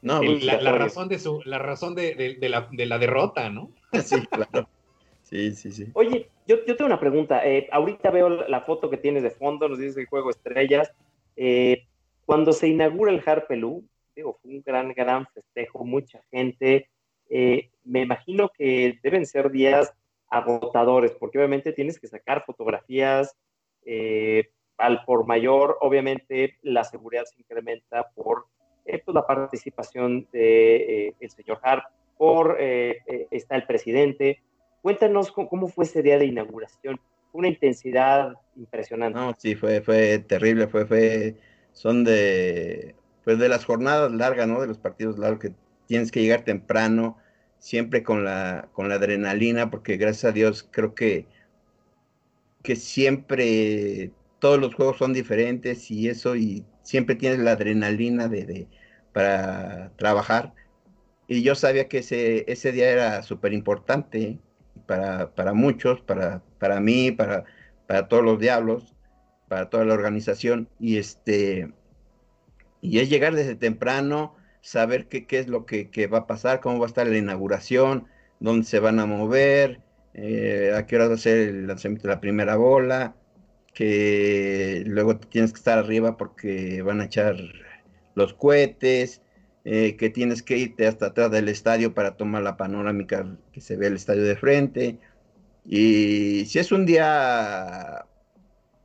no, 0.00 0.20
pues, 0.20 0.44
la, 0.44 0.72
razón 0.72 1.08
de 1.08 1.18
su, 1.18 1.42
la 1.44 1.58
razón 1.58 1.94
de, 1.94 2.36
la, 2.40 2.98
derrota, 2.98 3.50
¿no? 3.50 3.70
Sí, 4.04 4.16
claro. 4.26 4.68
Sí, 5.22 5.54
sí, 5.54 5.72
sí. 5.72 5.86
Oye, 5.92 6.30
yo, 6.46 6.64
tengo 6.64 6.86
una 6.86 7.00
pregunta. 7.00 7.46
Eh, 7.46 7.68
ahorita 7.70 8.10
veo 8.10 8.28
la 8.28 8.62
foto 8.62 8.88
que 8.88 8.96
tienes 8.96 9.22
de 9.22 9.30
fondo, 9.30 9.68
nos 9.68 9.78
dices 9.78 9.98
el 9.98 10.06
juego 10.06 10.30
estrellas. 10.30 10.90
Eh, 11.36 11.84
cuando 12.24 12.52
se 12.52 12.68
inaugura 12.68 13.12
el 13.12 13.22
Harpelú, 13.24 13.84
digo, 14.16 14.38
fue 14.40 14.52
un 14.52 14.62
gran, 14.64 14.92
gran 14.94 15.26
festejo, 15.26 15.84
mucha 15.84 16.22
gente. 16.30 16.88
Eh, 17.28 17.70
me 17.84 18.02
imagino 18.02 18.50
que 18.56 18.98
deben 19.02 19.26
ser 19.26 19.50
días 19.50 19.92
agotadores, 20.30 21.12
porque 21.12 21.38
obviamente 21.38 21.72
tienes 21.72 21.98
que 21.98 22.06
sacar 22.08 22.44
fotografías 22.44 23.36
al 24.76 25.04
por 25.04 25.26
mayor, 25.26 25.78
obviamente 25.80 26.58
la 26.62 26.84
seguridad 26.84 27.24
se 27.24 27.40
incrementa 27.40 28.10
por 28.10 28.46
eh, 28.88 29.02
pues, 29.04 29.14
la 29.14 29.26
participación 29.26 30.26
de 30.32 31.14
eh, 31.20 31.28
señor 31.28 31.60
Hart, 31.62 31.84
por 32.16 32.56
eh, 32.58 32.98
está 33.30 33.56
el 33.56 33.66
presidente. 33.66 34.40
Cuéntanos 34.82 35.30
cómo, 35.30 35.68
fue 35.68 35.84
ese 35.84 36.02
día 36.02 36.18
de 36.18 36.26
inauguración. 36.26 36.98
Una 37.32 37.48
intensidad 37.48 38.34
impresionante. 38.56 39.18
No, 39.18 39.34
sí, 39.36 39.54
fue, 39.54 39.82
fue 39.82 40.18
terrible, 40.20 40.66
fue, 40.66 40.86
fue, 40.86 41.36
son 41.72 42.02
de, 42.02 42.94
pues 43.24 43.38
de 43.38 43.48
las 43.48 43.64
jornadas 43.64 44.10
largas, 44.10 44.48
¿no? 44.48 44.60
De 44.60 44.66
los 44.66 44.78
partidos 44.78 45.18
largos 45.18 45.40
que 45.40 45.52
tienes 45.86 46.10
que 46.10 46.22
llegar 46.22 46.42
temprano, 46.42 47.18
siempre 47.58 48.02
con 48.02 48.24
la, 48.24 48.68
con 48.72 48.88
la 48.88 48.94
adrenalina, 48.94 49.70
porque 49.70 49.98
gracias 49.98 50.24
a 50.24 50.32
Dios 50.32 50.66
creo 50.70 50.94
que, 50.94 51.26
que 52.62 52.76
siempre 52.76 54.12
todos 54.38 54.58
los 54.58 54.74
juegos 54.74 54.96
son 54.96 55.12
diferentes 55.12 55.90
y 55.90 56.08
eso, 56.08 56.36
y 56.36 56.64
siempre 56.88 57.16
tienes 57.16 57.40
la 57.40 57.52
adrenalina 57.52 58.28
de, 58.28 58.66
para 59.12 59.92
trabajar. 59.96 60.54
Y 61.26 61.42
yo 61.42 61.54
sabía 61.54 61.86
que 61.86 61.98
ese, 61.98 62.50
ese 62.50 62.72
día 62.72 62.88
era 62.88 63.22
súper 63.22 63.52
importante 63.52 64.38
para, 64.86 65.34
para, 65.34 65.52
muchos, 65.52 66.00
para, 66.00 66.42
para 66.58 66.80
mí, 66.80 67.12
para, 67.12 67.44
para 67.86 68.08
todos 68.08 68.24
los 68.24 68.38
diablos, 68.38 68.96
para 69.48 69.68
toda 69.68 69.84
la 69.84 69.92
organización. 69.92 70.66
Y 70.80 70.96
este 70.96 71.70
y 72.80 73.00
es 73.00 73.10
llegar 73.10 73.34
desde 73.34 73.54
temprano, 73.54 74.34
saber 74.62 75.08
qué, 75.08 75.26
qué 75.26 75.40
es 75.40 75.48
lo 75.48 75.66
que, 75.66 75.90
va 76.10 76.18
a 76.18 76.26
pasar, 76.26 76.60
cómo 76.60 76.78
va 76.78 76.86
a 76.86 76.88
estar 76.88 77.06
la 77.06 77.18
inauguración, 77.18 78.06
dónde 78.40 78.64
se 78.64 78.80
van 78.80 78.98
a 78.98 79.04
mover, 79.04 79.82
eh, 80.14 80.72
a 80.74 80.86
qué 80.86 80.96
hora 80.96 81.08
va 81.08 81.14
a 81.14 81.18
ser 81.18 81.48
el 81.48 81.66
lanzamiento 81.66 82.08
de 82.08 82.14
la 82.14 82.20
primera 82.20 82.56
bola, 82.56 83.14
que 83.78 84.82
luego 84.86 85.18
tienes 85.18 85.52
que 85.52 85.58
estar 85.58 85.78
arriba 85.78 86.16
porque 86.16 86.82
van 86.82 87.00
a 87.00 87.04
echar 87.04 87.36
los 88.16 88.34
cohetes, 88.34 89.22
eh, 89.64 89.94
que 89.96 90.10
tienes 90.10 90.42
que 90.42 90.58
irte 90.58 90.88
hasta 90.88 91.06
atrás 91.06 91.30
del 91.30 91.48
estadio 91.48 91.94
para 91.94 92.16
tomar 92.16 92.42
la 92.42 92.56
panorámica 92.56 93.38
que 93.52 93.60
se 93.60 93.76
ve 93.76 93.86
el 93.86 93.94
estadio 93.94 94.24
de 94.24 94.34
frente. 94.34 94.98
Y 95.64 96.44
si 96.46 96.58
es 96.58 96.72
un 96.72 96.86
día 96.86 98.04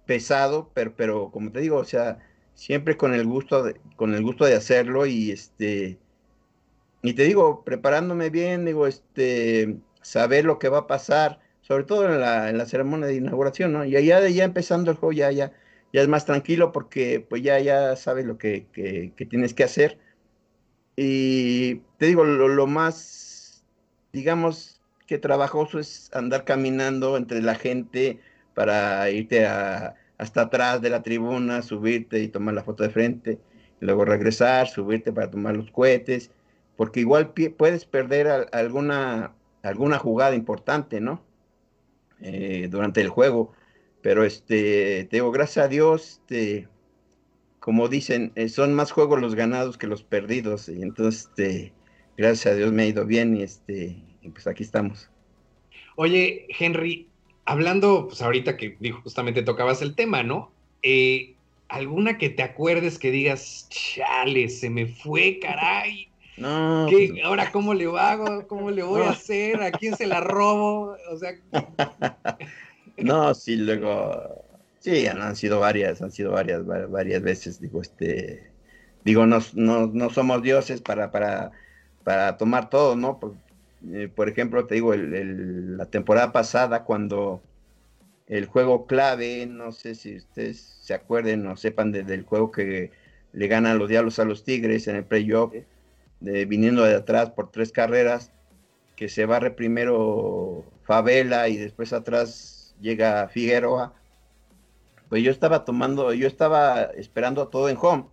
pesado, 0.06 0.70
pero, 0.76 1.32
como 1.32 1.52
te 1.52 1.62
digo, 1.62 1.78
o 1.78 1.86
sea, 1.86 2.20
siempre 2.54 2.96
con 2.96 3.16
el 3.16 3.26
gusto 3.26 3.64
de, 3.64 3.82
con 3.96 4.14
el 4.14 4.22
gusto 4.22 4.46
de 4.46 4.54
hacerlo 4.56 5.08
y 5.08 5.32
este 5.32 5.98
y 7.02 7.14
te 7.14 7.24
digo, 7.24 7.64
preparándome 7.66 8.30
bien, 8.30 8.66
digo, 8.66 8.86
este, 8.88 9.78
saber 10.04 10.46
lo 10.46 10.60
que 10.60 10.70
va 10.70 10.80
a 10.80 10.88
pasar, 10.88 11.40
sobre 11.64 11.86
todo 11.86 12.06
en 12.06 12.20
la, 12.20 12.50
en 12.50 12.58
la 12.58 12.66
ceremonia 12.66 13.08
de 13.08 13.16
inauguración, 13.16 13.74
¿no? 13.74 13.86
Y 13.86 13.96
allá 13.96 14.20
de 14.22 14.34
ya 14.34 14.44
empezando 14.44 14.92
el 14.92 14.98
juego, 14.98 15.14
ya, 15.14 15.32
ya, 15.32 15.54
ya 15.94 16.02
es 16.02 16.08
más 16.10 16.26
tranquilo 16.26 16.72
porque 16.72 17.26
pues 17.28 17.42
ya, 17.42 17.60
ya 17.60 17.96
sabes 17.96 18.26
lo 18.26 18.38
que, 18.38 18.68
tienes 19.30 19.54
que 19.54 19.64
hacer. 19.64 19.98
Y 20.96 21.76
te 21.98 22.08
digo, 22.08 22.26
lo, 22.26 22.68
más, 22.68 23.64
digamos, 24.12 24.82
que 25.08 25.18
trabajoso 25.18 25.80
es 25.80 26.12
andar 26.14 26.44
caminando 26.46 27.18
entre 27.18 27.42
la 27.42 27.56
gente 27.56 28.20
para 28.54 29.10
irte 29.10 29.46
hasta 29.46 30.42
atrás 30.42 30.82
de 30.82 30.90
la 30.90 31.02
tribuna, 31.02 31.62
subirte 31.62 32.20
y 32.20 32.28
tomar 32.28 32.56
la 32.56 32.64
foto 32.64 32.84
de 32.84 32.90
frente, 32.90 33.40
luego 33.80 34.06
regresar, 34.06 34.68
subirte 34.68 35.14
para 35.14 35.32
tomar 35.32 35.56
los 35.56 35.72
cohetes, 35.72 36.32
porque 36.76 37.00
igual 37.00 37.34
puedes 37.58 37.86
perder 37.86 38.50
alguna, 38.52 39.34
alguna 39.64 39.98
jugada 39.98 40.36
importante, 40.36 41.02
¿no? 41.02 41.24
Eh, 42.24 42.70
durante 42.72 43.02
el 43.02 43.10
juego. 43.10 43.52
Pero 44.02 44.24
este, 44.24 45.06
te 45.10 45.18
digo, 45.18 45.32
gracias 45.32 45.66
a 45.66 45.68
Dios, 45.68 46.22
este, 46.22 46.70
como 47.60 47.90
dicen, 47.90 48.32
eh, 48.36 48.48
son 48.48 48.74
más 48.74 48.92
juegos 48.92 49.20
los 49.20 49.36
ganados 49.36 49.78
que 49.78 49.88
los 49.88 50.04
perdidos. 50.04 50.70
Y 50.70 50.82
entonces, 50.82 51.30
este, 51.30 51.74
gracias 52.18 52.54
a 52.54 52.56
Dios 52.56 52.72
me 52.72 52.84
ha 52.84 52.88
ido 52.88 53.06
bien 53.06 53.36
y 53.36 53.44
este, 53.44 53.98
pues 54.32 54.48
aquí 54.48 54.64
estamos. 54.64 55.10
Oye, 55.98 56.48
Henry, 56.58 57.10
hablando, 57.44 58.08
pues 58.08 58.22
ahorita 58.22 58.56
que 58.56 58.78
dijo, 58.80 59.02
justamente 59.02 59.44
tocabas 59.44 59.82
el 59.82 59.94
tema, 59.94 60.24
¿no? 60.24 60.52
Eh, 60.82 61.36
¿Alguna 61.68 62.18
que 62.18 62.30
te 62.30 62.44
acuerdes 62.44 63.00
que 63.00 63.12
digas, 63.12 63.68
chale, 63.70 64.48
se 64.48 64.70
me 64.70 64.88
fue, 64.88 65.40
caray? 65.40 66.08
No. 66.38 66.88
¿Qué, 66.90 67.10
pues, 67.12 67.24
ahora, 67.24 67.52
¿cómo 67.52 67.74
le 67.74 67.86
hago? 67.86 68.48
¿Cómo 68.48 68.72
le 68.72 68.84
voy 68.84 69.04
a 69.04 69.12
hacer? 69.12 69.62
¿A 69.62 69.72
quién 69.72 69.96
se 69.96 70.08
la 70.08 70.20
robo? 70.20 70.96
O 71.12 71.18
sea. 71.18 71.34
no, 72.98 73.34
sí, 73.34 73.56
luego. 73.56 74.44
Sí, 74.80 75.08
han 75.08 75.36
sido 75.36 75.60
varias, 75.60 76.02
han 76.02 76.12
sido 76.12 76.32
varias, 76.32 76.66
varias 76.66 77.22
veces. 77.22 77.62
Digo, 77.62 77.82
este. 77.82 78.52
Digo, 79.06 79.26
no, 79.26 79.40
no, 79.54 80.10
somos 80.10 80.42
dioses 80.42 80.82
para, 80.82 81.12
para, 81.12 81.52
para 82.04 82.38
tomar 82.38 82.70
todo, 82.70 82.96
¿no? 82.96 83.20
Por, 83.20 83.36
eh, 83.92 84.10
por 84.14 84.30
ejemplo, 84.30 84.66
te 84.66 84.76
digo, 84.76 84.94
el, 84.94 85.78
la 85.78 85.86
temporada 85.88 86.32
pasada, 86.32 86.84
cuando 86.84 87.42
el 88.28 88.46
juego 88.46 88.88
clave, 88.88 89.46
no 89.46 89.72
sé 89.74 89.96
si 89.96 90.16
ustedes 90.16 90.62
se 90.82 90.94
acuerden 90.94 91.46
o 91.48 91.58
sepan 91.58 91.92
del 91.92 92.24
juego 92.24 92.52
que 92.52 92.92
le 93.34 93.48
ganan 93.48 93.78
los 93.78 93.90
Diablos 93.90 94.20
a 94.20 94.26
los 94.26 94.44
Tigres 94.46 94.88
en 94.88 94.96
el 94.96 95.04
playoff 95.04 95.54
viniendo 96.24 96.84
de 96.84 96.96
atrás 96.96 97.32
por 97.32 97.52
tres 97.52 97.72
carreras, 97.72 98.32
que 98.96 99.10
se 99.10 99.26
barre 99.26 99.52
primero 99.52 100.64
Favela 100.84 101.50
y 101.50 101.58
después 101.58 101.94
atrás 101.94 102.76
llega 102.80 103.28
Figueroa. 103.30 103.94
Pues 105.10 105.24
yo 105.24 105.32
estaba 105.32 105.66
tomando, 105.66 106.14
yo 106.14 106.28
estaba 106.28 106.84
esperando 106.96 107.44
a 107.44 107.50
todo 107.50 107.70
en 107.70 107.78
home, 107.80 108.06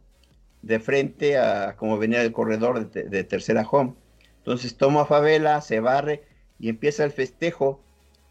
de 0.62 0.80
frente 0.80 1.38
a 1.38 1.76
como 1.76 1.98
venía 1.98 2.22
el 2.22 2.32
corredor 2.32 2.90
de, 2.90 3.04
de 3.04 3.24
tercera 3.24 3.66
home. 3.68 3.94
Entonces 4.38 4.76
tomo 4.76 5.00
a 5.00 5.06
Favela, 5.06 5.60
se 5.60 5.80
barre 5.80 6.24
y 6.58 6.68
empieza 6.68 7.04
el 7.04 7.12
festejo 7.12 7.80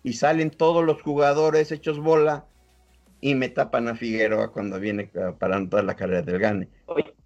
y 0.03 0.13
salen 0.13 0.51
todos 0.51 0.83
los 0.85 1.01
jugadores 1.01 1.71
hechos 1.71 1.99
bola 1.99 2.45
y 3.21 3.35
me 3.35 3.49
tapan 3.49 3.87
a 3.87 3.95
Figueroa 3.95 4.51
cuando 4.51 4.79
viene 4.79 5.11
para 5.39 5.57
anotar 5.57 5.83
la 5.83 5.95
carrera 5.95 6.21
del 6.21 6.39
Gane. 6.39 6.69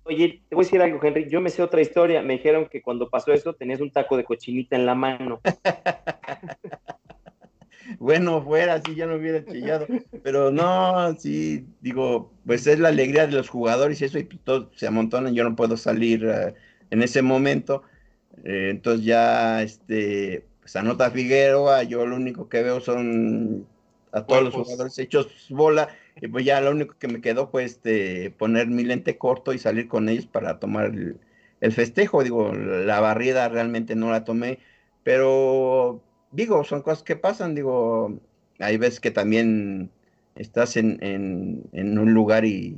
Te 0.06 0.42
voy 0.52 0.52
a 0.52 0.58
decir 0.58 0.82
algo, 0.82 1.00
Henry. 1.02 1.30
Yo 1.30 1.42
me 1.42 1.50
sé 1.50 1.62
otra 1.62 1.82
historia. 1.82 2.22
Me 2.22 2.34
dijeron 2.34 2.68
que 2.70 2.82
cuando 2.82 3.10
pasó 3.10 3.34
eso 3.34 3.54
tenías 3.54 3.82
un 3.82 3.92
taco 3.92 4.18
de 4.18 4.24
cochinita 4.24 4.76
en 4.76 4.86
la 4.86 4.96
mano. 4.96 5.42
bueno, 8.00 8.42
fuera, 8.42 8.82
sí, 8.82 8.96
ya 8.96 9.06
no 9.06 9.16
hubiera 9.16 9.46
chillado. 9.46 9.88
Pero 10.24 10.52
no, 10.52 11.16
sí, 11.18 11.66
digo, 11.82 12.34
pues 12.46 12.68
es 12.68 12.80
la 12.80 12.90
alegría 12.90 13.28
de 13.28 13.34
los 13.34 13.50
jugadores 13.50 14.02
y 14.02 14.06
eso, 14.06 14.20
y 14.20 14.26
todos 14.26 14.70
se 14.76 14.88
amontonan. 14.88 15.34
Yo 15.34 15.44
no 15.44 15.56
puedo 15.56 15.78
salir 15.78 16.26
eh, 16.26 16.54
en 16.90 17.02
ese 17.02 17.22
momento. 17.22 17.84
Eh, 18.44 18.70
entonces 18.72 19.06
ya, 19.06 19.62
este, 19.62 20.46
pues 20.60 20.76
anota 20.76 21.12
Figueroa. 21.12 21.84
Yo 21.84 22.06
lo 22.06 22.18
único 22.18 22.50
que 22.50 22.62
veo 22.62 22.82
son 22.82 23.66
a 24.12 24.26
todos 24.26 24.44
los 24.44 24.54
jugadores 24.54 25.00
hechos 25.00 25.48
bola 25.50 25.90
y 26.22 26.28
pues 26.28 26.46
ya 26.46 26.62
lo 26.62 26.72
único 26.72 26.96
que 26.98 27.08
me 27.08 27.22
quedó 27.22 27.48
fue 27.48 27.64
este, 27.64 28.32
poner 28.32 28.68
mi 28.68 28.84
lente 28.84 29.18
corto 29.18 29.54
y 29.54 29.60
salir 29.60 29.88
con 29.88 30.10
ellos 30.10 30.28
para 30.28 30.60
tomar 30.60 30.86
el, 30.86 31.20
festejo. 31.72 32.24
Digo, 32.24 32.54
la 32.54 33.00
barrida 33.00 33.48
realmente 33.50 33.96
no 33.96 34.12
la 34.12 34.26
tomé, 34.26 34.60
pero 35.04 36.04
digo, 36.32 36.64
son 36.64 36.82
cosas 36.82 37.04
que 37.04 37.16
pasan. 37.16 37.56
Digo, 37.56 38.20
hay 38.60 38.78
veces 38.78 39.00
que 39.00 39.12
también 39.12 39.92
estás 40.36 40.78
en, 40.78 41.00
en, 41.02 41.98
un 41.98 42.14
lugar 42.14 42.46
y, 42.46 42.76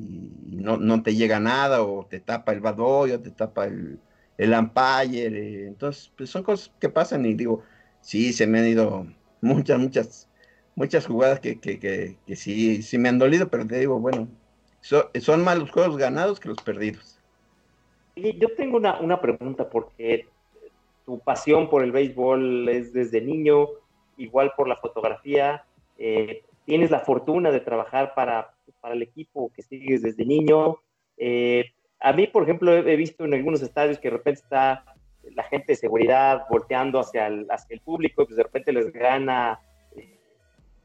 no, 0.52 0.78
no, 0.78 1.04
te 1.04 1.16
llega 1.16 1.40
nada, 1.40 1.84
o 1.84 2.06
te 2.06 2.20
tapa 2.20 2.54
el 2.54 2.62
badoy, 2.62 3.12
o 3.12 3.22
te 3.22 3.32
tapa 3.32 3.66
el, 3.66 4.00
el 4.38 4.54
umpire. 4.54 5.68
entonces, 5.68 6.12
pues 6.18 6.30
son 6.30 6.44
cosas 6.44 6.72
que 6.80 6.90
pasan 6.90 7.26
y 7.26 7.34
digo, 7.34 7.64
sí, 8.02 8.34
se 8.34 8.48
me 8.48 8.60
han 8.60 8.68
ido 8.68 9.08
muchas, 9.42 9.80
muchas 9.80 10.30
muchas 10.76 11.08
jugadas 11.08 11.40
que, 11.40 11.60
que, 11.60 11.80
que, 11.80 12.36
sí, 12.36 12.82
sí 12.82 12.98
me 12.98 13.10
han 13.10 13.20
dolido, 13.20 13.50
pero 13.50 13.66
te 13.66 13.80
digo, 13.80 14.00
bueno, 14.00 14.28
son 14.82 15.44
más 15.44 15.58
los 15.58 15.72
juegos 15.72 15.98
ganados 15.98 16.40
que 16.40 16.50
los 16.50 16.62
perdidos. 16.62 17.20
Yo 18.16 18.54
tengo 18.56 18.78
una, 18.78 19.00
una 19.00 19.20
pregunta, 19.20 19.70
porque 19.70 20.28
tu 21.06 21.20
pasión 21.20 21.70
por 21.70 21.84
el 21.84 21.92
béisbol 21.92 22.70
es 22.70 22.94
desde 22.94 23.22
niño, 23.22 23.68
igual 24.18 24.54
por 24.56 24.68
la 24.68 24.76
fotografía, 24.76 25.64
eh, 25.98 26.44
tienes 26.66 26.92
la 26.92 27.00
fortuna 27.00 27.52
de 27.52 27.60
trabajar 27.60 28.14
para, 28.16 28.54
para, 28.82 28.96
el 28.96 29.02
equipo 29.02 29.52
que 29.54 29.62
sigues 29.62 30.02
desde 30.02 30.26
niño. 30.26 30.78
Eh, 31.18 31.72
a 32.00 32.14
mí, 32.14 32.28
por 32.28 32.44
ejemplo, 32.44 32.74
he, 32.74 32.96
visto 32.96 33.26
en 33.26 33.34
algunos 33.34 33.62
estadios 33.62 34.00
que 34.00 34.10
de 34.10 34.18
repente 34.18 34.42
está 34.42 34.84
la 35.34 35.44
gente 35.44 35.74
de 35.74 35.78
seguridad 35.78 36.44
volteando 36.50 37.00
hacia 37.00 37.28
el, 37.28 37.48
hacia 37.50 37.74
el 37.74 37.82
público 37.82 38.22
y 38.22 38.26
pues 38.26 38.38
de 38.38 38.44
repente 38.44 38.72
les 38.72 38.92
gana 38.92 39.60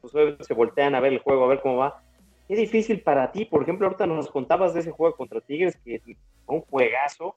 pues 0.01 0.13
se 0.41 0.53
voltean 0.53 0.95
a 0.95 0.99
ver 0.99 1.13
el 1.13 1.19
juego, 1.19 1.45
a 1.45 1.47
ver 1.47 1.61
cómo 1.61 1.77
va. 1.77 2.01
Qué 2.47 2.55
difícil 2.55 3.01
para 3.01 3.31
ti, 3.31 3.45
por 3.45 3.63
ejemplo, 3.63 3.87
ahorita 3.87 4.05
nos 4.07 4.29
contabas 4.29 4.73
de 4.73 4.81
ese 4.81 4.91
juego 4.91 5.15
contra 5.15 5.39
Tigres, 5.41 5.77
que 5.77 6.01
fue 6.45 6.55
un 6.55 6.61
juegazo, 6.61 7.35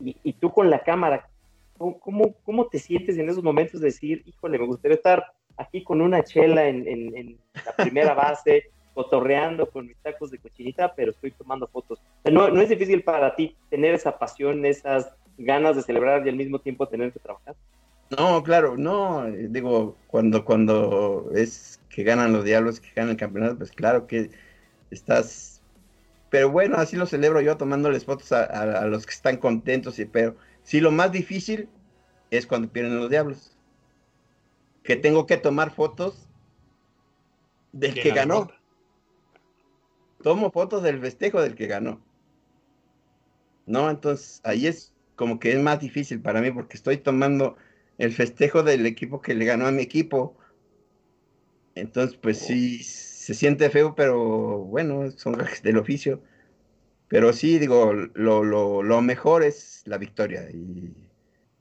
y, 0.00 0.32
tú 0.34 0.50
con 0.52 0.70
la 0.70 0.82
cámara, 0.82 1.28
¿cómo, 1.76 2.34
¿cómo, 2.44 2.66
te 2.66 2.78
sientes 2.78 3.18
en 3.18 3.28
esos 3.28 3.42
momentos 3.42 3.80
de 3.80 3.86
decir, 3.86 4.22
híjole, 4.26 4.58
me 4.58 4.66
gustaría 4.66 4.96
estar 4.96 5.24
aquí 5.56 5.82
con 5.82 6.00
una 6.00 6.22
chela 6.22 6.68
en, 6.68 7.38
la 7.54 7.84
primera 7.84 8.14
base, 8.14 8.70
cotorreando 8.94 9.68
con 9.70 9.86
mis 9.86 9.96
tacos 9.98 10.30
de 10.30 10.38
cochinita, 10.38 10.94
pero 10.94 11.12
estoy 11.12 11.30
tomando 11.32 11.66
fotos? 11.68 12.00
no, 12.24 12.48
no 12.48 12.60
es 12.60 12.68
difícil 12.68 13.02
para 13.02 13.34
ti 13.36 13.56
tener 13.70 13.94
esa 13.94 14.18
pasión, 14.18 14.64
esas 14.64 15.12
ganas 15.36 15.76
de 15.76 15.82
celebrar 15.82 16.26
y 16.26 16.30
al 16.30 16.36
mismo 16.36 16.58
tiempo 16.58 16.88
tener 16.88 17.12
que 17.12 17.20
trabajar. 17.20 17.54
No, 18.10 18.42
claro, 18.42 18.76
no, 18.76 19.26
digo, 19.26 19.96
cuando, 20.06 20.44
cuando 20.44 21.30
es 21.34 21.77
que 21.98 22.04
ganan 22.04 22.32
los 22.32 22.44
diablos, 22.44 22.78
que 22.78 22.90
ganan 22.94 23.10
el 23.10 23.16
campeonato, 23.16 23.58
pues 23.58 23.72
claro 23.72 24.06
que 24.06 24.30
estás, 24.92 25.60
pero 26.30 26.48
bueno, 26.48 26.76
así 26.76 26.94
lo 26.94 27.06
celebro 27.06 27.40
yo 27.40 27.56
tomándoles 27.56 28.04
fotos 28.04 28.30
a, 28.30 28.86
los 28.86 29.04
que 29.04 29.14
están 29.14 29.38
contentos, 29.38 29.98
y, 29.98 30.04
pero 30.04 30.36
sí 30.62 30.80
lo 30.80 30.92
más 30.92 31.10
difícil 31.10 31.68
es 32.30 32.46
cuando 32.46 32.70
pierden 32.70 33.00
los 33.00 33.10
diablos, 33.10 33.56
que 34.84 34.94
tengo 34.94 35.26
que 35.26 35.38
tomar 35.38 35.74
fotos 35.74 36.28
del 37.72 37.94
que 37.94 38.12
ganó. 38.12 38.48
Tomo 40.22 40.52
fotos 40.52 40.84
del 40.84 41.00
festejo 41.00 41.42
del 41.42 41.56
que 41.56 41.66
ganó. 41.66 42.00
No, 43.66 43.90
entonces 43.90 44.40
ahí 44.44 44.68
es 44.68 44.94
como 45.16 45.40
que 45.40 45.50
es 45.50 45.58
más 45.58 45.80
difícil 45.80 46.20
para 46.20 46.40
mí 46.40 46.52
porque 46.52 46.76
estoy 46.76 46.98
tomando 46.98 47.56
el 47.98 48.12
festejo 48.12 48.62
del 48.62 48.86
equipo 48.86 49.20
que 49.20 49.34
le 49.34 49.46
ganó 49.46 49.66
a 49.66 49.72
mi 49.72 49.82
equipo. 49.82 50.37
Entonces, 51.80 52.18
pues 52.20 52.38
sí, 52.38 52.82
se 52.82 53.34
siente 53.34 53.70
feo, 53.70 53.94
pero 53.94 54.58
bueno, 54.58 55.10
son 55.12 55.38
del 55.62 55.78
oficio. 55.78 56.22
Pero 57.08 57.32
sí, 57.32 57.58
digo, 57.58 57.92
lo, 57.92 58.44
lo, 58.44 59.02
mejor 59.02 59.42
es 59.42 59.82
la 59.86 59.98
victoria. 59.98 60.48
Y 60.50 60.92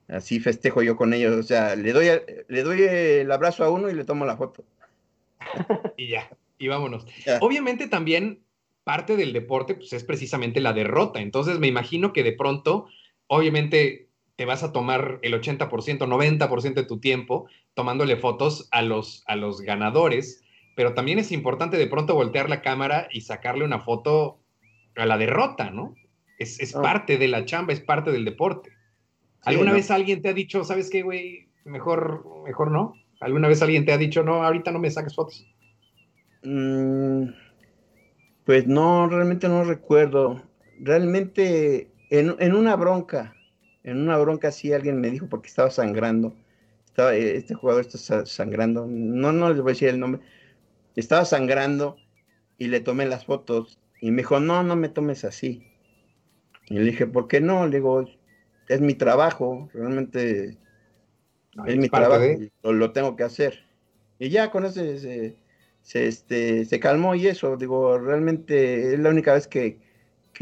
así 0.08 0.40
festejo 0.40 0.82
yo 0.82 0.96
con 0.96 1.14
ellos. 1.14 1.36
O 1.36 1.44
sea, 1.44 1.76
le 1.76 1.94
doy, 1.94 2.08
le 2.48 2.64
doy 2.64 2.82
el 2.82 3.32
abrazo 3.32 3.64
a 3.64 3.70
uno 3.70 3.90
y 3.90 3.94
le 3.94 4.04
tomo 4.04 4.26
la 4.26 4.38
foto. 4.38 4.64
y 5.98 6.10
ya, 6.10 6.30
y 6.58 6.68
vámonos. 6.68 7.06
Obviamente 7.40 7.88
también 7.88 8.44
parte 8.84 9.18
del 9.18 9.34
deporte 9.34 9.76
pues, 9.76 9.94
es 9.94 10.04
precisamente 10.04 10.60
la 10.60 10.74
derrota. 10.74 11.22
Entonces 11.22 11.60
me 11.60 11.68
imagino 11.68 12.14
que 12.14 12.24
de 12.24 12.34
pronto, 12.34 12.88
obviamente 13.28 14.07
te 14.38 14.46
vas 14.46 14.64
a 14.64 14.72
tomar 14.72 15.20
el 15.24 15.34
80%, 15.34 15.68
90% 15.68 16.74
de 16.74 16.84
tu 16.84 17.00
tiempo 17.00 17.50
tomándole 17.74 18.16
fotos 18.16 18.70
a 18.72 18.82
los, 18.82 19.24
a 19.28 19.36
los 19.36 19.62
ganadores, 19.62 20.44
pero 20.76 20.94
también 20.94 21.20
es 21.20 21.32
importante 21.32 21.78
de 21.78 21.88
pronto 21.88 22.14
voltear 22.14 22.50
la 22.50 22.62
cámara 22.62 23.08
y 23.12 23.22
sacarle 23.22 23.66
una 23.66 23.80
foto 23.80 24.40
a 24.96 25.06
la 25.06 25.18
derrota, 25.18 25.72
¿no? 25.72 25.96
Es, 26.38 26.76
ah. 26.76 26.82
parte 26.82 27.18
de 27.18 27.28
la 27.28 27.46
chamba, 27.46 27.74
es 27.74 27.82
parte 27.82 28.12
del 28.12 28.26
deporte. 28.26 28.72
¿Alguna 29.42 29.74
vez 29.74 29.90
alguien 29.92 30.22
te 30.22 30.30
ha 30.30 30.34
dicho, 30.34 30.64
sabes 30.64 30.90
qué, 30.90 31.02
güey, 31.02 31.50
mejor, 31.66 32.24
mejor 32.46 32.72
no? 32.72 32.94
¿Alguna 33.20 33.48
vez 33.48 33.62
alguien 33.62 33.86
te 33.86 33.92
ha 33.92 33.98
dicho, 33.98 34.24
no, 34.24 34.44
ahorita 34.44 34.72
no 34.72 34.80
me 34.80 34.92
saques 34.92 35.16
fotos? 35.16 35.48
Mm, 36.44 37.30
Pues 38.46 38.68
no, 38.68 39.08
realmente 39.10 39.48
no 39.48 39.64
recuerdo. 39.64 40.44
Realmente 40.80 41.90
en, 42.10 42.54
una 42.54 42.76
bronca, 42.76 43.36
en 43.88 44.02
una 44.02 44.18
bronca 44.18 44.52
sí 44.52 44.74
alguien 44.74 45.00
me 45.00 45.10
dijo 45.10 45.28
porque 45.28 45.48
estaba 45.48 45.72
sangrando. 45.72 46.36
Estaba, 46.86 47.16
eh, 47.16 47.38
este 47.38 47.54
jugador 47.54 47.86
está 47.86 48.26
sangrando. 48.26 48.86
No, 48.86 49.32
no 49.32 49.50
les 49.50 49.62
voy 49.62 49.72
a 49.72 49.74
decir 49.74 49.88
el 49.88 50.00
nombre. 50.00 50.22
Estaba 50.98 51.24
sangrando 51.24 51.96
y 52.58 52.68
le 52.68 52.82
tomé 52.82 53.06
las 53.06 53.26
fotos 53.26 53.80
y 54.02 54.12
me 54.12 54.24
dijo, 54.24 54.42
no, 54.42 54.62
no 54.62 54.76
me 54.76 54.90
tomes 54.90 55.24
así. 55.24 55.72
Y 56.66 56.74
le 56.74 56.84
dije, 56.84 57.08
¿por 57.08 57.30
qué 57.30 57.40
no? 57.40 57.66
Le 57.66 57.78
digo, 57.78 58.06
es 58.68 58.82
mi 58.82 58.94
trabajo, 58.94 59.70
realmente 59.74 60.58
es 61.66 61.78
mi 61.78 61.88
trabajo, 61.88 62.26
lo, 62.64 62.92
tengo 62.92 63.16
que 63.16 63.24
hacer. 63.24 63.64
Y 64.20 64.30
ya 64.30 64.52
con 64.52 64.66
eso 64.66 64.82
se, 64.82 65.38
este, 65.94 66.66
se 66.66 66.80
calmó 66.82 67.16
y 67.16 67.28
eso, 67.28 67.56
digo, 67.56 67.98
realmente 67.98 68.94
es 68.94 69.00
la 69.00 69.12
única 69.12 69.34
vez 69.34 69.48
que, 69.48 69.80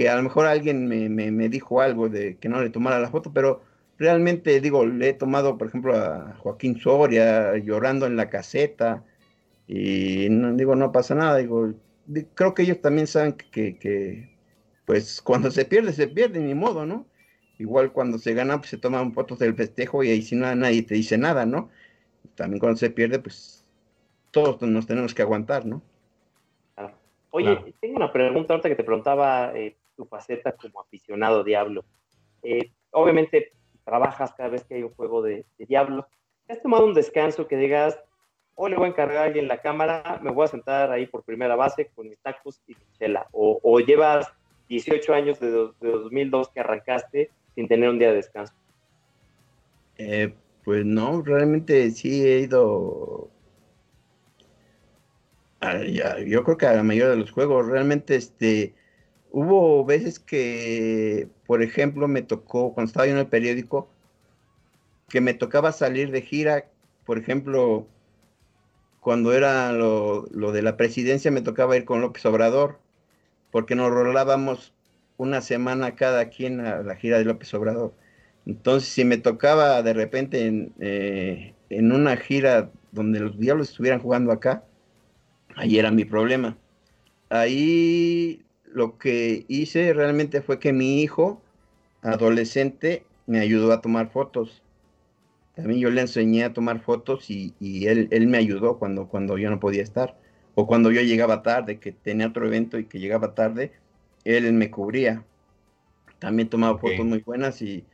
a 0.03 0.15
lo 0.15 0.23
mejor 0.23 0.45
alguien 0.45 0.87
me, 0.87 1.49
dijo 1.49 1.81
algo 1.81 2.09
de 2.09 2.37
que 2.37 2.49
no 2.49 2.61
le 2.61 2.69
tomara 2.69 2.99
la 2.99 3.09
foto, 3.09 3.31
pero 3.33 3.61
realmente, 3.97 4.59
digo, 4.59 4.85
le 4.85 5.09
he 5.09 5.13
tomado, 5.13 5.57
por 5.57 5.67
ejemplo, 5.67 5.95
a 5.95 6.35
Joaquín 6.39 6.79
Soria 6.79 7.57
llorando 7.57 8.05
en 8.05 8.17
la 8.17 8.29
caseta 8.29 9.03
y 9.67 10.27
no, 10.29 10.53
digo, 10.53 10.75
no 10.75 10.91
pasa 10.91 11.15
nada, 11.15 11.37
digo, 11.37 11.73
creo 12.33 12.53
que 12.53 12.63
ellos 12.63 12.81
también 12.81 13.07
saben 13.07 13.33
que, 13.33 13.77
que, 13.77 14.35
pues 14.85 15.21
cuando 15.21 15.49
se 15.49 15.65
pierde, 15.65 15.93
se 15.93 16.07
pierde, 16.07 16.39
ni 16.39 16.53
modo, 16.53 16.85
¿no? 16.85 17.05
Igual 17.57 17.93
cuando 17.93 18.17
se 18.17 18.33
gana, 18.33 18.57
pues 18.57 18.71
se 18.71 18.77
toman 18.77 19.13
fotos 19.13 19.39
del 19.39 19.55
festejo 19.55 20.03
y 20.03 20.09
ahí 20.09 20.21
si 20.21 20.35
no 20.35 20.53
nadie 20.55 20.83
te 20.83 20.95
dice 20.95 21.17
nada, 21.17 21.45
¿no? 21.45 21.69
También 22.35 22.59
cuando 22.59 22.77
se 22.77 22.89
pierde, 22.89 23.19
pues 23.19 23.65
todos 24.31 24.61
nos 24.61 24.85
tenemos 24.85 25.13
que 25.13 25.21
aguantar, 25.21 25.65
¿no? 25.65 25.81
Oye, 27.35 27.75
tengo 27.81 27.97
una 27.97 28.13
pregunta 28.13 28.53
ahorita 28.53 28.69
que 28.69 28.75
te 28.75 28.83
preguntaba 28.85 29.51
eh, 29.53 29.75
tu 29.95 30.05
faceta 30.05 30.51
como 30.53 30.81
aficionado 30.81 31.43
Diablo. 31.43 31.83
Eh, 32.43 32.71
obviamente 32.91 33.51
trabajas 33.83 34.33
cada 34.35 34.49
vez 34.49 34.63
que 34.63 34.75
hay 34.75 34.83
un 34.83 34.93
juego 34.93 35.21
de, 35.21 35.45
Diablo. 35.57 36.07
¿Has 36.47 36.61
tomado 36.61 36.85
un 36.85 36.93
descanso 36.93 37.47
que 37.47 37.57
digas, 37.57 37.99
hoy 38.55 38.71
le 38.71 38.77
voy 38.77 38.85
a 38.85 38.89
encargar 38.89 39.17
a 39.17 39.23
alguien 39.23 39.47
la 39.47 39.61
cámara, 39.61 40.19
me 40.21 40.31
voy 40.31 40.45
a 40.45 40.49
sentar 40.49 40.91
ahí 40.91 41.07
por 41.07 41.23
primera 41.23 41.55
base 41.55 41.89
con 41.95 42.07
mis 42.07 42.19
tacos 42.19 42.61
y 42.67 42.73
mi 42.73 42.85
chela? 42.97 43.27
O, 43.31 43.59
o 43.63 43.79
llevas 43.79 44.31
18 44.69 45.13
años 45.13 45.39
de, 45.39 45.49
de 45.49 45.91
2002 45.91 46.49
que 46.49 46.59
arrancaste 46.59 47.29
sin 47.55 47.67
tener 47.67 47.89
un 47.89 47.99
día 47.99 48.09
de 48.09 48.15
descanso? 48.15 48.53
Eh, 49.97 50.33
pues 50.63 50.85
no, 50.85 51.21
realmente 51.21 51.89
sí 51.91 52.25
he 52.25 52.39
ido. 52.39 53.29
yo 56.27 56.43
creo 56.43 56.57
que 56.57 56.65
a 56.65 56.73
la 56.73 56.83
mayoría 56.83 57.11
de 57.11 57.17
los 57.17 57.31
juegos, 57.31 57.67
realmente 57.67 58.15
este. 58.15 58.73
Hubo 59.37 59.83
veces 59.83 60.17
que, 60.17 61.27
por 61.45 61.61
ejemplo, 61.61 62.07
me 62.07 62.21
tocó, 62.21 62.73
cuando 62.73 62.87
estaba 62.87 63.05
yo 63.05 63.11
en 63.11 63.17
el 63.17 63.27
periódico, 63.27 63.89
que 65.09 65.19
me 65.19 65.33
tocaba 65.33 65.73
salir 65.73 66.11
de 66.11 66.21
gira, 66.21 66.69
por 67.05 67.17
ejemplo, 67.17 67.85
cuando 69.01 69.33
era 69.33 69.73
lo, 69.73 70.25
lo 70.31 70.53
de 70.53 70.61
la 70.61 70.77
presidencia, 70.77 71.31
me 71.31 71.41
tocaba 71.41 71.75
ir 71.75 71.83
con 71.83 71.99
López 71.99 72.25
Obrador, 72.25 72.79
porque 73.51 73.75
nos 73.75 73.91
rolábamos 73.91 74.73
una 75.17 75.41
semana 75.41 75.95
cada 75.95 76.29
quien 76.29 76.61
a 76.61 76.81
la 76.81 76.95
gira 76.95 77.17
de 77.17 77.25
López 77.25 77.53
Obrador. 77.53 77.93
Entonces, 78.45 78.87
si 78.87 79.03
me 79.03 79.17
tocaba 79.17 79.83
de 79.83 79.91
repente 79.91 80.45
en, 80.45 80.73
eh, 80.79 81.55
en 81.69 81.91
una 81.91 82.15
gira 82.15 82.71
donde 82.93 83.19
los 83.19 83.37
diablos 83.37 83.71
estuvieran 83.71 83.99
jugando 83.99 84.31
acá, 84.31 84.63
ahí 85.57 85.77
era 85.77 85.91
mi 85.91 86.05
problema. 86.05 86.57
Ahí 87.27 88.44
lo 88.75 88.97
que 88.97 89.45
hice 89.47 89.93
realmente 89.93 90.41
fue 90.41 90.59
que 90.59 90.73
mi 90.73 91.01
hijo, 91.01 91.41
adolescente, 92.01 93.05
me 93.25 93.39
ayudó 93.39 93.71
a 93.71 93.79
tomar 93.79 94.11
fotos. 94.11 94.61
También 95.55 95.79
yo 95.79 95.89
le 95.89 96.01
enseñé 96.01 96.43
a 96.43 96.51
tomar 96.51 96.81
fotos 96.81 97.29
y, 97.31 97.53
y 97.61 97.87
él, 97.87 98.09
él, 98.11 98.27
me 98.27 98.37
ayudó 98.37 98.77
cuando, 98.77 99.07
cuando 99.07 99.37
yo 99.37 99.49
no 99.49 99.61
podía 99.61 99.81
estar. 99.81 100.17
O 100.55 100.67
cuando 100.67 100.91
yo 100.91 101.01
llegaba 101.01 101.41
tarde, 101.41 101.79
que 101.79 101.93
tenía 101.93 102.27
otro 102.27 102.45
evento 102.47 102.77
y 102.77 102.83
que 102.83 102.99
llegaba 102.99 103.33
tarde, 103.33 103.71
él 104.25 104.51
me 104.51 104.69
cubría. 104.69 105.23
También 106.19 106.49
tomaba 106.49 106.77
fotos 106.77 107.05
muy 107.05 107.19
buenas 107.19 107.61
y, 107.61 107.85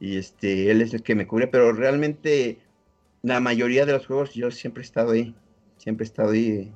este, 0.00 0.70
él 0.70 0.80
es 0.80 0.94
el 0.94 1.02
que 1.02 1.14
me 1.14 1.26
cubre, 1.26 1.46
pero 1.46 1.72
realmente 1.72 2.58
la 3.20 3.38
mayoría 3.40 3.84
de 3.84 3.92
los 3.92 4.06
juegos 4.06 4.32
yo 4.32 4.50
siempre 4.50 4.82
he 4.82 4.86
estado 4.86 5.12
ahí, 5.12 5.34
siempre 5.76 6.04
he 6.04 6.08
estado 6.08 6.30
ahí. 6.30 6.72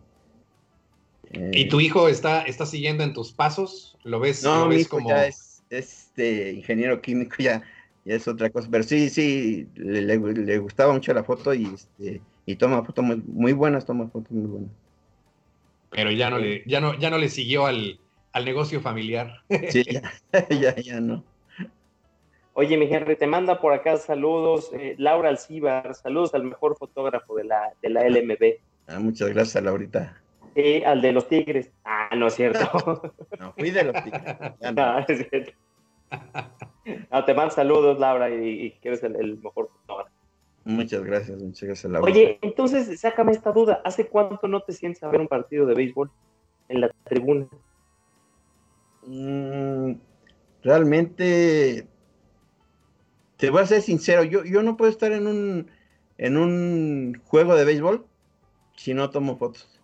¿Y 1.33 1.69
tu 1.69 1.81
hijo 1.81 2.09
está, 2.09 2.43
está 2.43 2.67
siguiendo 2.67 3.03
en 3.05 3.13
tus 3.13 3.33
pasos? 3.33 3.97
¿Lo 4.05 4.21
ves, 4.21 4.43
no, 4.43 4.67
mi 4.67 4.77
hijo 4.77 4.99
Ya 5.07 5.27
es, 5.27 5.63
este, 5.71 6.53
ingeniero 6.53 7.01
químico, 7.01 7.37
ya, 7.39 7.63
es 8.05 8.29
otra 8.29 8.51
cosa, 8.51 8.69
pero 8.71 8.85
sí, 8.85 9.11
sí, 9.11 9.69
le, 9.75 10.59
gustaba 10.59 10.93
mucho 10.93 11.13
la 11.13 11.25
foto 11.25 11.53
y, 11.53 11.67
este, 11.67 12.21
y 12.47 12.57
toma 12.57 12.85
fotos 12.85 13.05
muy, 13.05 13.23
muy, 13.27 13.53
buenas, 13.53 13.85
toma 13.85 14.07
fotos 14.09 14.31
muy 14.31 14.47
buenas. 14.47 14.71
Pero 15.91 16.11
ya 16.11 16.31
no 16.31 16.39
le, 16.39 16.63
ya 16.67 16.81
no, 16.81 16.99
ya 16.99 17.11
no 17.11 17.19
le 17.19 17.29
siguió 17.29 17.67
al, 17.67 17.99
al 18.33 18.45
negocio 18.45 18.81
familiar. 18.81 19.43
Sí, 19.71 19.85
ya, 20.61 20.77
ya, 20.77 21.01
no. 21.01 21.25
Oye, 22.53 22.79
mi 22.79 22.87
Henry, 22.87 23.17
te 23.17 23.27
manda 23.27 23.61
por 23.61 23.75
acá 23.75 23.99
saludos. 23.99 24.71
Eh, 24.73 24.95
Laura 24.99 25.29
Alcíbar, 25.29 25.95
saludos 25.95 26.35
al 26.35 26.45
mejor 26.45 26.77
fotógrafo 26.79 27.37
de 27.37 27.45
la, 27.45 27.73
de 27.83 27.91
la 27.91 28.09
LMB. 28.09 28.59
Ah, 28.87 28.99
muchas 28.99 29.29
gracias, 29.29 29.63
Laurita. 29.63 30.23
Sí, 30.57 30.83
al 30.85 31.03
de 31.03 31.13
los 31.13 31.29
Tigres. 31.29 31.71
Ah, 31.85 32.09
no 32.17 32.29
es 32.29 32.35
cierto. 32.35 33.13
no, 33.39 33.53
fui 33.53 33.71
de 33.71 33.85
los 33.85 34.03
Tigres. 34.03 34.23
no. 34.75 34.99
es 35.09 35.29
cierto. 35.29 35.53
No, 37.11 37.25
te 37.27 37.35
mando 37.35 37.55
saludos, 37.55 37.99
Laura, 37.99 38.31
y, 38.31 38.71
que 38.81 38.89
eres 38.89 39.03
el, 39.03 39.39
mejor. 39.39 39.69
Muchas 40.65 41.05
gracias, 41.05 41.43
muchas 41.43 41.63
gracias, 41.63 41.93
Laura. 41.93 42.11
Oye, 42.11 42.39
entonces, 42.41 42.99
sácame 42.99 43.33
esta 43.33 43.53
duda. 43.53 43.83
¿Hace 43.85 44.07
cuánto 44.07 44.49
no 44.49 44.63
te 44.63 44.73
sientes 44.73 45.03
a 45.03 45.09
ver 45.09 45.21
un 45.21 45.29
partido 45.29 45.67
de 45.67 45.75
béisbol 45.75 46.11
en 46.71 46.81
la 46.81 46.91
tribuna? 47.05 47.47
Mm, 49.05 49.93
realmente, 50.63 51.87
te 53.37 53.51
voy 53.51 53.61
a 53.61 53.67
ser 53.67 53.83
sincero, 53.83 54.25
yo, 54.25 54.43
yo 54.45 54.63
no 54.63 54.79
puedo 54.79 54.91
estar 54.91 55.13
en 55.13 55.27
un, 55.27 55.71
en 56.17 56.37
un 56.39 57.21
juego 57.27 57.55
de 57.55 57.65
béisbol 57.67 58.07
si 58.75 58.95
no 58.95 59.11
tomo 59.11 59.37
fotos. 59.37 59.76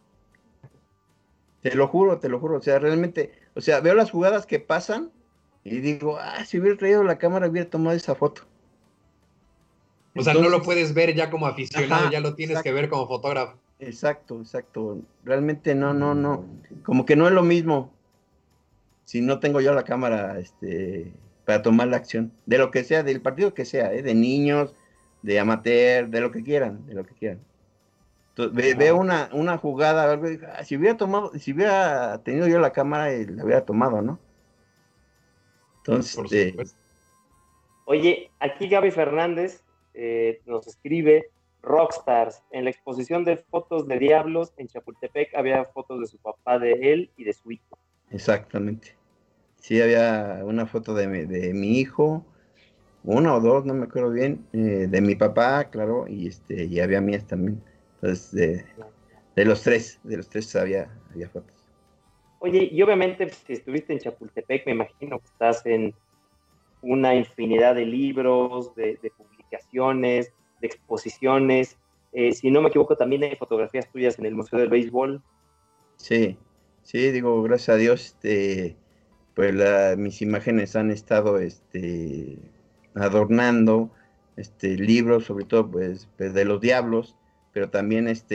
Te 1.63 1.75
lo 1.75 1.89
juro, 1.89 2.19
te 2.19 2.29
lo 2.29 2.39
juro. 2.39 2.59
O 2.59 2.63
sea, 2.63 2.79
realmente, 2.79 3.33
o 3.55 3.61
sea, 3.61 3.81
veo 3.81 3.95
las 3.95 4.11
jugadas 4.11 4.47
que 4.47 4.61
pasan 4.61 5.11
y 5.65 5.79
digo, 5.79 6.19
ah, 6.21 6.45
si 6.45 6.59
hubiera 6.59 6.77
traído 6.77 7.05
la 7.05 7.19
cámara, 7.19 7.49
hubiera 7.49 7.71
tomado 7.71 7.97
esa 7.97 8.15
foto. 8.15 8.43
O 10.15 10.23
sea, 10.23 10.35
no 10.35 10.49
lo 10.49 10.63
puedes 10.63 10.93
ver 10.93 11.15
ya 11.15 11.31
como 11.31 11.47
aficionado, 11.47 12.11
ya 12.11 12.21
lo 12.21 12.35
tienes 12.35 12.63
que 12.63 12.73
ver 12.73 12.89
como 12.89 13.07
fotógrafo. 13.09 13.57
Exacto, 13.79 14.41
exacto. 14.41 15.01
Realmente 15.25 15.75
no, 15.75 15.95
no, 15.95 16.15
no. 16.15 16.45
Como 16.85 17.07
que 17.07 17.17
no 17.17 17.27
es 17.27 17.33
lo 17.33 17.43
mismo 17.43 17.91
si 19.05 19.21
no 19.21 19.41
tengo 19.41 19.61
yo 19.61 19.75
la 19.75 19.85
cámara 19.85 20.39
este, 20.39 21.13
para 21.45 21.63
tomar 21.63 21.89
la 21.89 21.97
acción, 21.97 22.33
de 22.47 22.59
lo 22.59 22.71
que 22.71 22.85
sea, 22.85 23.03
del 23.03 23.21
partido 23.21 23.55
que 23.55 23.65
sea, 23.65 23.93
¿eh? 23.93 24.03
de 24.03 24.15
niños, 24.15 24.75
de 25.23 25.39
amateur, 25.39 26.09
de 26.09 26.21
lo 26.21 26.31
que 26.31 26.43
quieran, 26.43 26.87
de 26.87 26.95
lo 26.95 27.05
que 27.05 27.15
quieran. 27.15 27.41
Veo 28.37 28.97
una, 28.97 29.29
una 29.33 29.59
jugada, 29.59 30.11
algo, 30.11 30.27
ah, 30.55 30.65
si 30.65 30.77
hubiera 30.77 30.97
tomado, 30.97 31.33
si 31.39 31.53
hubiera 31.53 32.23
tenido 32.23 32.49
yo 32.49 32.59
la 32.59 32.73
cámara, 32.73 33.13
eh, 33.13 33.27
la 33.27 33.45
hubiera 33.45 33.65
tomado, 33.65 34.03
¿no? 34.03 34.19
Entonces, 35.79 36.33
eh, 36.33 36.57
oye, 37.87 38.31
aquí 38.39 38.69
Gaby 38.69 38.91
Fernández 38.91 39.65
eh, 39.95 40.41
nos 40.47 40.67
escribe 40.67 41.31
Rockstars. 41.63 42.43
En 42.51 42.65
la 42.65 42.71
exposición 42.71 43.25
de 43.25 43.37
fotos 43.37 43.87
de 43.89 43.99
Diablos 43.99 44.53
en 44.57 44.69
Chapultepec 44.69 45.35
había 45.35 45.65
fotos 45.67 46.01
de 46.01 46.07
su 46.07 46.19
papá, 46.19 46.59
de 46.59 46.73
él 46.93 47.11
y 47.17 47.25
de 47.25 47.33
su 47.33 47.51
hijo. 47.51 47.79
Exactamente. 48.11 48.97
Sí, 49.57 49.81
había 49.81 50.41
una 50.45 50.67
foto 50.67 50.95
de 50.95 51.07
mi, 51.07 51.25
de 51.25 51.55
mi 51.55 51.79
hijo, 51.79 52.25
una 53.05 53.35
o 53.35 53.41
dos, 53.41 53.65
no 53.65 53.75
me 53.75 53.85
acuerdo 53.85 54.11
bien, 54.11 54.45
eh, 54.53 54.87
de 54.89 55.01
mi 55.01 55.15
papá, 55.15 55.65
claro, 55.71 56.07
y 56.09 56.29
este 56.29 56.65
y 56.65 56.81
había 56.81 57.01
mías 57.01 57.27
también. 57.27 57.63
Entonces, 58.03 58.33
de, 59.35 59.45
los 59.45 59.63
tres, 59.63 60.01
de 60.03 60.17
los 60.17 60.29
tres 60.29 60.55
había, 60.57 60.91
había 61.11 61.29
fotos. 61.29 61.57
Oye, 62.41 62.69
y 62.71 62.83
obviamente 62.83 63.27
pues, 63.27 63.43
si 63.47 63.53
estuviste 63.53 63.93
en 63.93 64.01
Chapultepec, 64.01 64.67
me 64.67 64.73
imagino 64.73 65.21
que 65.21 65.27
estás 65.27 65.65
en 65.65 65.95
una 66.83 67.15
infinidad 67.15 67.77
de 67.77 67.87
libros, 67.87 68.75
de, 68.75 68.99
publicaciones, 69.17 70.33
de 70.61 70.67
exposiciones. 70.67 71.79
Eh, 72.13 72.33
si 72.33 72.51
no 72.51 72.61
me 72.61 72.69
equivoco, 72.69 72.97
también 72.97 73.23
hay 73.23 73.37
fotografías 73.37 73.89
tuyas 73.91 74.19
en 74.19 74.27
el 74.27 74.35
Museo 74.35 74.59
del 74.59 74.69
Béisbol. 74.69 75.23
Sí, 75.97 76.37
Sí, 76.83 77.11
digo, 77.13 77.43
gracias 77.43 77.69
a 77.71 77.77
Dios, 77.77 78.05
este, 78.07 78.77
pues 79.35 79.55
mis 79.97 80.21
imágenes 80.21 80.75
han 80.77 80.91
estado 80.91 81.39
este, 81.39 82.39
adornando 82.95 83.91
este, 84.37 84.77
libros, 84.77 85.25
sobre 85.25 85.45
todo 85.45 85.71
pues, 85.71 86.09
pues, 86.19 86.35
de 86.35 86.45
los 86.45 86.61
diablos, 86.61 87.17
pero 87.53 87.69
también 87.69 88.09
este, 88.09 88.35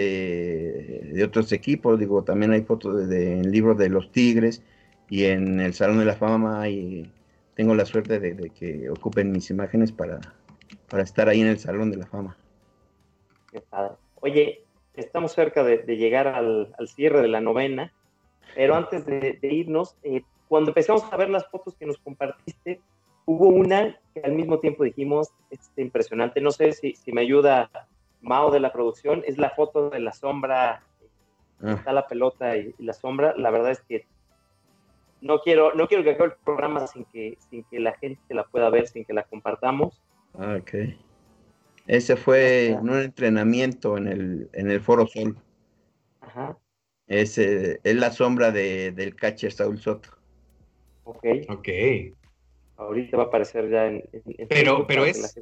de 1.12 1.24
otros 1.24 1.52
equipos, 1.52 2.00
digo, 2.00 2.24
también 2.24 2.52
hay 2.52 2.62
fotos 2.62 3.10
de, 3.10 3.34
en 3.34 3.52
libros 3.52 3.78
de 3.78 3.90
los 3.90 4.12
Tigres 4.12 4.64
y 5.10 5.26
en 5.26 5.60
el 5.60 5.74
Salón 5.74 6.00
de 6.00 6.06
la 6.06 6.16
Fama 6.16 6.70
y 6.70 7.12
tengo 7.56 7.74
la 7.74 7.86
suerte 7.86 8.20
de, 8.20 8.50
que 8.52 8.90
ocupen 8.90 9.32
mis 9.32 9.50
imágenes 9.50 9.92
para, 9.92 10.20
para 10.88 11.04
estar 11.04 11.28
ahí 11.28 11.42
en 11.42 11.48
el 11.48 11.58
Salón 11.58 11.90
de 11.90 11.98
la 11.98 12.06
Fama. 12.06 12.38
Qué 13.52 13.62
padre. 13.62 13.96
Oye, 14.22 14.66
estamos 14.96 15.32
cerca 15.32 15.64
de, 15.64 15.80
llegar 15.98 16.28
al, 16.28 16.76
cierre 16.86 17.22
de 17.22 17.28
la 17.28 17.42
novena, 17.42 17.92
pero 18.54 18.76
antes 18.76 19.06
de, 19.08 19.40
irnos, 19.42 19.96
eh, 20.04 20.22
cuando 20.48 20.70
empezamos 20.70 21.04
a 21.12 21.18
ver 21.18 21.30
las 21.30 21.48
fotos 21.48 21.76
que 21.76 21.88
nos 21.88 21.98
compartiste, 21.98 22.82
hubo 23.26 23.48
una 23.48 24.00
que 24.14 24.22
al 24.22 24.34
mismo 24.34 24.60
tiempo 24.60 24.84
dijimos, 24.84 25.30
es 25.50 25.72
impresionante, 25.76 26.40
no 26.40 26.52
sé 26.52 26.72
si, 26.74 26.94
si 26.94 27.12
me 27.12 27.22
ayuda 27.22 27.70
Mao 28.22 28.52
de 28.52 28.60
la 28.60 28.74
producción, 28.74 29.24
es 29.26 29.38
la 29.38 29.52
foto 29.52 29.90
de 29.90 30.00
la 30.00 30.12
sombra, 30.12 30.84
ah. 31.62 31.72
está 31.74 31.92
la 31.94 32.08
pelota 32.08 32.58
y, 32.58 32.74
la 32.80 32.94
sombra, 32.94 33.34
la 33.38 33.52
verdad 33.52 33.72
es 33.72 33.82
que 33.82 34.06
no 35.22 35.40
quiero, 35.40 35.74
no 35.74 35.88
quiero 35.88 36.04
que 36.04 36.12
acabe 36.12 36.32
el 36.32 36.36
programa 36.44 36.86
sin 36.88 37.06
que, 37.06 37.38
sin 37.50 37.64
que 37.66 37.80
la 37.80 37.94
gente 37.94 38.34
la 38.34 38.46
pueda 38.46 38.70
ver, 38.70 38.88
sin 38.88 39.06
que 39.06 39.14
la 39.14 39.24
compartamos. 39.24 40.02
Ah, 40.34 40.58
ok. 40.60 40.96
Ese 41.88 42.18
fue 42.18 42.68
en 42.72 42.90
un 42.90 43.00
entrenamiento 43.00 43.98
en 43.98 44.08
el, 44.08 44.50
en 44.54 44.70
el 44.70 44.82
Foro 44.82 45.08
Sol. 45.08 45.38
Ajá. 46.22 46.58
Es, 47.08 47.38
es 47.38 47.96
la 47.96 48.12
sombra 48.12 48.52
de, 48.52 48.92
del 48.92 49.16
catcher 49.16 49.52
Saúl 49.52 49.80
Soto. 49.80 50.10
Ok. 51.06 51.26
Ok. 51.50 51.70
Ahorita 52.76 53.18
va 53.18 53.24
a 53.24 53.26
aparecer 53.28 53.70
ya 53.70 53.88
en, 53.88 54.04
pero, 54.50 54.86
pero 54.86 55.06
es, 55.06 55.36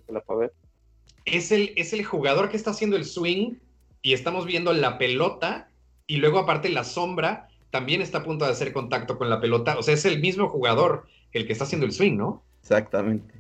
Es, 1.26 1.52
el, 1.52 1.74
es 1.76 1.94
el 1.94 2.06
jugador 2.06 2.50
que 2.50 2.58
está 2.58 2.72
haciendo 2.72 2.96
el 2.96 3.06
swing 3.06 3.56
y 4.02 4.14
estamos 4.14 4.46
viendo 4.46 4.72
la 4.74 4.98
pelota 4.98 5.70
y 6.08 6.18
luego 6.18 6.40
aparte 6.40 6.70
la 6.70 6.84
sombra 6.84 7.48
también 7.72 8.02
está 8.02 8.20
a 8.20 8.24
punto 8.24 8.46
de 8.46 8.52
hacer 8.52 8.72
contacto 8.72 9.18
con 9.18 9.30
la 9.30 9.42
pelota. 9.42 9.78
O 9.78 9.84
sea, 9.84 9.94
es 9.94 10.06
el 10.06 10.22
mismo 10.22 10.48
jugador 10.48 11.08
el 11.34 11.46
que 11.46 11.54
está 11.54 11.66
haciendo 11.66 11.86
el 11.86 11.92
swing, 11.92 12.16
¿no? 12.16 12.44
Exactamente. 12.62 13.34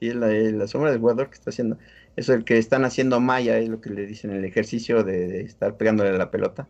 Sí, 0.00 0.12
la, 0.12 0.28
la 0.28 0.66
sombra 0.66 0.90
del 0.90 1.00
jugador 1.00 1.28
que 1.28 1.34
está 1.34 1.50
haciendo. 1.50 1.76
Es 2.16 2.28
el 2.28 2.44
que 2.44 2.58
están 2.58 2.84
haciendo 2.84 3.20
Maya, 3.20 3.58
es 3.58 3.68
lo 3.68 3.80
que 3.80 3.90
le 3.90 4.06
dicen, 4.06 4.30
el 4.30 4.44
ejercicio 4.44 5.02
de, 5.02 5.42
estar 5.42 5.76
pegándole 5.76 6.10
a 6.10 6.14
la 6.14 6.30
pelota. 6.30 6.66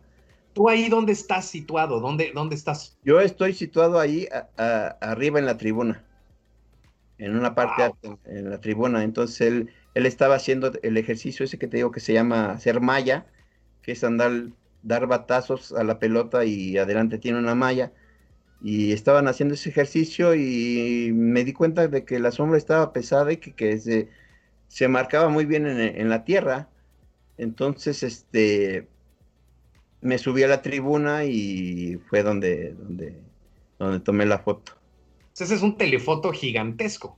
¿Tú 0.53 0.69
ahí 0.69 0.87
dónde 0.87 1.13
estás 1.13 1.45
situado? 1.45 1.99
¿Dónde, 1.99 2.31
dónde 2.33 2.55
estás? 2.55 2.97
Yo 3.03 3.19
estoy 3.19 3.53
situado 3.53 3.99
ahí 3.99 4.27
arriba 4.57 5.39
en 5.39 5.45
la 5.45 5.57
tribuna, 5.57 6.03
en 7.17 7.35
una 7.35 7.55
parte 7.55 7.83
alta, 7.83 8.17
en 8.25 8.49
la 8.49 8.61
tribuna. 8.61 9.03
Entonces 9.03 9.41
él, 9.41 9.69
él 9.93 10.05
estaba 10.05 10.35
haciendo 10.35 10.71
el 10.81 10.97
ejercicio 10.97 11.45
ese 11.45 11.59
que 11.59 11.67
te 11.67 11.77
digo 11.77 11.91
que 11.91 11.99
se 11.99 12.13
llama 12.13 12.51
hacer 12.51 12.81
malla, 12.81 13.27
que 13.81 13.91
es 13.91 14.03
andar, 14.03 14.49
dar 14.81 15.07
batazos 15.07 15.71
a 15.73 15.83
la 15.83 15.99
pelota 15.99 16.45
y 16.45 16.77
adelante 16.77 17.17
tiene 17.19 17.39
una 17.39 17.55
malla. 17.55 17.91
Y 18.61 18.93
estaban 18.93 19.27
haciendo 19.27 19.55
ese 19.55 19.69
ejercicio 19.69 20.35
y 20.35 21.11
me 21.13 21.43
di 21.43 21.53
cuenta 21.53 21.87
de 21.87 22.05
que 22.05 22.19
la 22.19 22.31
sombra 22.31 22.57
estaba 22.57 22.93
pesada 22.93 23.31
y 23.33 23.37
que, 23.37 23.53
que 23.53 23.77
se, 23.77 24.09
se 24.67 24.87
marcaba 24.87 25.29
muy 25.29 25.45
bien 25.45 25.67
en, 25.67 26.09
la 26.09 26.23
tierra. 26.23 26.69
Entonces, 27.37 28.03
este, 28.03 28.87
me 30.01 30.17
subí 30.17 30.43
a 30.43 30.47
la 30.47 30.61
tribuna 30.61 31.25
y 31.25 31.99
fue 32.09 32.23
donde, 32.23 32.73
donde, 32.73 33.21
donde 33.79 33.99
tomé 33.99 34.25
la 34.25 34.39
foto. 34.39 34.71
Ese 35.37 35.55
es 35.55 35.61
un 35.61 35.77
telefoto 35.77 36.31
gigantesco. 36.31 37.17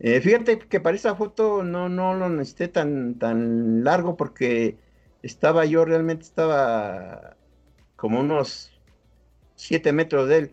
Eh, 0.00 0.20
fíjate 0.22 0.58
que 0.58 0.80
para 0.80 0.96
esa 0.96 1.14
foto 1.14 1.62
no, 1.62 1.90
no 1.90 2.14
lo 2.14 2.30
necesité 2.30 2.68
tan, 2.68 3.18
tan 3.18 3.84
largo 3.84 4.16
porque 4.16 4.76
estaba 5.22 5.66
yo 5.66 5.84
realmente 5.84 6.22
estaba 6.24 7.36
como 7.96 8.20
unos 8.20 8.72
siete 9.56 9.92
metros 9.92 10.26
de 10.28 10.38
él. 10.38 10.50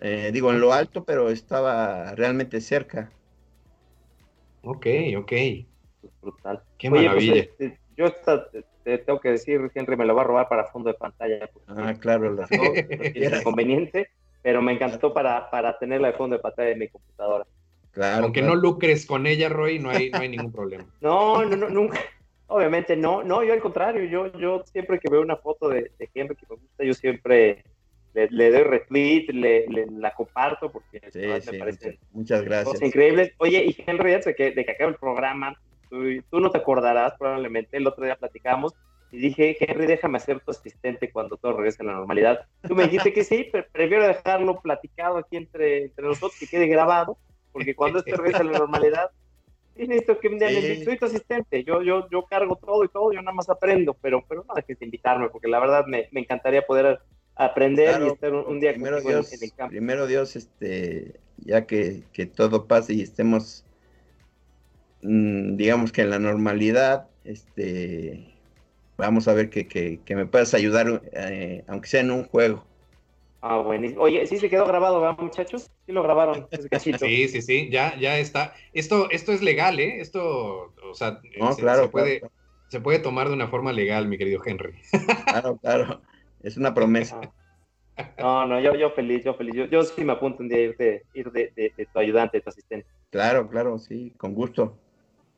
Eh, 0.00 0.30
digo, 0.32 0.52
en 0.52 0.60
lo 0.60 0.72
alto, 0.72 1.04
pero 1.04 1.28
estaba 1.28 2.14
realmente 2.14 2.60
cerca. 2.60 3.10
Ok, 4.62 4.86
ok. 5.16 5.32
Brutal. 6.22 6.62
Qué 6.78 6.88
pues, 6.88 7.02
maravilla. 7.02 7.34
Este, 7.34 7.80
yo 7.96 8.12
te 8.84 8.98
tengo 8.98 9.18
que 9.18 9.30
decir, 9.30 9.60
Henry 9.74 9.96
me 9.96 10.06
lo 10.06 10.14
va 10.14 10.22
a 10.22 10.24
robar 10.24 10.48
para 10.48 10.66
fondo 10.66 10.88
de 10.88 10.94
pantalla. 10.94 11.50
Ah, 11.66 11.94
claro. 11.98 12.32
No, 12.32 12.44
es 13.00 13.40
inconveniente, 13.40 14.08
pero 14.40 14.62
me 14.62 14.72
encantó 14.72 15.12
para, 15.12 15.50
para 15.50 15.76
tenerla 15.80 16.12
de 16.12 16.14
fondo 16.14 16.36
de 16.36 16.42
pantalla 16.42 16.68
de 16.68 16.76
mi 16.76 16.88
computadora. 16.88 17.44
Claro. 17.98 18.26
Aunque 18.26 18.42
no 18.42 18.54
lucres 18.54 19.06
con 19.06 19.26
ella, 19.26 19.48
Roy, 19.48 19.80
no 19.80 19.90
hay, 19.90 20.08
no 20.10 20.20
hay 20.20 20.28
ningún 20.28 20.52
problema. 20.52 20.86
No, 21.00 21.44
no, 21.44 21.56
no, 21.56 21.68
nunca. 21.68 21.98
Obviamente 22.46 22.96
no, 22.96 23.24
no, 23.24 23.42
yo 23.42 23.52
al 23.52 23.60
contrario, 23.60 24.04
yo, 24.04 24.32
yo 24.38 24.62
siempre 24.70 25.00
que 25.00 25.10
veo 25.10 25.20
una 25.20 25.36
foto 25.36 25.68
de, 25.68 25.90
de 25.98 26.08
Henry 26.14 26.36
que 26.36 26.46
me 26.48 26.54
gusta, 26.54 26.84
yo 26.84 26.94
siempre 26.94 27.64
le, 28.14 28.50
doy 28.52 28.62
retweet, 28.62 29.26
le, 29.32 29.66
la 29.90 30.14
comparto 30.14 30.70
porque 30.70 31.00
me 31.12 31.58
parece 31.58 31.98
muchas, 32.12 32.42
gracias. 32.42 32.80
increíbles. 32.82 33.32
Oye, 33.38 33.64
y 33.64 33.76
Henry, 33.84 34.12
de 34.12 34.34
que, 34.36 34.52
de 34.52 34.64
que 34.64 34.70
acabe 34.70 34.92
el 34.92 34.96
programa, 34.96 35.60
tú, 35.90 36.40
no 36.40 36.52
te 36.52 36.58
acordarás 36.58 37.14
probablemente, 37.18 37.78
el 37.78 37.86
otro 37.88 38.04
día 38.04 38.14
platicamos 38.14 38.74
y 39.10 39.18
dije, 39.18 39.56
Henry, 39.58 39.86
déjame 39.86 40.20
ser 40.20 40.38
tu 40.38 40.52
asistente 40.52 41.10
cuando 41.10 41.36
todo 41.36 41.54
regrese 41.54 41.82
a 41.82 41.86
la 41.86 41.94
normalidad. 41.94 42.46
Tú 42.62 42.76
me 42.76 42.84
dijiste 42.84 43.12
que 43.12 43.24
sí, 43.24 43.48
pero 43.52 43.66
prefiero 43.72 44.06
dejarlo 44.06 44.60
platicado 44.60 45.18
aquí 45.18 45.36
entre, 45.36 45.86
entre 45.86 46.04
nosotros, 46.04 46.38
que 46.38 46.46
quede 46.46 46.68
grabado, 46.68 47.18
porque 47.52 47.74
cuando 47.74 47.98
esto 48.00 48.16
regrese 48.16 48.42
a 48.42 48.44
la 48.44 48.58
normalidad, 48.58 49.10
necesito 49.76 50.18
que 50.18 50.28
me 50.30 50.36
digan, 50.36 50.84
soy 50.84 50.98
tu 50.98 51.06
asistente, 51.06 51.64
yo, 51.64 51.82
yo, 51.82 52.08
yo 52.10 52.24
cargo 52.24 52.56
todo 52.56 52.84
y 52.84 52.88
todo, 52.88 53.12
yo 53.12 53.20
nada 53.22 53.34
más 53.34 53.48
aprendo, 53.48 53.94
pero, 53.94 54.24
pero 54.28 54.44
no 54.46 54.54
dejes 54.54 54.78
de 54.78 54.84
invitarme, 54.84 55.28
porque 55.28 55.48
la 55.48 55.60
verdad 55.60 55.86
me, 55.86 56.08
me 56.10 56.20
encantaría 56.20 56.66
poder 56.66 57.00
aprender 57.38 58.02
y 58.02 58.08
estar 58.08 58.34
un, 58.34 58.60
día 58.60 58.72
primero 58.72 59.00
Dios, 59.00 59.32
en 59.32 59.42
el 59.42 59.52
campo. 59.52 59.70
Primero 59.70 60.06
Dios, 60.06 60.34
este, 60.34 61.20
ya 61.38 61.66
que, 61.66 62.02
todo 62.34 62.66
pase 62.66 62.94
y 62.94 63.02
estemos, 63.02 63.64
mm, 65.02 65.56
digamos 65.56 65.92
que 65.92 66.02
en 66.02 66.10
la 66.10 66.18
normalidad, 66.18 67.06
este, 67.24 68.34
vamos 68.96 69.28
a 69.28 69.34
ver 69.34 69.50
que, 69.50 70.00
me 70.08 70.26
puedas 70.26 70.52
ayudar, 70.52 71.02
eh, 71.12 71.64
aunque 71.68 71.88
sea 71.88 72.00
en 72.00 72.10
un 72.10 72.24
juego. 72.24 72.64
Ah, 73.40 73.58
buenísimo. 73.58 74.02
Oye, 74.02 74.26
sí 74.26 74.38
se 74.38 74.50
quedó 74.50 74.66
grabado, 74.66 75.00
¿verdad, 75.00 75.18
muchachos? 75.18 75.70
Sí 75.86 75.92
lo 75.92 76.02
grabaron, 76.02 76.48
sí, 76.80 77.28
sí, 77.28 77.42
sí, 77.42 77.68
ya, 77.70 77.96
ya 77.98 78.18
está. 78.18 78.54
Esto, 78.72 79.10
esto 79.10 79.32
es 79.32 79.42
legal, 79.42 79.78
¿eh? 79.78 80.00
Esto, 80.00 80.74
o 80.82 80.94
sea, 80.94 81.20
se, 81.54 81.88
puede, 81.88 82.22
se 82.68 82.80
puede 82.80 82.98
tomar 82.98 83.28
de 83.28 83.34
una 83.34 83.46
forma 83.46 83.72
legal, 83.72 84.08
mi 84.08 84.18
querido 84.18 84.42
Henry. 84.44 84.74
Claro, 85.26 85.58
claro. 85.58 86.02
Es 86.42 86.56
una 86.56 86.74
promesa. 86.74 87.20
No, 88.18 88.46
no, 88.46 88.60
yo, 88.60 88.74
yo 88.74 88.90
feliz, 88.90 89.24
yo 89.24 89.34
feliz. 89.34 89.68
Yo, 89.70 89.82
sí 89.82 90.04
me 90.04 90.12
apunto 90.12 90.42
un 90.42 90.48
día 90.48 90.58
a 90.58 90.60
ir, 90.62 90.76
de, 90.76 91.02
ir 91.14 91.30
de, 91.30 91.88
tu 91.92 91.98
ayudante, 91.98 92.38
de 92.38 92.42
tu 92.42 92.50
asistente. 92.50 92.88
Claro, 93.10 93.48
claro, 93.48 93.78
sí, 93.78 94.12
con 94.16 94.34
gusto. 94.34 94.78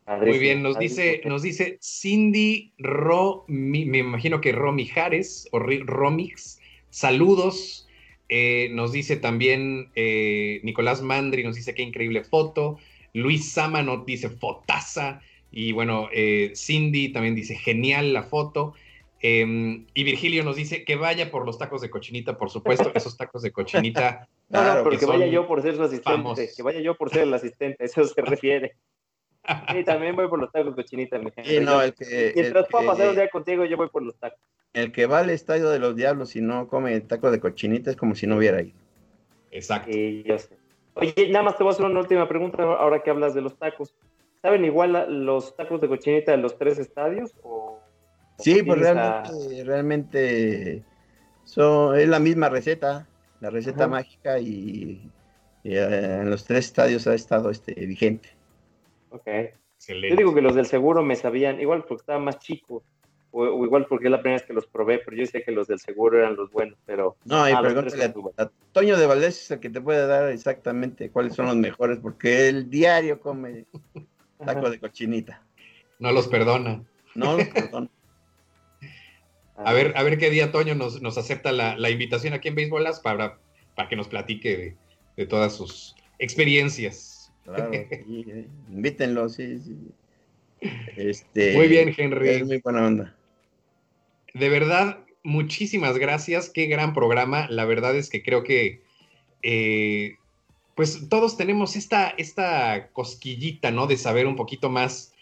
Muy 0.06 0.38
bien, 0.38 0.62
nos 0.62 0.78
dice, 0.78 1.20
nos 1.24 1.42
dice 1.42 1.78
Cindy 1.80 2.74
Ro, 2.78 3.44
me 3.48 3.78
imagino 3.78 4.40
que 4.40 4.52
Ro 4.52 4.72
Mijares 4.72 5.48
o 5.52 5.58
Romix, 5.58 6.60
saludos. 6.88 7.86
Eh, 8.32 8.68
nos 8.70 8.92
dice 8.92 9.16
también 9.16 9.90
eh, 9.96 10.60
Nicolás 10.62 11.02
Mandri, 11.02 11.42
nos 11.42 11.56
dice 11.56 11.74
qué 11.74 11.82
increíble 11.82 12.22
foto. 12.22 12.78
Luis 13.12 13.52
Sama 13.52 13.82
nos 13.82 14.06
dice 14.06 14.30
fotaza. 14.30 15.20
Y 15.50 15.72
bueno, 15.72 16.08
eh, 16.12 16.52
Cindy 16.54 17.12
también 17.12 17.34
dice 17.34 17.56
genial 17.56 18.12
la 18.12 18.22
foto. 18.22 18.74
Em, 19.20 19.84
y 19.94 20.04
Virgilio 20.04 20.44
nos 20.44 20.56
dice 20.56 20.84
que 20.84 20.94
vaya 20.94 21.30
por 21.30 21.44
los 21.44 21.58
tacos 21.58 21.82
de 21.82 21.90
cochinita, 21.90 22.38
por 22.38 22.50
supuesto, 22.50 22.92
esos 22.94 23.16
tacos 23.16 23.42
de 23.42 23.50
cochinita. 23.50 24.28
no, 24.48 24.62
no, 24.62 24.84
pero 24.84 24.98
que, 24.98 25.06
vaya 25.06 25.26
yo 25.26 25.48
por 25.48 25.60
ser 25.60 25.74
su 25.74 25.82
asistente, 25.82 26.50
que 26.56 26.62
vaya 26.62 26.80
yo 26.80 26.94
por 26.96 27.10
ser 27.10 27.22
el 27.22 27.34
asistente, 27.34 27.84
eso 27.84 28.04
se 28.04 28.22
refiere. 28.22 28.76
Sí, 29.72 29.84
también 29.84 30.16
voy 30.16 30.28
por 30.28 30.38
los 30.38 30.50
tacos 30.52 30.76
de 30.76 30.82
cochinita, 30.82 31.18
mi 31.18 31.30
gente. 31.30 31.60
no, 31.60 31.82
el 31.82 31.94
que, 31.94 32.32
Mientras 32.34 32.68
puedo 32.68 32.86
pasar 32.86 33.08
un 33.08 33.14
día 33.14 33.28
contigo, 33.28 33.64
yo 33.64 33.76
voy 33.76 33.88
por 33.88 34.02
los 34.02 34.16
tacos. 34.16 34.38
El 34.72 34.92
que 34.92 35.06
va 35.06 35.20
al 35.20 35.30
estadio 35.30 35.68
de 35.70 35.78
los 35.78 35.96
diablos 35.96 36.36
y 36.36 36.40
no 36.40 36.68
come 36.68 37.00
tacos 37.00 37.32
de 37.32 37.40
cochinita 37.40 37.90
es 37.90 37.96
como 37.96 38.14
si 38.14 38.26
no 38.26 38.36
hubiera 38.36 38.62
ido. 38.62 38.78
Exacto. 39.50 39.92
Sí, 39.92 40.22
yo 40.24 40.38
sé. 40.38 40.56
Oye, 40.94 41.28
nada 41.30 41.44
más 41.44 41.56
te 41.56 41.64
voy 41.64 41.72
a 41.72 41.74
hacer 41.74 41.86
una 41.86 42.00
última 42.00 42.28
pregunta 42.28 42.62
ahora 42.62 43.02
que 43.02 43.10
hablas 43.10 43.34
de 43.34 43.40
los 43.40 43.56
tacos. 43.56 43.94
¿Saben 44.42 44.64
igual 44.64 45.24
los 45.24 45.56
tacos 45.56 45.80
de 45.80 45.88
cochinita 45.88 46.32
de 46.32 46.38
los 46.38 46.56
tres 46.56 46.78
estadios 46.78 47.32
o 47.42 47.80
Sí, 48.40 48.62
pues 48.62 48.80
realmente, 48.80 49.64
realmente 49.64 50.82
es 51.96 52.08
la 52.08 52.18
misma 52.18 52.48
receta, 52.48 53.06
la 53.40 53.50
receta 53.50 53.86
mágica 53.86 54.38
y, 54.38 55.10
eh, 55.64 56.18
en 56.22 56.30
los 56.30 56.44
tres 56.44 56.66
estadios 56.66 57.06
ha 57.06 57.14
estado 57.14 57.50
este, 57.50 57.74
vigente. 57.74 58.30
Ok. 59.10 59.28
Yo 59.88 60.16
digo 60.16 60.34
que 60.34 60.42
los 60.42 60.54
del 60.54 60.66
seguro 60.66 61.02
me 61.02 61.16
sabían, 61.16 61.60
igual 61.60 61.84
porque 61.84 62.02
estaba 62.02 62.18
más 62.18 62.38
chico, 62.38 62.82
o, 63.30 63.64
igual 63.64 63.86
porque 63.86 64.06
es 64.06 64.10
la 64.10 64.20
primera 64.20 64.38
vez 64.38 64.46
que 64.46 64.52
los 64.52 64.66
probé, 64.66 64.98
pero 64.98 65.16
yo 65.16 65.24
sé 65.26 65.42
que 65.42 65.52
los 65.52 65.68
del 65.68 65.78
seguro 65.78 66.18
eran 66.18 66.36
los 66.36 66.50
buenos, 66.50 66.78
pero... 66.84 67.16
No, 67.24 67.48
y 67.48 67.56
pregúntale 67.56 68.12
a, 68.36 68.50
Toño 68.72 68.98
de 68.98 69.06
Valdés 69.06 69.42
es 69.42 69.50
el 69.52 69.60
que 69.60 69.70
te 69.70 69.80
puede 69.80 70.06
dar 70.06 70.30
exactamente 70.30 71.10
cuáles 71.10 71.34
son 71.34 71.46
los 71.46 71.56
mejores, 71.56 71.98
porque 71.98 72.48
el 72.48 72.68
diario 72.68 73.20
come 73.20 73.64
taco 74.44 74.68
de 74.68 74.78
cochinita. 74.78 75.42
No 75.98 76.12
los 76.12 76.28
perdona. 76.28 76.82
No 77.14 77.36
los 77.36 77.48
perdona. 77.48 77.88
A 79.64 79.74
ver, 79.74 79.92
a 79.94 80.02
ver 80.02 80.16
qué 80.16 80.30
día 80.30 80.52
Toño 80.52 80.74
nos, 80.74 81.18
acepta 81.18 81.52
la, 81.52 81.90
invitación 81.90 82.32
aquí 82.32 82.48
en 82.48 82.54
Béisbolas 82.54 83.00
para, 83.00 83.38
para 83.74 83.88
que 83.88 83.96
nos 83.96 84.08
platique 84.08 84.76
de, 85.16 85.26
todas 85.26 85.54
sus 85.54 85.94
experiencias. 86.18 87.09
Claro, 87.44 87.70
sí, 88.06 88.46
invítenlo, 88.70 89.28
sí, 89.28 89.58
sí. 89.58 89.76
Este, 90.96 91.56
muy 91.56 91.68
bien, 91.68 91.94
Henry. 91.96 92.28
Es 92.28 92.46
muy 92.46 92.58
buena 92.58 92.86
onda. 92.86 93.16
De 94.34 94.48
verdad, 94.48 94.98
muchísimas 95.22 95.98
gracias. 95.98 96.50
Qué 96.50 96.66
gran 96.66 96.92
programa. 96.92 97.46
La 97.48 97.64
verdad 97.64 97.96
es 97.96 98.10
que 98.10 98.22
creo 98.22 98.42
que 98.42 98.82
eh, 99.42 100.16
pues 100.74 101.08
todos 101.08 101.36
tenemos 101.36 101.76
esta, 101.76 102.10
esta 102.10 102.88
cosquillita, 102.92 103.70
¿no? 103.70 103.86
De 103.86 103.96
saber 103.96 104.26
un 104.26 104.36
poquito 104.36 104.68
más 104.68 105.14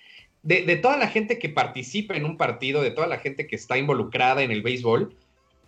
de, 0.42 0.76
toda 0.76 0.96
la 0.96 1.08
gente 1.08 1.38
que 1.38 1.48
participa 1.48 2.16
en 2.16 2.24
un 2.24 2.36
partido, 2.36 2.80
de 2.80 2.90
toda 2.90 3.06
la 3.06 3.18
gente 3.18 3.46
que 3.46 3.56
está 3.56 3.76
involucrada 3.76 4.42
en 4.42 4.50
el 4.50 4.62
béisbol 4.62 5.14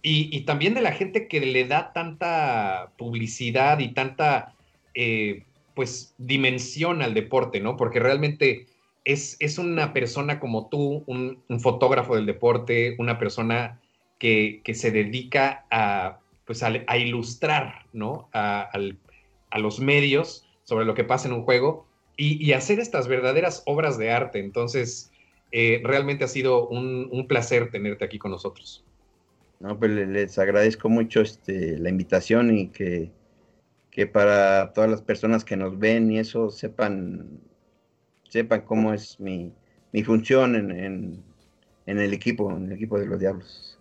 y, 0.02 0.40
también 0.42 0.74
de 0.74 0.80
la 0.80 0.92
gente 0.92 1.28
que 1.28 1.40
le 1.40 1.66
da 1.66 1.92
tanta 1.92 2.92
publicidad 2.96 3.80
y 3.80 3.88
tanta, 3.88 4.54
eh, 4.94 5.42
pues, 5.74 6.14
dimensión 6.18 7.02
al 7.02 7.14
deporte, 7.14 7.60
¿no? 7.60 7.76
Porque 7.76 8.00
realmente 8.00 8.66
es, 9.04 9.36
es 9.40 9.58
una 9.58 9.92
persona 9.92 10.40
como 10.40 10.68
tú, 10.68 11.04
un, 11.06 11.42
fotógrafo 11.60 12.16
del 12.16 12.26
deporte, 12.26 12.96
una 12.98 13.18
persona 13.18 13.80
que, 14.18 14.62
se 14.74 14.90
dedica 14.90 15.66
a, 15.70 16.20
pues, 16.44 16.62
a, 16.62 16.96
ilustrar, 16.96 17.86
¿no? 17.92 18.28
A, 18.32 18.70
a 19.50 19.58
los 19.58 19.80
medios 19.80 20.46
sobre 20.64 20.84
lo 20.84 20.94
que 20.94 21.04
pasa 21.04 21.28
en 21.28 21.34
un 21.34 21.42
juego 21.42 21.86
y, 22.20 22.52
hacer 22.52 22.78
estas 22.80 23.08
verdaderas 23.08 23.62
obras 23.66 23.96
de 23.96 24.10
arte. 24.10 24.40
Entonces, 24.40 25.10
eh, 25.52 25.80
realmente 25.84 26.24
ha 26.24 26.28
sido 26.28 26.68
un, 26.68 27.26
placer 27.28 27.70
tenerte 27.70 28.04
aquí 28.04 28.18
con 28.18 28.30
nosotros. 28.30 28.84
No, 29.58 29.78
pues 29.78 29.90
les 29.90 30.38
agradezco 30.38 30.88
mucho 30.88 31.22
este, 31.22 31.78
la 31.78 31.88
invitación 31.88 32.56
y 32.56 32.68
que, 32.68 33.10
que 33.90 34.06
para 34.06 34.72
todas 34.72 34.88
las 34.88 35.02
personas 35.02 35.44
que 35.44 35.56
nos 35.56 35.78
ven 35.78 36.10
y 36.10 36.18
eso 36.18 36.50
sepan, 36.50 37.40
sepan 38.28 38.62
cómo 38.62 38.94
es 38.94 39.18
mi, 39.18 39.52
función 40.04 40.54
en, 40.54 41.24
el 41.86 42.14
equipo, 42.14 42.50
en 42.50 42.66
el 42.66 42.72
equipo 42.72 42.98
de 42.98 43.06
los 43.06 43.18
Diablos. 43.18 43.78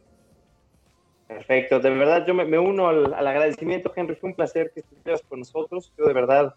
Perfecto, 1.27 1.79
de 1.79 1.91
verdad 1.91 2.25
yo 2.25 2.33
me, 2.33 2.57
uno 2.57 2.87
al, 2.87 3.13
agradecimiento, 3.13 3.93
Henry, 3.95 4.15
fue 4.15 4.31
un 4.31 4.35
placer 4.35 4.71
que 4.73 4.79
estuvieras 4.79 5.21
con 5.29 5.39
nosotros. 5.39 5.93
Yo 5.95 6.05
de 6.05 6.13
verdad 6.13 6.55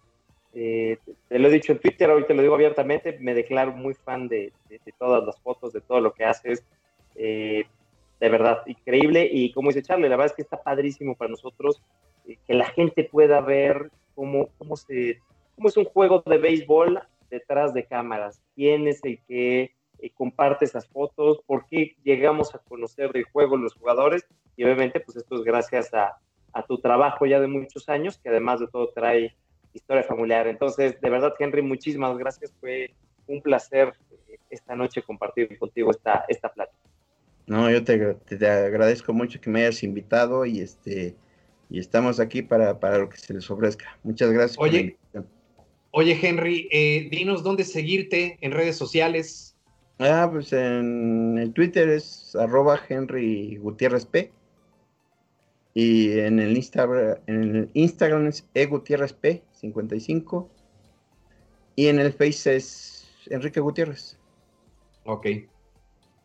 eh, 0.55 0.96
te 1.28 1.38
lo 1.38 1.48
he 1.48 1.53
dicho 1.53 1.72
en 1.72 1.78
Twitter, 1.78 2.09
ahorita 2.09 2.32
lo 2.32 2.40
digo 2.40 2.55
abiertamente, 2.55 3.18
me 3.20 3.34
declaro 3.34 3.72
muy 3.72 3.92
fan 3.92 4.28
de, 4.28 4.50
todas 4.98 5.24
las 5.26 5.38
fotos, 5.40 5.74
de 5.74 5.82
todo 5.82 6.00
lo 6.00 6.14
que 6.14 6.24
haces. 6.24 6.64
Eh, 7.16 7.64
de 8.18 8.28
verdad, 8.30 8.62
increíble. 8.66 9.28
Y 9.30 9.53
como 9.53 9.68
dice 9.68 9.82
Charlie, 9.82 10.09
la 10.09 10.16
verdad 10.16 10.30
es 10.30 10.36
que 10.36 10.42
está 10.42 10.62
padrísimo 10.62 11.16
para 11.16 11.32
nosotros 11.32 11.82
eh, 12.26 12.38
que 12.46 12.54
la 12.54 12.66
gente 12.66 13.04
pueda 13.04 13.40
ver 13.40 13.90
cómo, 14.14 14.48
cómo, 14.58 14.76
se, 14.76 15.20
es 15.58 15.76
un 15.76 15.84
juego 15.84 16.22
de 16.26 16.38
béisbol 16.38 17.00
detrás 17.30 17.72
de 17.74 17.84
cámaras. 17.84 18.42
¿Quién 18.54 18.86
es 18.88 19.02
el 19.04 19.20
que 19.26 19.74
comparte 20.14 20.64
esas 20.64 20.86
fotos? 20.88 21.40
¿Por 21.46 21.66
qué 21.68 21.96
llegamos 22.02 22.54
a 22.54 22.58
conocer 22.58 23.12
del 23.12 23.24
juego 23.24 23.56
los 23.56 23.74
jugadores? 23.74 24.26
Y 24.56 24.64
obviamente, 24.64 25.00
pues 25.00 25.16
esto 25.16 25.36
es 25.36 25.42
gracias 25.42 25.94
a, 25.94 26.18
a 26.52 26.62
tu 26.64 26.78
trabajo 26.78 27.26
ya 27.26 27.40
de 27.40 27.46
muchos 27.46 27.88
años, 27.88 28.18
que 28.18 28.28
además 28.28 28.60
de 28.60 28.68
todo 28.68 28.88
trae 28.88 29.34
historia 29.72 30.02
familiar. 30.02 30.46
Entonces, 30.46 31.00
de 31.00 31.10
verdad, 31.10 31.34
Henry, 31.38 31.62
muchísimas 31.62 32.16
gracias. 32.18 32.52
Fue 32.60 32.92
un 33.26 33.40
placer 33.40 33.94
eh, 34.28 34.38
esta 34.50 34.74
noche 34.74 35.02
compartir 35.02 35.58
contigo 35.58 35.90
esta, 35.90 36.24
esta 36.28 36.52
plática. 36.52 36.78
No, 37.46 37.70
yo 37.70 37.82
te, 37.82 38.14
te, 38.14 38.48
agradezco 38.48 39.12
mucho 39.12 39.40
que 39.40 39.50
me 39.50 39.62
hayas 39.62 39.82
invitado 39.82 40.46
y 40.46 40.60
este 40.60 41.16
y 41.72 41.78
estamos 41.78 42.20
aquí 42.20 42.42
para, 42.42 42.78
para 42.78 42.98
lo 42.98 43.08
que 43.08 43.16
se 43.16 43.32
les 43.32 43.50
ofrezca. 43.50 43.98
Muchas 44.02 44.30
gracias. 44.30 44.58
Oye, 44.58 44.98
oye 45.90 46.18
Henry, 46.20 46.68
eh, 46.70 47.08
dinos 47.10 47.42
dónde 47.42 47.64
seguirte 47.64 48.36
en 48.42 48.52
redes 48.52 48.76
sociales. 48.76 49.56
Ah, 49.98 50.28
pues 50.30 50.52
en 50.52 51.38
el 51.38 51.54
Twitter 51.54 51.88
es 51.88 52.36
arroba 52.36 52.78
Henry 52.86 53.56
Gutiérrez 53.56 54.04
P. 54.04 54.30
Y 55.72 56.18
en 56.18 56.40
el, 56.40 56.54
Instagram, 56.54 57.16
en 57.26 57.56
el 57.56 57.70
Instagram 57.72 58.26
es 58.26 58.46
egutierrezp55. 58.52 60.48
Y 61.74 61.86
en 61.86 61.98
el 62.00 62.12
Face 62.12 62.54
es 62.54 63.08
Enrique 63.30 63.60
Gutiérrez. 63.60 64.18
Ok, 65.04 65.26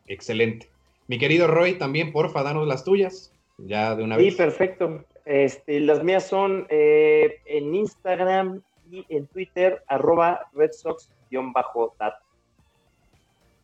excelente. 0.07 0.69
Mi 1.07 1.17
querido 1.17 1.47
Roy, 1.47 1.77
también, 1.77 2.11
porfa, 2.11 2.43
danos 2.43 2.67
las 2.67 2.83
tuyas, 2.83 3.33
ya 3.57 3.95
de 3.95 4.03
una 4.03 4.17
vez. 4.17 4.33
Sí, 4.33 4.37
perfecto. 4.37 5.05
Este, 5.27 5.81
las 5.81 6.05
mías 6.05 6.25
son 6.25 6.67
eh, 6.69 7.41
en 7.47 7.75
Instagram 7.75 8.61
y 8.89 9.05
en 9.09 9.27
Twitter, 9.27 9.83
arroba 9.87 10.49
redsox-dat. 10.53 12.13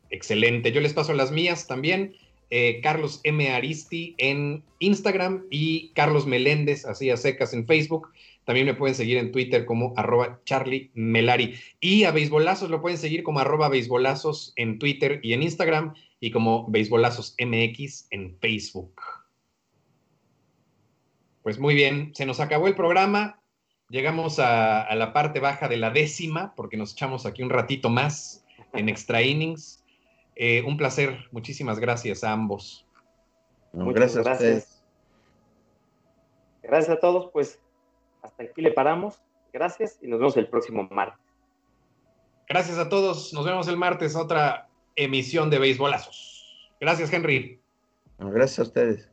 Excelente. 0.10 0.74
Yo 0.74 0.82
les 0.82 0.94
paso 0.94 1.14
las 1.14 1.32
mías 1.32 1.66
también. 1.66 2.16
Eh, 2.50 2.82
Carlos 2.84 3.22
M. 3.24 3.50
Aristi 3.50 4.14
en 4.18 4.62
Instagram 4.80 5.46
y 5.50 5.94
Carlos 5.94 6.28
Meléndez, 6.28 6.86
así 6.86 7.10
a 7.10 7.16
secas 7.16 7.54
en 7.54 7.66
Facebook. 7.66 8.10
También 8.44 8.66
me 8.66 8.74
pueden 8.74 8.94
seguir 8.94 9.18
en 9.18 9.32
Twitter 9.32 9.64
como 9.64 9.94
arroba 9.96 10.42
Charlie 10.44 10.92
Melari. 10.96 11.56
Y 11.80 12.04
a 12.04 12.12
Beisbolazos 12.12 12.70
lo 12.70 12.82
pueden 12.82 12.98
seguir 12.98 13.24
como 13.24 13.40
arroba 13.40 13.70
Beisbolazos 13.70 14.52
en 14.58 14.80
Twitter 14.80 15.22
y 15.24 15.32
en 15.32 15.44
Instagram 15.44 15.94
y 16.20 16.32
como 16.32 16.68
Beisbolazos 16.68 17.38
MX 17.40 18.08
en 18.12 18.38
Facebook. 18.42 19.23
Pues 21.44 21.60
muy 21.60 21.76
bien, 21.76 22.12
se 22.16 22.26
nos 22.26 22.40
acabó 22.40 22.68
el 22.68 22.76
programa. 22.76 23.40
Llegamos 23.90 24.40
a, 24.40 24.82
a 24.82 24.96
la 24.96 25.14
parte 25.14 25.40
baja 25.40 25.68
de 25.68 25.78
la 25.78 25.92
décima 25.92 26.54
porque 26.56 26.78
nos 26.78 26.94
echamos 26.94 27.26
aquí 27.26 27.44
un 27.44 27.50
ratito 27.50 27.90
más 27.90 28.44
en 28.74 28.90
extra 28.90 29.22
innings. 29.22 29.84
Eh, 30.36 30.64
un 30.64 30.78
placer, 30.78 31.28
muchísimas 31.32 31.80
gracias 31.80 32.24
a 32.24 32.32
ambos. 32.32 32.88
Muchas 33.72 34.16
gracias, 34.16 34.26
gracias. 34.26 34.84
Gracias 36.64 36.98
a 36.98 37.00
todos, 37.00 37.30
pues 37.32 37.60
hasta 38.22 38.44
aquí 38.44 38.62
le 38.62 38.72
paramos. 38.72 39.22
Gracias 39.52 40.00
y 40.02 40.08
nos 40.08 40.20
vemos 40.20 40.38
el 40.38 40.48
próximo 40.48 40.88
martes. 40.90 41.20
Gracias 42.48 42.78
a 42.78 42.90
todos, 42.90 43.34
nos 43.34 43.46
vemos 43.46 43.68
el 43.68 43.78
martes, 43.78 44.16
otra 44.16 44.70
emisión 44.96 45.50
de 45.50 45.60
Beisbolazos. 45.60 46.72
Gracias, 46.80 47.12
Henry. 47.14 47.62
Gracias 48.18 48.60
a 48.60 48.64
ustedes. 48.64 49.13